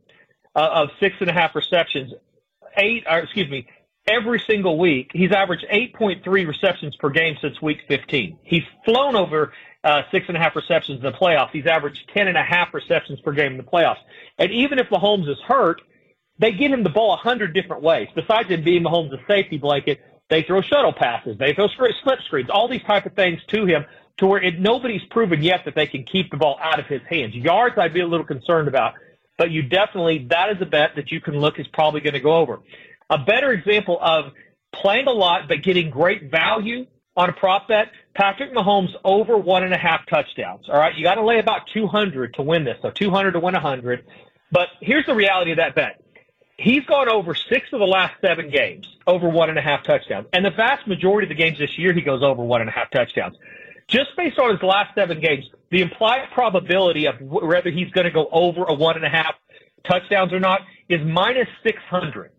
uh, 0.56 0.70
of 0.72 0.90
six 1.00 1.16
and 1.20 1.30
a 1.30 1.34
half 1.34 1.56
receptions, 1.56 2.14
eight, 2.78 3.04
or 3.10 3.20
excuse 3.20 3.50
me, 3.50 3.68
every 4.08 4.40
single 4.40 4.78
week. 4.78 5.12
He's 5.14 5.32
averaged 5.32 5.66
8.3 5.72 6.48
receptions 6.48 6.96
per 6.96 7.10
game 7.10 7.38
since 7.42 7.62
week 7.62 7.80
15. 7.88 8.38
He's 8.44 8.64
flown 8.86 9.16
over 9.16 9.54
uh, 9.84 10.04
six 10.12 10.26
and 10.28 10.38
a 10.38 10.40
half 10.40 10.56
receptions 10.56 10.98
in 10.98 11.04
the 11.04 11.12
playoffs. 11.12 11.52
He's 11.52 11.66
averaged 11.66 12.10
ten 12.14 12.28
and 12.28 12.38
a 12.38 12.44
half 12.44 12.74
receptions 12.74 13.20
per 13.22 13.34
game 13.34 13.52
in 13.52 13.58
the 13.58 13.64
playoffs. 13.64 14.00
And 14.38 14.52
even 14.52 14.80
if 14.80 14.88
Mahomes 14.90 15.28
is 15.30 15.38
hurt, 15.48 15.82
they 16.40 16.52
get 16.52 16.72
him 16.72 16.84
the 16.84 16.90
ball 16.90 17.14
a 17.14 17.18
hundred 17.18 17.54
different 17.54 17.84
ways. 17.84 18.08
Besides 18.16 18.50
him 18.50 18.64
being 18.64 18.84
Mahomes' 18.84 19.20
safety 19.28 19.58
blanket, 19.58 20.00
They 20.30 20.42
throw 20.44 20.62
shuttle 20.62 20.94
passes. 20.94 21.38
They 21.38 21.54
throw 21.54 21.68
split 21.68 22.20
screens. 22.26 22.50
All 22.50 22.68
these 22.68 22.82
type 22.84 23.06
of 23.06 23.14
things 23.14 23.40
to 23.50 23.66
him 23.66 23.86
to 24.18 24.28
where 24.28 24.42
it, 24.42 24.60
nobody's 24.60 25.04
proven 25.12 25.44
yet 25.44 25.66
that 25.66 25.76
they 25.76 25.86
can 25.88 26.04
keep 26.06 26.32
the 26.32 26.38
ball 26.38 26.58
out 26.62 26.80
of 26.80 26.88
his 26.88 27.02
hands. 27.10 27.36
Yards, 27.36 27.76
I'd 27.78 27.94
be 27.94 28.00
a 28.00 28.08
little 28.08 28.26
concerned 28.26 28.68
about, 28.68 28.94
but 29.38 29.52
you 29.52 29.62
definitely 29.64 30.26
that 30.30 30.50
is 30.50 30.62
a 30.62 30.66
bet 30.66 30.92
that 30.96 31.12
you 31.12 31.20
can 31.22 31.36
look 31.40 31.60
is 31.60 31.68
probably 31.74 32.02
going 32.02 32.14
to 32.14 32.20
go 32.20 32.36
over. 32.38 32.62
A 33.10 33.18
better 33.18 33.52
example 33.52 34.00
of 34.02 34.32
playing 34.72 35.08
a 35.08 35.12
lot 35.12 35.48
but 35.48 35.62
getting 35.62 35.90
great 35.90 36.32
value 36.32 36.88
on 37.16 37.30
a 37.30 37.34
prop 37.34 37.68
bet, 37.68 37.92
Patrick 38.16 38.54
Mahomes 38.54 38.94
over 39.04 39.38
one 39.38 39.64
and 39.64 39.74
a 39.74 39.78
half 39.78 40.06
touchdowns. 40.08 40.68
All 40.70 40.78
right, 40.78 40.96
you 40.96 41.04
got 41.04 41.16
to 41.16 41.24
lay 41.24 41.40
about 41.40 41.68
200 41.74 42.36
to 42.36 42.42
win 42.42 42.64
this, 42.64 42.78
so 42.82 42.90
200 42.90 43.32
to 43.32 43.40
win 43.40 43.54
100. 43.54 44.06
But 44.52 44.70
here's 44.82 45.06
the 45.06 45.16
reality 45.16 45.52
of 45.52 45.58
that 45.58 45.76
bet. 45.76 46.02
He's 46.58 46.86
gone 46.86 47.10
over 47.10 47.34
six 47.34 47.68
of 47.74 47.80
the 47.80 47.88
last 47.88 48.14
seven 48.22 48.50
games, 48.50 48.88
over 49.08 49.28
one 49.28 49.50
and 49.50 49.58
a 49.58 49.62
half 49.62 49.84
touchdowns. 49.84 50.28
And 50.34 50.46
the 50.46 50.52
vast 50.52 50.88
majority 50.88 51.26
of 51.26 51.30
the 51.30 51.36
games 51.36 51.58
this 51.58 51.78
year, 51.78 51.94
he 51.94 52.02
goes 52.02 52.22
over 52.22 52.44
one 52.44 52.62
and 52.62 52.70
a 52.70 52.74
half 52.74 52.92
touchdowns. 52.92 53.36
Just 53.88 54.16
based 54.16 54.40
on 54.40 54.52
his 54.52 54.62
last 54.62 54.94
seven 54.96 55.20
games, 55.20 55.50
the 55.72 55.82
implied 55.82 56.30
probability 56.34 57.08
of 57.08 57.20
whether 57.20 57.70
he's 57.70 57.90
going 57.90 58.06
to 58.06 58.12
go 58.12 58.30
over 58.32 58.64
a 58.64 58.74
one 58.74 58.96
and 58.96 59.06
a 59.06 59.10
half 59.10 59.36
touchdowns 59.84 60.32
or 60.32 60.40
not 60.40 60.62
is 60.88 61.02
minus 61.04 61.48
600. 61.64 62.32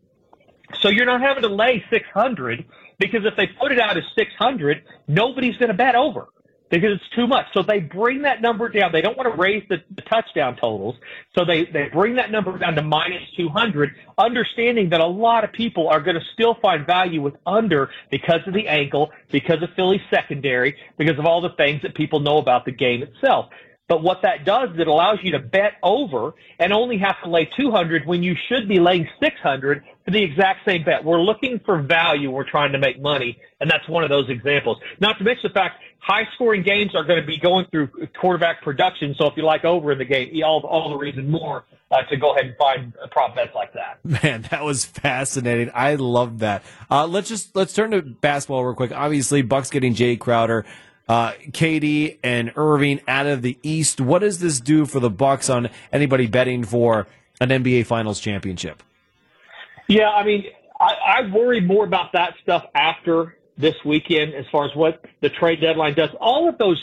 So 0.80 0.88
you're 0.88 1.06
not 1.06 1.20
having 1.20 1.42
to 1.42 1.48
lay 1.48 1.84
600 1.90 2.64
because 2.98 3.20
if 3.24 3.37
they 3.37 3.46
put 3.46 3.72
it 3.72 3.80
out 3.80 3.96
as 3.96 4.04
600, 4.16 4.83
nobody's 5.09 5.57
going 5.57 5.70
to 5.70 5.76
bet 5.76 5.94
over 5.94 6.28
because 6.70 6.90
it's 6.94 7.14
too 7.14 7.26
much. 7.26 7.46
So 7.52 7.62
they 7.62 7.80
bring 7.80 8.22
that 8.22 8.42
number 8.42 8.68
down. 8.68 8.90
They 8.92 9.00
don't 9.00 9.16
want 9.16 9.33
to 9.33 9.40
raise 9.40 9.62
the, 9.68 9.83
the 9.94 10.02
touchdown 10.02 10.57
totals. 10.57 10.96
So 11.38 11.44
they, 11.44 11.64
they 11.66 11.88
bring 11.92 12.16
that 12.16 12.30
number 12.30 12.59
down 12.59 12.74
to 12.74 12.83
minus 12.83 13.22
200, 13.37 13.90
understanding 14.18 14.90
that 14.90 15.00
a 15.00 15.07
lot 15.07 15.44
of 15.44 15.52
people 15.52 15.88
are 15.88 16.00
going 16.00 16.16
to 16.16 16.24
still 16.33 16.57
find 16.61 16.87
value 16.87 17.22
with 17.22 17.35
under 17.46 17.90
because 18.11 18.40
of 18.46 18.54
the 18.54 18.66
ankle, 18.66 19.11
because 19.30 19.62
of 19.62 19.68
Philly's 19.76 20.00
secondary, 20.11 20.76
because 20.98 21.18
of 21.18 21.26
all 21.26 21.40
the 21.40 21.54
things 21.57 21.83
that 21.83 21.94
people 21.94 22.20
know 22.20 22.38
about 22.38 22.64
the 22.64 22.72
game 22.72 23.02
itself. 23.02 23.46
But 23.87 24.02
what 24.02 24.22
that 24.22 24.46
does 24.46 24.70
is 24.70 24.80
it 24.80 24.88
allows 24.88 25.18
you 25.22 25.33
to 25.33 25.38
bet 25.38 25.74
over 25.83 26.33
and 26.59 26.72
only 26.72 26.98
have 26.98 27.16
to 27.22 27.28
lay 27.28 27.48
200 27.57 28.07
when 28.07 28.22
you 28.22 28.35
should 28.48 28.66
be 28.66 28.80
laying 28.80 29.07
600 29.20 29.85
the 30.06 30.22
exact 30.22 30.64
same 30.66 30.84
bet. 30.84 31.04
We're 31.04 31.20
looking 31.20 31.60
for 31.64 31.80
value. 31.80 32.30
We're 32.30 32.48
trying 32.48 32.72
to 32.72 32.78
make 32.78 33.00
money. 33.00 33.38
And 33.60 33.70
that's 33.70 33.88
one 33.88 34.04
of 34.04 34.10
those 34.10 34.28
examples. 34.28 34.78
Not 35.00 35.18
to 35.18 35.24
mention 35.24 35.48
the 35.48 35.54
fact 35.54 35.80
high 35.98 36.28
scoring 36.34 36.62
games 36.62 36.94
are 36.94 37.04
going 37.04 37.20
to 37.20 37.26
be 37.26 37.38
going 37.38 37.66
through 37.70 37.88
quarterback 38.20 38.62
production. 38.62 39.14
So 39.16 39.26
if 39.26 39.36
you 39.36 39.44
like 39.44 39.64
over 39.64 39.92
in 39.92 39.98
the 39.98 40.04
game, 40.04 40.30
all, 40.44 40.60
all 40.60 40.90
the 40.90 40.96
reason 40.96 41.30
more 41.30 41.64
uh, 41.90 42.02
to 42.02 42.16
go 42.16 42.32
ahead 42.34 42.46
and 42.46 42.56
find 42.56 42.92
prop 43.10 43.34
bets 43.34 43.54
like 43.54 43.72
that. 43.72 44.04
Man, 44.04 44.42
that 44.50 44.64
was 44.64 44.84
fascinating. 44.84 45.70
I 45.74 45.94
love 45.94 46.40
that. 46.40 46.62
Uh, 46.90 47.06
let's 47.06 47.28
just 47.28 47.56
let's 47.56 47.72
turn 47.72 47.92
to 47.92 48.02
basketball 48.02 48.64
real 48.64 48.74
quick. 48.74 48.92
Obviously, 48.92 49.42
Bucks 49.42 49.70
getting 49.70 49.94
Jae 49.94 50.18
Crowder 50.18 50.66
uh, 51.08 51.32
KD 51.50 52.18
and 52.22 52.52
Irving 52.56 53.00
out 53.06 53.26
of 53.26 53.42
the 53.42 53.58
East. 53.62 54.00
What 54.00 54.20
does 54.20 54.38
this 54.38 54.60
do 54.60 54.86
for 54.86 55.00
the 55.00 55.10
Bucks 55.10 55.50
on 55.50 55.70
anybody 55.92 56.26
betting 56.26 56.64
for 56.64 57.06
an 57.40 57.50
NBA 57.50 57.86
Finals 57.86 58.20
championship? 58.20 58.82
Yeah, 59.88 60.11
I 60.11 60.25
mean, 60.25 60.44
I, 60.81 60.94
I 61.18 61.31
worry 61.31 61.61
more 61.61 61.85
about 61.85 62.12
that 62.12 62.35
stuff 62.42 62.64
after 62.75 63.37
this 63.57 63.75
weekend 63.85 64.35
as 64.35 64.47
far 64.51 64.64
as 64.64 64.75
what 64.75 65.05
the 65.20 65.31
trade 65.31 65.61
deadline 65.61 65.94
does. 65.94 66.11
All 66.20 66.49
of 66.49 66.59
those 66.59 66.83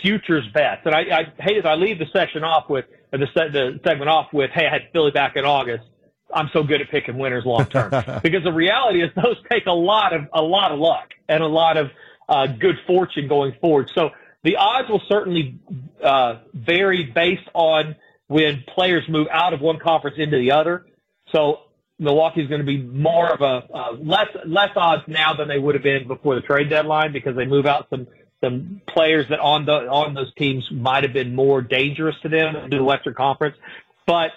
futures 0.00 0.46
bets, 0.52 0.82
and 0.84 0.94
I, 0.94 1.00
I 1.00 1.42
hate 1.42 1.56
it. 1.56 1.66
I 1.66 1.74
leave 1.74 1.98
the 1.98 2.06
session 2.12 2.44
off 2.44 2.68
with 2.68 2.84
the, 3.10 3.18
the 3.18 3.80
segment 3.84 4.08
off 4.08 4.32
with, 4.32 4.50
"Hey, 4.50 4.66
I 4.66 4.70
had 4.70 4.82
Philly 4.92 5.10
back 5.10 5.36
in 5.36 5.44
August." 5.44 5.84
I'm 6.34 6.48
so 6.52 6.62
good 6.62 6.80
at 6.80 6.90
picking 6.90 7.18
winners 7.18 7.44
long 7.44 7.66
term 7.66 7.90
because 8.22 8.42
the 8.42 8.52
reality 8.52 9.02
is 9.02 9.10
those 9.14 9.36
take 9.50 9.66
a 9.66 9.72
lot 9.72 10.14
of 10.14 10.28
a 10.32 10.42
lot 10.42 10.72
of 10.72 10.78
luck 10.78 11.10
and 11.28 11.42
a 11.42 11.46
lot 11.46 11.76
of 11.76 11.90
uh, 12.28 12.46
good 12.46 12.76
fortune 12.86 13.28
going 13.28 13.54
forward. 13.60 13.90
So 13.94 14.10
the 14.42 14.56
odds 14.56 14.88
will 14.88 15.02
certainly 15.08 15.58
uh, 16.02 16.40
vary 16.54 17.04
based 17.04 17.48
on 17.54 17.96
when 18.28 18.64
players 18.66 19.04
move 19.08 19.28
out 19.30 19.52
of 19.52 19.60
one 19.60 19.78
conference 19.78 20.16
into 20.18 20.38
the 20.38 20.52
other. 20.52 20.86
So 21.32 21.60
Milwaukee's 21.98 22.48
going 22.48 22.60
to 22.60 22.66
be 22.66 22.78
more 22.78 23.32
of 23.32 23.40
a 23.40 23.72
uh, 23.72 23.92
less 24.00 24.28
less 24.46 24.70
odds 24.76 25.02
now 25.06 25.34
than 25.34 25.48
they 25.48 25.58
would 25.58 25.74
have 25.74 25.84
been 25.84 26.08
before 26.08 26.34
the 26.34 26.40
trade 26.40 26.68
deadline 26.68 27.12
because 27.12 27.36
they 27.36 27.44
move 27.44 27.66
out 27.66 27.86
some 27.90 28.06
some 28.42 28.80
players 28.88 29.26
that 29.30 29.38
on 29.38 29.66
the 29.66 29.72
on 29.72 30.14
those 30.14 30.32
teams 30.34 30.68
might 30.72 31.04
have 31.04 31.12
been 31.12 31.34
more 31.34 31.62
dangerous 31.62 32.16
to 32.22 32.28
them 32.28 32.56
in 32.56 32.70
the 32.70 32.82
Western 32.82 33.14
Conference. 33.14 33.56
But 34.06 34.32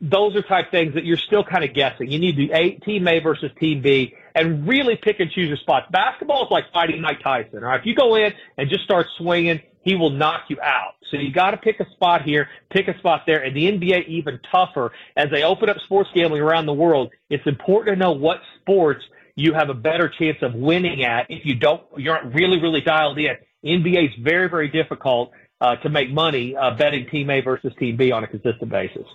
those 0.00 0.36
are 0.36 0.42
type 0.42 0.70
things 0.70 0.94
that 0.94 1.04
you're 1.04 1.16
still 1.16 1.42
kind 1.42 1.64
of 1.64 1.74
guessing. 1.74 2.10
You 2.10 2.18
need 2.18 2.36
to 2.36 2.46
do 2.46 2.80
team 2.84 3.08
A 3.08 3.20
versus 3.20 3.50
team 3.58 3.82
B 3.82 4.14
and 4.34 4.68
really 4.68 4.96
pick 4.96 5.18
and 5.18 5.30
choose 5.30 5.48
your 5.48 5.56
spots. 5.56 5.86
Basketball 5.90 6.44
is 6.44 6.50
like 6.50 6.72
fighting 6.72 7.00
Mike 7.00 7.20
Tyson. 7.22 7.64
All 7.64 7.70
right, 7.70 7.80
if 7.80 7.86
you 7.86 7.94
go 7.94 8.14
in 8.14 8.32
and 8.56 8.68
just 8.68 8.84
start 8.84 9.06
swinging, 9.16 9.60
he 9.88 9.96
will 9.96 10.10
knock 10.10 10.42
you 10.48 10.60
out. 10.60 10.94
So 11.10 11.16
you 11.16 11.32
got 11.32 11.52
to 11.52 11.56
pick 11.56 11.80
a 11.80 11.90
spot 11.92 12.22
here, 12.22 12.48
pick 12.70 12.88
a 12.88 12.98
spot 12.98 13.22
there, 13.26 13.42
and 13.42 13.56
the 13.56 13.72
NBA 13.72 14.06
even 14.06 14.38
tougher 14.52 14.92
as 15.16 15.30
they 15.30 15.42
open 15.42 15.70
up 15.70 15.78
sports 15.84 16.10
gambling 16.14 16.42
around 16.42 16.66
the 16.66 16.74
world. 16.74 17.10
It's 17.30 17.46
important 17.46 17.96
to 17.96 17.98
know 17.98 18.12
what 18.12 18.40
sports 18.60 19.02
you 19.34 19.54
have 19.54 19.70
a 19.70 19.74
better 19.74 20.10
chance 20.18 20.36
of 20.42 20.54
winning 20.54 21.04
at 21.04 21.30
if 21.30 21.46
you 21.46 21.54
don't, 21.54 21.82
you 21.96 22.10
aren't 22.10 22.34
really, 22.34 22.60
really 22.60 22.82
dialed 22.82 23.18
in. 23.18 23.36
NBA 23.64 24.08
is 24.08 24.14
very, 24.22 24.50
very 24.50 24.68
difficult 24.68 25.30
uh, 25.60 25.76
to 25.76 25.88
make 25.88 26.10
money 26.10 26.54
uh, 26.54 26.74
betting 26.74 27.08
Team 27.08 27.30
A 27.30 27.40
versus 27.40 27.72
Team 27.78 27.96
B 27.96 28.12
on 28.12 28.24
a 28.24 28.26
consistent 28.26 28.68
basis. 28.68 29.06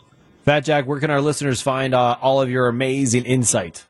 Fat 0.44 0.62
Jack, 0.62 0.88
where 0.88 1.00
can 1.00 1.12
our 1.12 1.22
listeners 1.22 1.62
find 1.62 1.94
uh, 1.94 2.18
all 2.20 2.42
of 2.42 2.50
your 2.50 2.68
amazing 2.68 3.26
insight? 3.26 3.86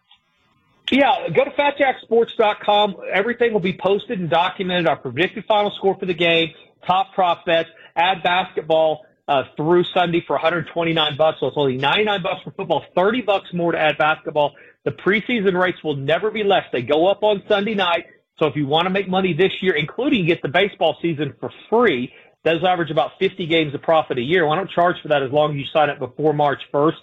Yeah, 0.92 1.30
go 1.30 1.46
to 1.46 1.52
fatjacksports.com. 1.52 2.98
Everything 3.12 3.54
will 3.54 3.60
be 3.60 3.74
posted 3.74 4.20
and 4.20 4.30
documented. 4.30 4.88
Our 4.88 4.98
predicted 4.98 5.46
final 5.46 5.72
score 5.78 5.98
for 5.98 6.06
the 6.06 6.14
game, 6.14 6.50
top 6.86 7.14
prop 7.14 7.46
bets, 7.46 7.70
add 7.96 8.24
basketball 8.24 9.06
uh, 9.28 9.44
through 9.56 9.84
Sunday 9.94 10.24
for 10.26 10.34
129 10.34 11.18
bucks. 11.18 11.40
So 11.40 11.48
it's 11.48 11.58
only 11.58 11.78
99 11.78 12.24
bucks 12.24 12.44
for 12.44 12.52
football, 12.52 12.84
30 12.96 13.22
bucks 13.22 13.48
more 13.54 13.72
to 13.72 13.80
add 13.80 13.98
basketball. 13.98 14.54
The 14.86 14.92
preseason 14.92 15.60
rates 15.60 15.84
will 15.84 15.96
never 15.96 16.30
be 16.30 16.44
less. 16.44 16.66
They 16.72 16.82
go 16.82 17.08
up 17.08 17.24
on 17.24 17.44
Sunday 17.48 17.74
night. 17.74 18.06
So 18.40 18.48
if 18.48 18.56
you 18.56 18.68
want 18.68 18.86
to 18.86 18.90
make 18.90 19.08
money 19.08 19.34
this 19.34 19.52
year, 19.62 19.76
including 19.76 20.26
get 20.26 20.42
the 20.42 20.50
baseball 20.50 20.98
season 21.02 21.34
for 21.40 21.52
free, 21.70 22.12
those 22.44 22.64
average 22.64 22.92
about 22.92 23.12
50 23.20 23.46
games 23.48 23.74
of 23.74 23.82
profit 23.82 24.18
a 24.18 24.22
year. 24.22 24.48
I 24.48 24.56
don't 24.56 24.70
charge 24.70 24.98
for 25.02 25.08
that 25.10 25.24
as 25.24 25.32
long 25.32 25.52
as 25.52 25.58
you 25.58 25.66
sign 25.72 25.90
up 25.90 26.00
before 26.00 26.34
March 26.34 26.62
1st. 26.74 26.96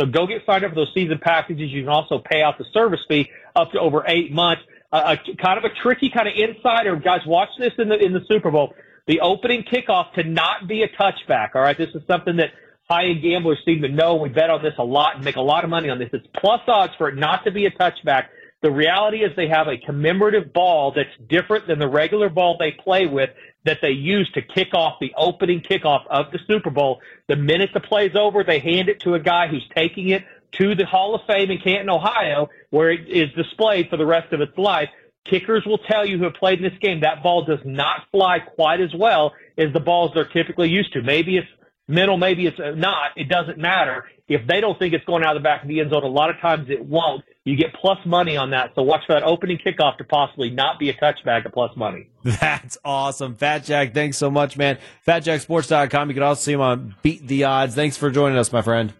So 0.00 0.06
go 0.06 0.26
get 0.26 0.42
signed 0.46 0.64
up 0.64 0.70
for 0.70 0.76
those 0.76 0.92
season 0.94 1.18
packages. 1.18 1.70
You 1.70 1.82
can 1.82 1.90
also 1.90 2.18
pay 2.18 2.42
out 2.42 2.58
the 2.58 2.64
service 2.72 3.00
fee 3.08 3.30
up 3.54 3.72
to 3.72 3.80
over 3.80 4.04
eight 4.06 4.32
months. 4.32 4.62
Uh, 4.90 5.16
a, 5.16 5.36
kind 5.36 5.58
of 5.58 5.64
a 5.64 5.74
tricky 5.82 6.10
kind 6.10 6.26
of 6.26 6.34
insider. 6.36 6.96
Guys, 6.96 7.20
watch 7.26 7.50
this 7.58 7.72
in 7.78 7.88
the 7.88 7.98
in 7.98 8.12
the 8.12 8.24
Super 8.26 8.50
Bowl. 8.50 8.74
The 9.08 9.20
opening 9.20 9.64
kickoff 9.64 10.12
to 10.12 10.22
not 10.22 10.68
be 10.68 10.82
a 10.82 10.88
touchback. 10.88 11.54
All 11.54 11.62
right, 11.62 11.76
this 11.76 11.88
is 11.94 12.02
something 12.06 12.36
that 12.36 12.50
high-end 12.90 13.22
gamblers 13.22 13.58
seem 13.64 13.82
to 13.82 13.88
know. 13.88 14.16
We 14.16 14.28
bet 14.28 14.50
on 14.50 14.62
this 14.62 14.74
a 14.78 14.84
lot 14.84 15.16
and 15.16 15.24
make 15.24 15.36
a 15.36 15.40
lot 15.40 15.64
of 15.64 15.70
money 15.70 15.88
on 15.88 15.98
this. 15.98 16.10
It's 16.12 16.26
plus 16.38 16.60
odds 16.68 16.92
for 16.96 17.08
it 17.08 17.16
not 17.16 17.44
to 17.44 17.50
be 17.50 17.64
a 17.64 17.70
touchback. 17.70 18.26
The 18.60 18.70
reality 18.70 19.18
is 19.24 19.30
they 19.34 19.48
have 19.48 19.66
a 19.66 19.78
commemorative 19.78 20.52
ball 20.52 20.92
that's 20.94 21.08
different 21.28 21.66
than 21.66 21.78
the 21.78 21.88
regular 21.88 22.28
ball 22.28 22.56
they 22.58 22.72
play 22.72 23.06
with 23.06 23.30
that 23.64 23.78
they 23.80 23.90
use 23.90 24.30
to 24.34 24.42
kick 24.42 24.74
off 24.74 24.98
the 25.00 25.12
opening 25.16 25.60
kickoff 25.60 26.06
of 26.10 26.30
the 26.32 26.38
Super 26.46 26.70
Bowl. 26.70 27.00
The 27.28 27.36
minute 27.36 27.70
the 27.72 27.80
play's 27.80 28.14
over, 28.14 28.44
they 28.44 28.58
hand 28.58 28.88
it 28.88 29.00
to 29.00 29.14
a 29.14 29.20
guy 29.20 29.48
who's 29.48 29.66
taking 29.74 30.10
it 30.10 30.24
to 30.52 30.74
the 30.74 30.84
Hall 30.84 31.14
of 31.14 31.22
Fame 31.26 31.50
in 31.50 31.58
Canton, 31.58 31.88
Ohio, 31.88 32.48
where 32.70 32.90
it 32.90 33.08
is 33.08 33.30
displayed 33.32 33.88
for 33.88 33.96
the 33.96 34.06
rest 34.06 34.32
of 34.32 34.40
its 34.40 34.56
life. 34.58 34.88
Kickers 35.24 35.64
will 35.66 35.78
tell 35.78 36.06
you 36.06 36.18
who 36.18 36.24
have 36.24 36.34
played 36.34 36.58
in 36.58 36.64
this 36.64 36.78
game 36.80 37.00
that 37.00 37.22
ball 37.22 37.44
does 37.44 37.60
not 37.64 38.02
fly 38.10 38.38
quite 38.38 38.80
as 38.80 38.94
well 38.94 39.34
as 39.56 39.72
the 39.72 39.80
balls 39.80 40.12
they're 40.14 40.28
typically 40.28 40.68
used 40.68 40.92
to. 40.94 41.02
Maybe 41.02 41.36
it's 41.36 41.48
mental, 41.86 42.16
maybe 42.16 42.46
it's 42.46 42.58
not. 42.58 43.10
It 43.16 43.28
doesn't 43.28 43.58
matter. 43.58 44.04
If 44.28 44.46
they 44.46 44.60
don't 44.60 44.78
think 44.78 44.92
it's 44.92 45.04
going 45.06 45.24
out 45.24 45.36
of 45.36 45.42
the 45.42 45.44
back 45.44 45.62
of 45.62 45.68
the 45.68 45.80
end 45.80 45.90
zone, 45.90 46.02
a 46.02 46.06
lot 46.06 46.28
of 46.28 46.38
times 46.40 46.68
it 46.68 46.84
won't. 46.84 47.24
You 47.44 47.56
get 47.56 47.72
plus 47.74 47.98
money 48.04 48.36
on 48.36 48.50
that. 48.50 48.72
So 48.74 48.82
watch 48.82 49.00
for 49.06 49.14
that 49.14 49.22
opening 49.22 49.56
kickoff 49.56 49.96
to 49.98 50.04
possibly 50.04 50.50
not 50.50 50.78
be 50.78 50.90
a 50.90 50.94
touchback 50.94 51.46
of 51.46 51.52
plus 51.52 51.74
money. 51.76 52.10
That's 52.22 52.76
awesome. 52.84 53.34
Fat 53.36 53.64
Jack, 53.64 53.94
thanks 53.94 54.18
so 54.18 54.30
much, 54.30 54.58
man. 54.58 54.76
FatJackSports.com. 55.06 56.08
You 56.10 56.14
can 56.14 56.22
also 56.22 56.42
see 56.42 56.52
him 56.52 56.60
on 56.60 56.94
Beat 57.02 57.26
the 57.26 57.44
Odds. 57.44 57.74
Thanks 57.74 57.96
for 57.96 58.10
joining 58.10 58.36
us, 58.36 58.52
my 58.52 58.60
friend. 58.60 58.92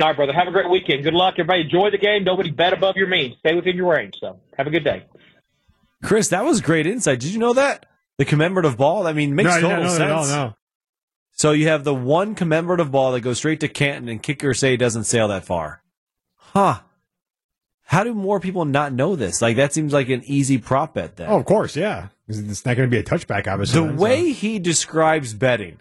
All 0.00 0.08
right, 0.08 0.16
brother. 0.16 0.34
Have 0.34 0.48
a 0.48 0.50
great 0.50 0.68
weekend. 0.68 1.02
Good 1.02 1.14
luck, 1.14 1.34
everybody. 1.38 1.62
Enjoy 1.62 1.90
the 1.90 1.98
game. 1.98 2.24
Nobody 2.24 2.50
bet 2.50 2.74
above 2.74 2.96
your 2.96 3.06
means. 3.06 3.36
Stay 3.38 3.54
within 3.54 3.76
your 3.76 3.94
range. 3.94 4.14
So 4.20 4.38
have 4.58 4.66
a 4.66 4.70
good 4.70 4.84
day. 4.84 5.04
Chris, 6.02 6.28
that 6.28 6.44
was 6.44 6.60
great 6.60 6.86
insight. 6.86 7.20
Did 7.20 7.32
you 7.32 7.38
know 7.38 7.52
that? 7.54 7.86
The 8.18 8.24
commemorative 8.24 8.76
ball? 8.76 9.06
I 9.06 9.12
mean, 9.12 9.34
makes 9.34 9.50
no, 9.54 9.60
total 9.60 9.84
no, 9.84 9.88
sense. 9.88 10.28
No, 10.28 10.46
no. 10.46 10.54
So 11.32 11.52
you 11.52 11.68
have 11.68 11.84
the 11.84 11.94
one 11.94 12.34
commemorative 12.34 12.90
ball 12.90 13.12
that 13.12 13.20
goes 13.20 13.38
straight 13.38 13.60
to 13.60 13.68
Canton, 13.68 14.08
and 14.08 14.22
kickers 14.22 14.58
say 14.58 14.76
doesn't 14.76 15.04
sail 15.04 15.28
that 15.28 15.44
far. 15.44 15.82
Huh. 16.36 16.80
How 17.84 18.04
do 18.04 18.14
more 18.14 18.40
people 18.40 18.64
not 18.64 18.92
know 18.92 19.16
this? 19.16 19.40
Like 19.42 19.56
that 19.56 19.72
seems 19.72 19.92
like 19.92 20.08
an 20.08 20.22
easy 20.24 20.58
prop 20.58 20.94
bet. 20.94 21.16
Then, 21.16 21.28
Oh, 21.30 21.38
of 21.38 21.44
course, 21.44 21.76
yeah. 21.76 22.08
It's 22.28 22.64
not 22.64 22.76
going 22.76 22.88
to 22.88 22.94
be 22.94 22.98
a 22.98 23.02
touchback, 23.02 23.46
obviously. 23.46 23.80
the 23.86 23.94
way 23.94 24.32
so. 24.32 24.38
he 24.40 24.58
describes 24.58 25.34
betting, 25.34 25.78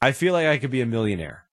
I 0.00 0.12
feel 0.12 0.32
like 0.32 0.46
I 0.46 0.58
could 0.58 0.70
be 0.70 0.80
a 0.80 0.86
millionaire. 0.86 1.44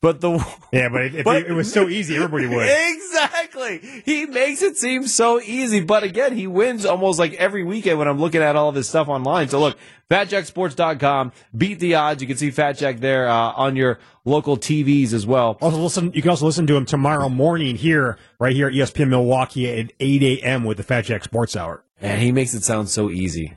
But 0.00 0.20
the 0.20 0.32
Yeah, 0.72 0.88
but 0.88 1.02
if 1.14 1.24
But- 1.24 1.42
it, 1.42 1.46
it 1.48 1.52
was 1.52 1.72
so 1.72 1.88
easy, 1.88 2.16
everybody 2.16 2.46
would. 2.46 2.68
exactly. 2.70 3.41
Exactly. 3.52 4.02
He 4.04 4.26
makes 4.26 4.62
it 4.62 4.76
seem 4.76 5.06
so 5.06 5.40
easy, 5.40 5.80
but 5.80 6.02
again, 6.02 6.36
he 6.36 6.46
wins 6.46 6.84
almost 6.84 7.18
like 7.18 7.34
every 7.34 7.64
weekend 7.64 7.98
when 7.98 8.08
I'm 8.08 8.18
looking 8.18 8.42
at 8.42 8.56
all 8.56 8.68
of 8.68 8.74
this 8.74 8.88
stuff 8.88 9.08
online. 9.08 9.48
So 9.48 9.60
look, 9.60 9.78
FatJackSports.com, 10.10 11.32
beat 11.56 11.78
the 11.78 11.94
odds. 11.94 12.22
You 12.22 12.28
can 12.28 12.36
see 12.36 12.50
Fat 12.50 12.72
Jack 12.72 13.00
there 13.00 13.28
uh, 13.28 13.52
on 13.52 13.76
your 13.76 13.98
local 14.24 14.56
TVs 14.56 15.12
as 15.12 15.26
well. 15.26 15.58
Also, 15.60 15.78
listen. 15.78 16.12
You 16.14 16.22
can 16.22 16.30
also 16.30 16.46
listen 16.46 16.66
to 16.66 16.76
him 16.76 16.86
tomorrow 16.86 17.28
morning 17.28 17.76
here, 17.76 18.18
right 18.38 18.54
here 18.54 18.68
at 18.68 18.74
ESPN 18.74 19.08
Milwaukee 19.08 19.70
at 19.80 19.92
8 19.98 20.22
a.m. 20.22 20.64
with 20.64 20.76
the 20.76 20.82
Fat 20.82 21.04
Jack 21.04 21.24
Sports 21.24 21.56
Hour. 21.56 21.84
And 22.00 22.20
he 22.20 22.32
makes 22.32 22.54
it 22.54 22.64
sound 22.64 22.88
so 22.88 23.10
easy. 23.10 23.56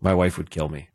My 0.00 0.14
wife 0.14 0.38
would 0.38 0.50
kill 0.50 0.68
me. 0.68 0.88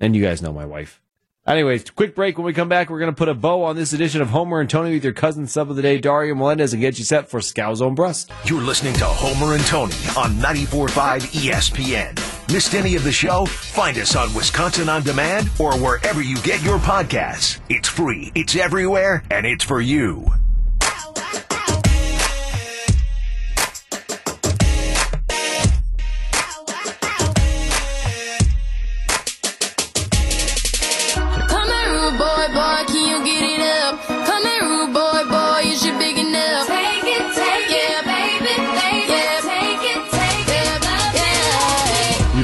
And 0.00 0.16
you 0.16 0.22
guys 0.22 0.42
know 0.42 0.52
my 0.52 0.66
wife. 0.66 1.01
Anyways, 1.44 1.90
quick 1.90 2.14
break. 2.14 2.38
When 2.38 2.44
we 2.44 2.52
come 2.52 2.68
back, 2.68 2.88
we're 2.88 3.00
going 3.00 3.10
to 3.10 3.16
put 3.16 3.28
a 3.28 3.34
bow 3.34 3.64
on 3.64 3.74
this 3.74 3.92
edition 3.92 4.22
of 4.22 4.28
Homer 4.28 4.60
and 4.60 4.70
Tony 4.70 4.92
with 4.92 5.02
your 5.02 5.12
cousin 5.12 5.48
sub 5.48 5.70
of 5.70 5.76
the 5.76 5.82
day, 5.82 5.98
Dario 5.98 6.36
Melendez, 6.36 6.72
and 6.72 6.80
get 6.80 6.98
you 6.98 7.04
set 7.04 7.28
for 7.28 7.40
Scow 7.40 7.74
Zone 7.74 7.96
Brust. 7.96 8.30
You're 8.44 8.62
listening 8.62 8.94
to 8.94 9.04
Homer 9.04 9.54
and 9.54 9.66
Tony 9.66 9.94
on 10.16 10.34
94.5 10.34 11.20
ESPN. 11.32 12.52
Missed 12.52 12.74
any 12.74 12.94
of 12.94 13.02
the 13.02 13.10
show? 13.10 13.46
Find 13.46 13.98
us 13.98 14.14
on 14.14 14.32
Wisconsin 14.34 14.88
On 14.88 15.02
Demand 15.02 15.50
or 15.58 15.76
wherever 15.78 16.22
you 16.22 16.36
get 16.42 16.62
your 16.62 16.78
podcasts. 16.78 17.58
It's 17.68 17.88
free, 17.88 18.30
it's 18.36 18.54
everywhere, 18.54 19.24
and 19.30 19.44
it's 19.44 19.64
for 19.64 19.80
you. 19.80 20.26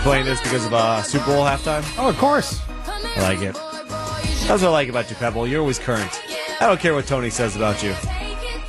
Playing 0.09 0.25
this 0.25 0.41
because 0.41 0.65
of 0.65 0.73
uh, 0.73 1.03
Super 1.03 1.27
Bowl 1.27 1.45
halftime? 1.45 1.85
Oh, 1.99 2.09
of 2.09 2.17
course. 2.17 2.63
I 2.87 3.21
like 3.21 3.43
it. 3.43 3.53
That's 3.53 4.63
what 4.63 4.65
I 4.65 4.69
like 4.69 4.89
about 4.89 5.11
you, 5.11 5.17
Pebble. 5.17 5.47
You're 5.47 5.61
always 5.61 5.79
current. 5.79 6.23
I 6.63 6.67
don't 6.67 6.81
care 6.81 6.95
what 6.95 7.07
Tony 7.07 7.29
says 7.29 7.57
about 7.57 7.83
you. 7.83 7.93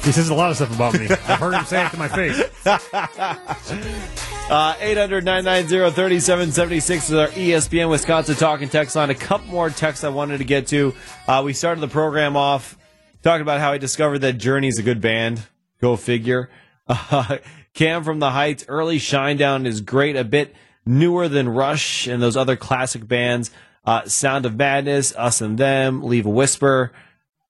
He 0.04 0.12
says 0.12 0.28
a 0.28 0.36
lot 0.36 0.50
of 0.50 0.58
stuff 0.58 0.76
about 0.76 1.00
me. 1.00 1.08
I've 1.08 1.40
heard 1.40 1.54
him 1.54 1.64
say 1.64 1.86
it 1.86 1.92
to 1.92 1.98
my 1.98 2.10
face. 2.10 2.44
Uh, 4.50 4.74
800 4.80 5.24
990 5.24 5.94
3776 5.94 7.10
is 7.10 7.14
our 7.16 7.28
ESPN 7.28 7.88
Wisconsin 7.88 8.34
talking 8.34 8.68
text 8.68 8.96
line. 8.96 9.12
A 9.12 9.16
couple 9.16 9.46
more 9.46 9.70
texts 9.70 10.04
I 10.04 10.10
wanted 10.10 10.40
to 10.40 10.44
get 10.44 10.66
to. 10.70 10.96
Uh, 11.28 11.44
we 11.46 11.54
started 11.54 11.82
the 11.82 11.88
program 11.88 12.36
off 12.36 12.76
talking 13.22 13.44
about 13.44 13.60
how 13.60 13.72
I 13.74 13.78
discovered 13.78 14.20
that 14.20 14.40
Journey's 14.40 14.80
a 14.80 14.82
good 14.82 15.02
band. 15.02 15.44
Go 15.80 15.96
figure. 15.96 16.50
Uh, 16.90 17.38
Cam 17.76 18.04
from 18.04 18.18
the 18.18 18.32
Heights, 18.32 18.66
early 18.68 18.98
Shinedown 18.98 19.68
is 19.68 19.82
great. 19.82 20.16
A 20.16 20.24
bit 20.24 20.56
newer 20.90 21.30
than 21.30 21.48
Rush 21.48 22.08
and 22.08 22.22
those 22.22 22.36
other 22.36 22.56
classic 22.56 23.08
bands. 23.08 23.52
Uh, 23.86 24.06
Sound 24.06 24.46
of 24.46 24.56
Madness, 24.56 25.16
Us 25.16 25.40
and 25.40 25.58
Them, 25.58 26.04
Leave 26.04 26.26
a 26.26 26.30
Whisper. 26.30 26.92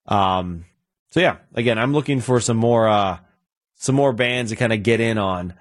Um, 0.06 0.66
so 1.12 1.22
yeah, 1.22 1.38
again, 1.56 1.80
I'm 1.80 1.94
looking 1.94 2.22
for 2.22 2.40
some 2.40 2.58
more 2.58 2.88
uh, 2.88 3.20
some 3.76 3.96
more 3.96 4.14
bands 4.14 4.52
to 4.52 4.58
kind 4.58 4.74
of 4.74 4.84
get 4.84 5.00
in 5.00 5.18
on. 5.18 5.54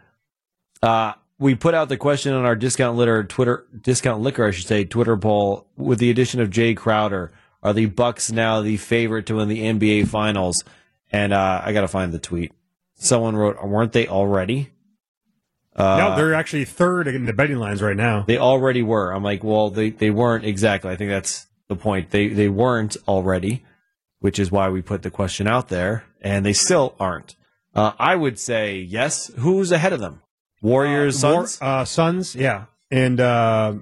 Uh, 0.83 1.13
we 1.39 1.55
put 1.55 1.75
out 1.75 1.89
the 1.89 1.97
question 1.97 2.33
on 2.33 2.45
our 2.45 2.57
discount 2.57 2.97
litter 2.97 3.25
Twitter 3.25 3.67
discount 3.81 4.21
liquor, 4.23 4.47
I 4.47 4.51
should 4.51 4.67
say, 4.67 4.85
Twitter 4.85 5.17
poll 5.17 5.67
with 5.77 6.01
the 6.01 6.11
addition 6.11 6.41
of 6.41 6.51
Jae 6.51 6.77
Crowder. 6.77 7.33
Are 7.63 7.73
the 7.73 7.87
Bucks 7.87 8.31
now 8.31 8.61
the 8.61 8.77
favorite 8.77 9.27
to 9.27 9.37
win 9.37 9.49
the 9.49 9.63
NBA 9.63 10.09
Finals? 10.09 10.63
And 11.11 11.33
uh, 11.33 11.63
I 11.65 11.73
got 11.73 11.81
to 11.81 11.89
find 11.89 12.13
the 12.13 12.19
tweet. 12.19 12.53
Someone 12.95 13.37
wrote, 13.37 13.65
"Weren't 13.65 13.93
they 13.93 14.07
already?" 14.09 14.71
Uh, 15.79 15.97
no, 15.97 16.17
they're 16.17 16.35
actually 16.35 16.65
third 16.65 17.07
in 17.07 17.25
the 17.25 17.33
betting 17.33 17.57
lines 17.59 17.81
right 17.81 17.97
now. 17.97 18.25
They 18.27 18.37
already 18.39 18.83
were. 18.83 19.13
I'm 19.13 19.23
like, 19.23 19.45
well, 19.45 19.71
they, 19.71 19.91
they 19.91 20.11
weren't 20.11 20.45
exactly. 20.45 20.91
I 20.91 20.97
think 20.97 21.11
that's 21.11 21.47
the 21.69 21.77
point. 21.77 22.11
They 22.11 22.29
they 22.29 22.49
weren't 22.49 22.97
already, 23.07 23.65
which 24.19 24.39
is 24.41 24.51
why 24.51 24.69
we 24.71 24.83
put 24.83 25.03
the 25.03 25.11
question 25.11 25.47
out 25.47 25.69
there, 25.69 26.05
and 26.21 26.45
they 26.45 26.53
still 26.53 26.97
aren't. 26.99 27.37
Uh, 27.75 27.93
I 27.99 28.17
would 28.17 28.39
say 28.41 28.79
yes. 28.79 29.31
Who's 29.39 29.71
ahead 29.71 29.93
of 29.93 30.01
them? 30.01 30.21
Warriors, 30.61 31.23
War- 31.23 31.47
Suns. 31.47 31.59
uh, 31.63 31.85
Suns, 31.85 32.35
yeah. 32.35 32.65
And 32.91 33.21
uh, 33.21 33.75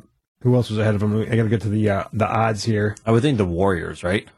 who 0.43 0.55
else 0.55 0.69
was 0.69 0.79
ahead 0.79 0.95
of 0.95 1.01
them? 1.01 1.19
I 1.23 1.25
got 1.37 1.45
to 1.45 1.49
get 1.49 1.63
to 1.63 1.71
the 1.71 1.89
uh, 1.89 2.05
the 2.13 2.27
odds 2.27 2.65
here. 2.65 2.95
I 3.07 3.13
would 3.13 3.23
think 3.23 3.39
the 3.39 3.47
Warriors, 3.47 4.05
right? 4.05 4.29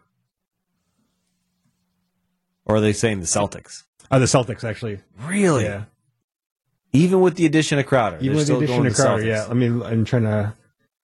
Or 2.65 2.77
are 2.77 2.81
they 2.81 2.93
saying 2.93 3.21
the 3.21 3.27
Celtics? 3.27 3.85
Uh, 4.11 4.19
the 4.19 4.27
Celtics, 4.27 4.63
actually. 4.63 5.01
Really? 5.25 5.65
Yeah. 5.65 5.85
Even 6.93 7.20
with 7.20 7.36
the 7.36 7.47
addition 7.47 7.78
of 7.78 7.86
Crowder, 7.86 8.18
Even 8.20 8.36
with 8.36 8.47
the 8.47 8.57
addition 8.57 8.86
of 8.86 8.95
Crowder, 8.95 9.24
yeah. 9.24 9.45
Let 9.47 9.57
me. 9.57 9.66
I'm 9.66 10.05
trying 10.05 10.22
to 10.22 10.55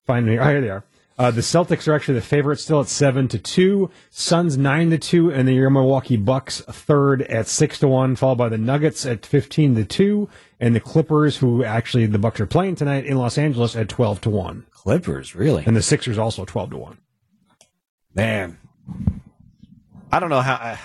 find 0.06 0.26
me. 0.26 0.38
Oh, 0.38 0.44
here 0.44 0.60
they 0.60 0.70
are. 0.70 0.84
Uh, 1.16 1.30
the 1.30 1.42
Celtics 1.42 1.86
are 1.86 1.94
actually 1.94 2.14
the 2.14 2.20
favorite, 2.22 2.56
still 2.58 2.80
at 2.80 2.88
seven 2.88 3.28
to 3.28 3.38
two. 3.38 3.88
Suns 4.10 4.58
nine 4.58 4.90
to 4.90 4.98
two, 4.98 5.30
and 5.30 5.46
the 5.46 5.56
Milwaukee 5.68 6.16
Bucks 6.16 6.60
third 6.62 7.22
at 7.22 7.46
six 7.46 7.78
to 7.80 7.88
one, 7.88 8.16
followed 8.16 8.38
by 8.38 8.48
the 8.48 8.58
Nuggets 8.58 9.06
at 9.06 9.24
fifteen 9.24 9.76
to 9.76 9.84
two, 9.84 10.28
and 10.58 10.74
the 10.74 10.80
Clippers, 10.80 11.36
who 11.36 11.62
actually 11.62 12.06
the 12.06 12.18
Bucks 12.18 12.40
are 12.40 12.46
playing 12.46 12.74
tonight 12.74 13.04
in 13.04 13.16
Los 13.16 13.38
Angeles 13.38 13.76
at 13.76 13.88
twelve 13.88 14.20
to 14.22 14.30
one, 14.30 14.66
Clippers, 14.72 15.36
really? 15.36 15.62
and 15.64 15.76
the 15.76 15.82
Sixers 15.82 16.18
also 16.18 16.44
twelve 16.44 16.70
to 16.70 16.78
one. 16.78 16.98
Man, 18.12 18.58
I 20.10 20.18
don't 20.18 20.30
know 20.30 20.40
how. 20.40 20.54
I, 20.54 20.78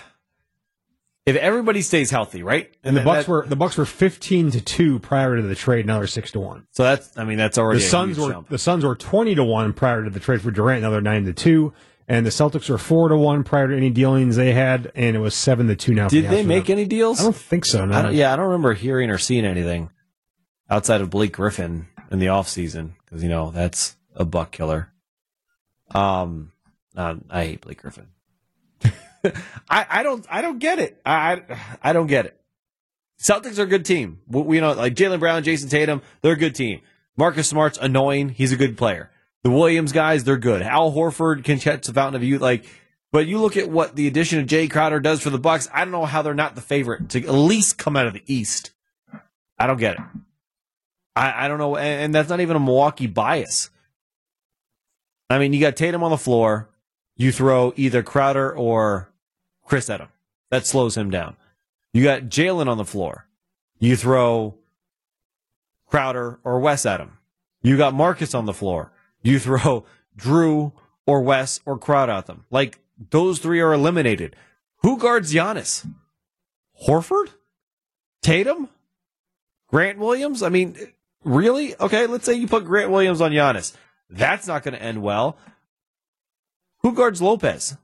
if 1.29 1.35
everybody 1.37 1.81
stays 1.81 2.09
healthy, 2.11 2.43
right? 2.43 2.69
And 2.83 2.95
the 2.97 3.01
Bucks 3.01 3.25
that- 3.25 3.31
were 3.31 3.45
the 3.47 3.55
Bucks 3.55 3.77
were 3.77 3.85
fifteen 3.85 4.51
to 4.51 4.61
two 4.61 4.99
prior 4.99 5.35
to 5.35 5.41
the 5.41 5.55
trade. 5.55 5.85
Now 5.85 5.97
they're 5.99 6.07
six 6.07 6.31
to 6.31 6.39
one. 6.39 6.65
so 6.71 6.83
that's. 6.83 7.17
I 7.17 7.23
mean, 7.23 7.37
that's 7.37 7.57
already 7.57 7.79
The 7.79 7.85
a 7.85 7.89
Suns 7.89 8.17
huge 8.17 8.27
were 8.27 8.33
jump. 8.33 8.49
the 8.49 8.57
Suns 8.57 8.83
were 8.83 8.95
twenty 8.95 9.35
to 9.35 9.43
one 9.43 9.73
prior 9.73 10.03
to 10.03 10.09
the 10.09 10.19
trade 10.19 10.41
for 10.41 10.51
Durant. 10.51 10.81
Now 10.83 10.89
they're 10.89 11.01
nine 11.01 11.25
to 11.25 11.33
two, 11.33 11.73
and 12.07 12.25
the 12.25 12.29
Celtics 12.29 12.69
were 12.69 12.77
four 12.77 13.09
to 13.09 13.17
one 13.17 13.43
prior 13.43 13.67
to 13.67 13.75
any 13.77 13.89
dealings 13.89 14.35
they 14.35 14.53
had, 14.53 14.91
and 14.95 15.15
it 15.15 15.19
was 15.19 15.33
seven 15.35 15.67
to 15.67 15.75
two 15.75 15.93
now. 15.93 16.07
Did 16.07 16.25
the 16.25 16.29
they 16.29 16.43
make 16.43 16.65
them. 16.65 16.73
any 16.79 16.85
deals? 16.85 17.19
I 17.19 17.23
don't 17.23 17.35
think 17.35 17.65
so. 17.65 17.85
No. 17.85 17.97
I 17.97 18.01
don't, 18.01 18.13
yeah, 18.15 18.33
I 18.33 18.35
don't 18.35 18.45
remember 18.45 18.73
hearing 18.73 19.09
or 19.09 19.17
seeing 19.17 19.45
anything 19.45 19.89
outside 20.69 21.01
of 21.01 21.09
Blake 21.09 21.33
Griffin 21.33 21.87
in 22.11 22.19
the 22.19 22.27
off 22.29 22.47
season 22.47 22.95
because 23.05 23.21
you 23.23 23.29
know 23.29 23.51
that's 23.51 23.95
a 24.15 24.25
buck 24.25 24.51
killer. 24.51 24.91
Um, 25.91 26.51
uh, 26.95 27.15
I 27.29 27.45
hate 27.45 27.61
Blake 27.61 27.81
Griffin. 27.81 28.07
I, 29.69 29.85
I 29.89 30.03
don't 30.03 30.25
I 30.29 30.41
don't 30.41 30.59
get 30.59 30.79
it. 30.79 30.99
I 31.05 31.41
I, 31.81 31.93
don't 31.93 32.07
get 32.07 32.25
it. 32.25 32.39
Celtics 33.21 33.59
are 33.59 33.63
a 33.63 33.67
good 33.67 33.85
team. 33.85 34.19
We, 34.27 34.41
we 34.41 34.59
know 34.59 34.73
like 34.73 34.95
Jaylen 34.95 35.19
Brown, 35.19 35.43
Jayson 35.43 35.69
Tatum, 35.69 36.01
they're 36.21 36.33
a 36.33 36.37
good 36.37 36.55
team. 36.55 36.81
Marcus 37.17 37.49
Smart's 37.49 37.77
annoying. 37.77 38.29
He's 38.29 38.51
a 38.53 38.57
good 38.57 38.77
player. 38.77 39.11
The 39.43 39.49
Williams 39.49 39.91
guys, 39.91 40.23
they're 40.23 40.37
good. 40.37 40.61
Al 40.61 40.91
Horford 40.91 41.43
can 41.43 41.59
catch 41.59 41.85
the 41.85 41.93
fountain 41.93 42.15
of 42.15 42.23
youth. 42.23 42.41
Like, 42.41 42.65
but 43.11 43.27
you 43.27 43.39
look 43.39 43.57
at 43.57 43.69
what 43.69 43.95
the 43.95 44.07
addition 44.07 44.39
of 44.39 44.45
Jae 44.45 44.69
Crowder 44.69 44.99
does 44.99 45.21
for 45.21 45.29
the 45.29 45.39
Bucks. 45.39 45.67
I 45.73 45.79
don't 45.79 45.91
know 45.91 46.05
how 46.05 46.21
they're 46.21 46.33
not 46.33 46.55
the 46.55 46.61
favorite 46.61 47.09
to 47.09 47.23
at 47.23 47.33
least 47.33 47.77
come 47.77 47.95
out 47.95 48.07
of 48.07 48.13
the 48.13 48.23
East. 48.25 48.71
I 49.57 49.67
don't 49.67 49.79
get 49.79 49.95
it. 49.95 50.01
I, 51.15 51.45
I 51.45 51.47
don't 51.47 51.57
know, 51.57 51.75
and, 51.75 52.03
and 52.03 52.15
that's 52.15 52.29
not 52.29 52.39
even 52.39 52.55
a 52.55 52.59
Milwaukee 52.59 53.07
bias. 53.07 53.69
I 55.29 55.39
mean, 55.39 55.53
you 55.53 55.59
got 55.59 55.75
Tatum 55.75 56.03
on 56.03 56.11
the 56.11 56.17
floor. 56.17 56.69
You 57.19 57.33
throw 57.33 57.73
either 57.75 58.01
Crowder 58.01 58.49
or 58.55 59.11
Khris 59.65 59.89
at 59.89 59.99
him. 59.99 60.07
That 60.51 60.65
slows 60.65 60.95
him 60.95 61.11
down. 61.11 61.35
You 61.91 62.01
got 62.01 62.23
Jaylen 62.23 62.69
on 62.69 62.77
the 62.77 62.85
floor. 62.85 63.27
You 63.77 63.97
throw 63.97 64.55
Crowder 65.85 66.39
or 66.45 66.61
Wes 66.61 66.85
at 66.85 67.01
him. 67.01 67.17
You 67.61 67.75
got 67.75 67.93
Marcus 67.93 68.33
on 68.33 68.45
the 68.45 68.53
floor. 68.53 68.93
You 69.21 69.37
throw 69.37 69.83
Jrue 70.17 70.71
or 71.05 71.21
Wes 71.21 71.59
or 71.65 71.77
Crowder 71.77 72.13
at 72.13 72.25
them. 72.27 72.45
Like 72.51 72.79
those 73.09 73.39
three 73.39 73.59
are 73.59 73.73
eliminated. 73.73 74.37
Who 74.83 74.97
guards 74.97 75.33
Giannis? 75.33 75.85
Horford? 76.87 77.31
Tatum? 78.21 78.69
Grant 79.67 79.99
Williams? 79.99 80.41
I 80.41 80.47
mean, 80.47 80.77
really? 81.25 81.75
Okay, 81.81 82.07
let's 82.07 82.25
say 82.25 82.35
you 82.35 82.47
put 82.47 82.63
Grant 82.63 82.91
Williams 82.91 83.19
on 83.19 83.31
Giannis. 83.31 83.75
That's 84.09 84.47
not 84.47 84.63
going 84.63 84.73
to 84.73 84.81
end 84.81 85.01
well. 85.01 85.37
Who 86.81 86.93
guards 86.93 87.21
Lopez? 87.21 87.77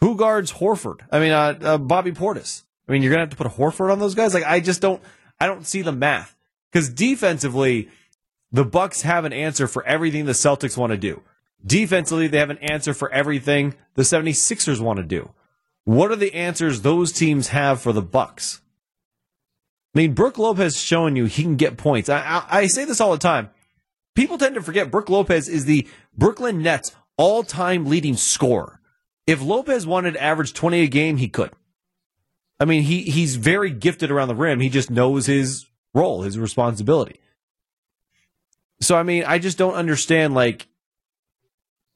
Who 0.00 0.16
guards 0.16 0.52
Horford? 0.52 1.00
I 1.10 1.18
mean, 1.18 1.32
uh, 1.32 1.58
uh, 1.62 1.78
Bobby 1.78 2.12
Portis. 2.12 2.62
I 2.88 2.92
mean, 2.92 3.02
you're 3.02 3.10
gonna 3.10 3.22
have 3.22 3.30
to 3.30 3.36
put 3.36 3.46
a 3.46 3.50
Horford 3.50 3.92
on 3.92 3.98
those 3.98 4.14
guys. 4.14 4.34
Like, 4.34 4.44
I 4.44 4.60
just 4.60 4.80
don't, 4.80 5.02
I 5.40 5.46
don't 5.46 5.66
see 5.66 5.82
the 5.82 5.92
math 5.92 6.36
because 6.70 6.88
defensively, 6.88 7.88
the 8.50 8.64
Bucks 8.64 9.02
have 9.02 9.24
an 9.24 9.32
answer 9.32 9.66
for 9.66 9.84
everything 9.84 10.24
the 10.24 10.32
Celtics 10.32 10.76
want 10.76 10.92
to 10.92 10.96
do. 10.96 11.22
Defensively, 11.64 12.28
they 12.28 12.38
have 12.38 12.50
an 12.50 12.58
answer 12.58 12.94
for 12.94 13.10
everything 13.12 13.74
the 13.94 14.02
76ers 14.02 14.80
want 14.80 14.98
to 14.98 15.02
do. 15.02 15.30
What 15.84 16.10
are 16.10 16.16
the 16.16 16.34
answers 16.34 16.82
those 16.82 17.12
teams 17.12 17.48
have 17.48 17.80
for 17.80 17.92
the 17.92 18.02
Bucks? 18.02 18.60
I 19.94 19.98
mean, 19.98 20.14
Brooke 20.14 20.38
Lopez 20.38 20.76
showing 20.76 21.16
you 21.16 21.24
he 21.24 21.42
can 21.42 21.56
get 21.56 21.76
points. 21.76 22.08
I, 22.08 22.20
I, 22.20 22.58
I 22.58 22.66
say 22.66 22.84
this 22.84 23.00
all 23.00 23.10
the 23.10 23.18
time. 23.18 23.50
People 24.14 24.38
tend 24.38 24.54
to 24.54 24.62
forget 24.62 24.90
Brooke 24.90 25.08
Lopez 25.08 25.48
is 25.48 25.64
the 25.64 25.86
Brooklyn 26.16 26.62
Nets 26.62 26.94
all-time 27.18 27.84
leading 27.84 28.16
scorer. 28.16 28.80
If 29.26 29.42
Lopez 29.42 29.86
wanted 29.86 30.12
to 30.12 30.22
average 30.22 30.54
20 30.54 30.80
a 30.80 30.86
game, 30.86 31.18
he 31.18 31.28
could. 31.28 31.50
I 32.58 32.64
mean, 32.64 32.82
he 32.82 33.02
he's 33.02 33.36
very 33.36 33.70
gifted 33.70 34.10
around 34.10 34.28
the 34.28 34.34
rim. 34.34 34.60
He 34.60 34.68
just 34.68 34.90
knows 34.90 35.26
his 35.26 35.66
role, 35.94 36.22
his 36.22 36.38
responsibility. 36.38 37.20
So 38.80 38.96
I 38.96 39.02
mean, 39.02 39.24
I 39.24 39.38
just 39.38 39.58
don't 39.58 39.74
understand 39.74 40.34
like 40.34 40.66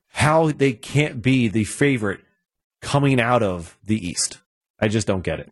how 0.09 0.53
they 0.53 0.73
can't 0.73 1.23
be 1.23 1.49
the 1.49 1.65
favorite 1.65 2.21
coming 2.81 3.21
out 3.21 3.43
of 3.43 3.79
the 3.83 4.07
East. 4.07 4.39
I 4.79 4.89
just 4.89 5.07
don't 5.07 5.23
get 5.23 5.41
it. 5.41 5.51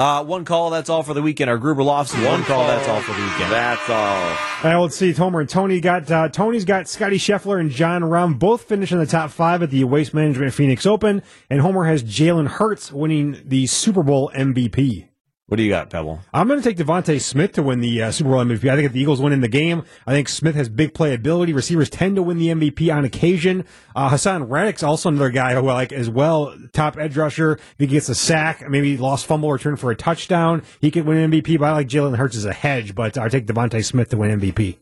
Uh, 0.00 0.24
one 0.24 0.46
call, 0.46 0.70
that's 0.70 0.88
all 0.88 1.02
for 1.02 1.12
the 1.12 1.20
weekend. 1.20 1.50
Our 1.50 1.58
Gruber 1.58 1.82
Lofts, 1.82 2.14
one 2.14 2.42
call, 2.44 2.66
that's 2.66 2.88
all 2.88 3.02
for 3.02 3.12
the 3.12 3.20
weekend. 3.20 3.52
That's 3.52 3.90
all. 3.90 3.96
All 3.98 4.34
right, 4.64 4.76
let's 4.76 4.96
see. 4.96 5.12
Homer 5.12 5.40
and 5.40 5.48
Tony 5.48 5.78
got 5.78 6.10
uh, 6.10 6.30
Tony's 6.30 6.64
got 6.64 6.88
Scotty 6.88 7.18
Scheffler 7.18 7.60
and 7.60 7.70
Jon 7.70 8.00
Rahm 8.00 8.38
both 8.38 8.62
finished 8.62 8.92
in 8.92 8.98
the 8.98 9.04
top 9.04 9.28
five 9.28 9.62
at 9.62 9.68
the 9.68 9.84
Waste 9.84 10.14
Management 10.14 10.54
Phoenix 10.54 10.86
Open, 10.86 11.22
and 11.50 11.60
Homer 11.60 11.84
has 11.84 12.02
Jalen 12.02 12.46
Hurts 12.46 12.90
winning 12.90 13.42
the 13.44 13.66
Super 13.66 14.02
Bowl 14.02 14.32
MVP. 14.34 15.09
What 15.50 15.56
do 15.56 15.64
you 15.64 15.70
got, 15.70 15.90
Pebble? 15.90 16.20
I'm 16.32 16.46
going 16.46 16.62
to 16.62 16.64
take 16.68 16.76
DeVonta 16.76 17.20
Smith 17.20 17.54
to 17.54 17.62
win 17.64 17.80
the 17.80 18.02
uh, 18.04 18.12
Super 18.12 18.30
Bowl 18.30 18.38
MVP. 18.38 18.70
I 18.70 18.76
think 18.76 18.86
if 18.86 18.92
the 18.92 19.00
Eagles 19.00 19.20
win 19.20 19.32
in 19.32 19.40
the 19.40 19.48
game, 19.48 19.82
I 20.06 20.12
think 20.12 20.28
Smith 20.28 20.54
has 20.54 20.68
big 20.68 20.94
playability. 20.94 21.52
Receivers 21.52 21.90
tend 21.90 22.14
to 22.14 22.22
win 22.22 22.38
the 22.38 22.50
MVP 22.50 22.94
on 22.94 23.04
occasion. 23.04 23.64
Uh, 23.96 24.10
Haason 24.10 24.48
Reddick's 24.48 24.84
also 24.84 25.08
another 25.08 25.30
guy 25.30 25.54
who 25.54 25.66
I 25.66 25.74
like 25.74 25.92
as 25.92 26.08
well. 26.08 26.56
Top 26.72 26.96
edge 26.96 27.16
rusher. 27.16 27.54
If 27.54 27.74
he 27.78 27.88
gets 27.88 28.08
a 28.08 28.14
sack, 28.14 28.70
maybe 28.70 28.96
lost 28.96 29.26
fumble 29.26 29.50
return 29.50 29.74
for 29.74 29.90
a 29.90 29.96
touchdown, 29.96 30.62
he 30.80 30.92
could 30.92 31.04
win 31.04 31.28
MVP. 31.28 31.58
But 31.58 31.64
I 31.64 31.72
like 31.72 31.88
Jalen 31.88 32.14
Hurts 32.14 32.36
as 32.36 32.44
a 32.44 32.52
hedge. 32.52 32.94
But 32.94 33.18
I 33.18 33.28
take 33.28 33.48
DeVonta 33.48 33.84
Smith 33.84 34.10
to 34.10 34.18
win 34.18 34.38
MVP. 34.38 34.78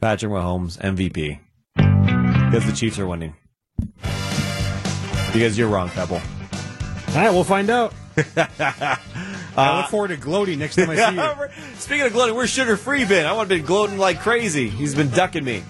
Patrick 0.00 0.32
Mahomes, 0.32 0.78
MVP. 0.78 1.40
Because 1.76 2.64
the 2.64 2.72
Chiefs 2.72 2.98
are 2.98 3.06
winning. 3.06 3.34
Because 5.34 5.58
you're 5.58 5.68
wrong, 5.68 5.90
Pebble. 5.90 6.22
All 7.08 7.14
right, 7.16 7.30
we'll 7.30 7.44
find 7.44 7.68
out. 7.68 7.92
I 9.56 9.80
look 9.80 9.90
forward 9.90 10.08
to 10.08 10.16
gloating 10.16 10.58
next 10.58 10.76
time 10.76 10.90
I 10.90 10.96
see 10.96 11.14
you. 11.14 11.74
Speaking 11.78 12.06
of 12.06 12.12
gloating, 12.12 12.34
where's 12.34 12.50
Sugar 12.50 12.76
Free 12.76 13.04
been? 13.04 13.26
I 13.26 13.32
would 13.32 13.40
have 13.40 13.48
been 13.48 13.64
gloating 13.64 13.98
like 13.98 14.20
crazy. 14.20 14.68
He's 14.68 14.94
been 14.94 15.10
ducking 15.10 15.44
me. 15.44 15.62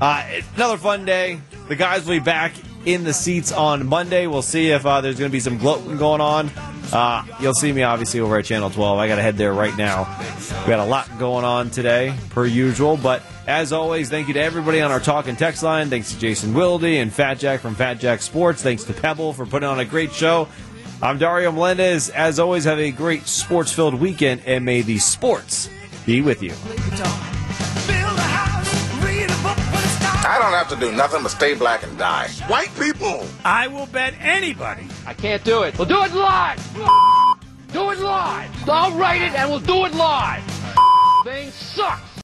Uh, 0.00 0.24
another 0.56 0.76
fun 0.76 1.04
day. 1.04 1.40
The 1.68 1.76
guys 1.76 2.04
will 2.04 2.16
be 2.16 2.20
back 2.20 2.52
in 2.84 3.04
the 3.04 3.12
seats 3.14 3.52
on 3.52 3.86
Monday. 3.86 4.26
We'll 4.26 4.42
see 4.42 4.68
if 4.68 4.84
uh, 4.84 5.00
there's 5.00 5.18
going 5.18 5.30
to 5.30 5.32
be 5.32 5.40
some 5.40 5.58
gloating 5.58 5.96
going 5.96 6.20
on. 6.20 6.50
Uh, 6.92 7.24
you'll 7.40 7.54
see 7.54 7.72
me 7.72 7.82
obviously 7.82 8.20
over 8.20 8.38
at 8.38 8.44
Channel 8.44 8.70
12. 8.70 8.98
I 8.98 9.08
got 9.08 9.16
to 9.16 9.22
head 9.22 9.36
there 9.36 9.52
right 9.52 9.76
now. 9.76 10.04
We 10.62 10.68
got 10.68 10.80
a 10.80 10.84
lot 10.84 11.08
going 11.18 11.44
on 11.44 11.70
today, 11.70 12.14
per 12.30 12.44
usual. 12.44 12.96
But 12.96 13.22
as 13.46 13.72
always, 13.72 14.10
thank 14.10 14.28
you 14.28 14.34
to 14.34 14.42
everybody 14.42 14.80
on 14.80 14.90
our 14.90 15.00
talk 15.00 15.26
and 15.26 15.38
text 15.38 15.62
line. 15.62 15.90
Thanks 15.90 16.12
to 16.12 16.18
Jason 16.18 16.52
Wilde 16.54 16.84
and 16.84 17.12
Fat 17.12 17.38
Jack 17.38 17.60
from 17.60 17.74
Fat 17.74 17.94
Jack 17.94 18.20
Sports. 18.22 18.62
Thanks 18.62 18.84
to 18.84 18.92
Pebble 18.92 19.32
for 19.32 19.46
putting 19.46 19.68
on 19.68 19.80
a 19.80 19.84
great 19.84 20.12
show. 20.12 20.48
I'm 21.02 21.18
Dario 21.18 21.52
Melendez. 21.52 22.08
As 22.10 22.38
always, 22.38 22.64
have 22.64 22.78
a 22.78 22.90
great 22.90 23.26
sports 23.26 23.72
filled 23.72 23.94
weekend 23.94 24.42
and 24.46 24.64
may 24.64 24.80
the 24.82 24.98
sports 24.98 25.68
be 26.06 26.20
with 26.22 26.42
you. 26.42 26.52
I 30.26 30.38
don't 30.40 30.52
have 30.52 30.68
to 30.70 30.76
do 30.76 30.90
nothing 30.92 31.22
but 31.22 31.30
stay 31.30 31.54
black 31.54 31.82
and 31.82 31.96
die. 31.98 32.28
White 32.48 32.74
people! 32.78 33.26
I 33.44 33.66
will 33.68 33.86
bet 33.86 34.14
anybody. 34.20 34.86
I 35.06 35.12
can't 35.14 35.44
do 35.44 35.62
it. 35.62 35.76
We'll 35.78 35.86
do 35.88 36.02
it 36.02 36.12
live. 36.14 36.74
Do 37.72 37.90
it 37.90 37.98
live. 37.98 38.68
I'll 38.68 38.96
write 38.96 39.20
it 39.20 39.34
and 39.34 39.50
we'll 39.50 39.60
do 39.60 39.84
it 39.84 39.94
live. 39.94 40.42
Thing 41.24 41.50
sucks. 41.50 42.10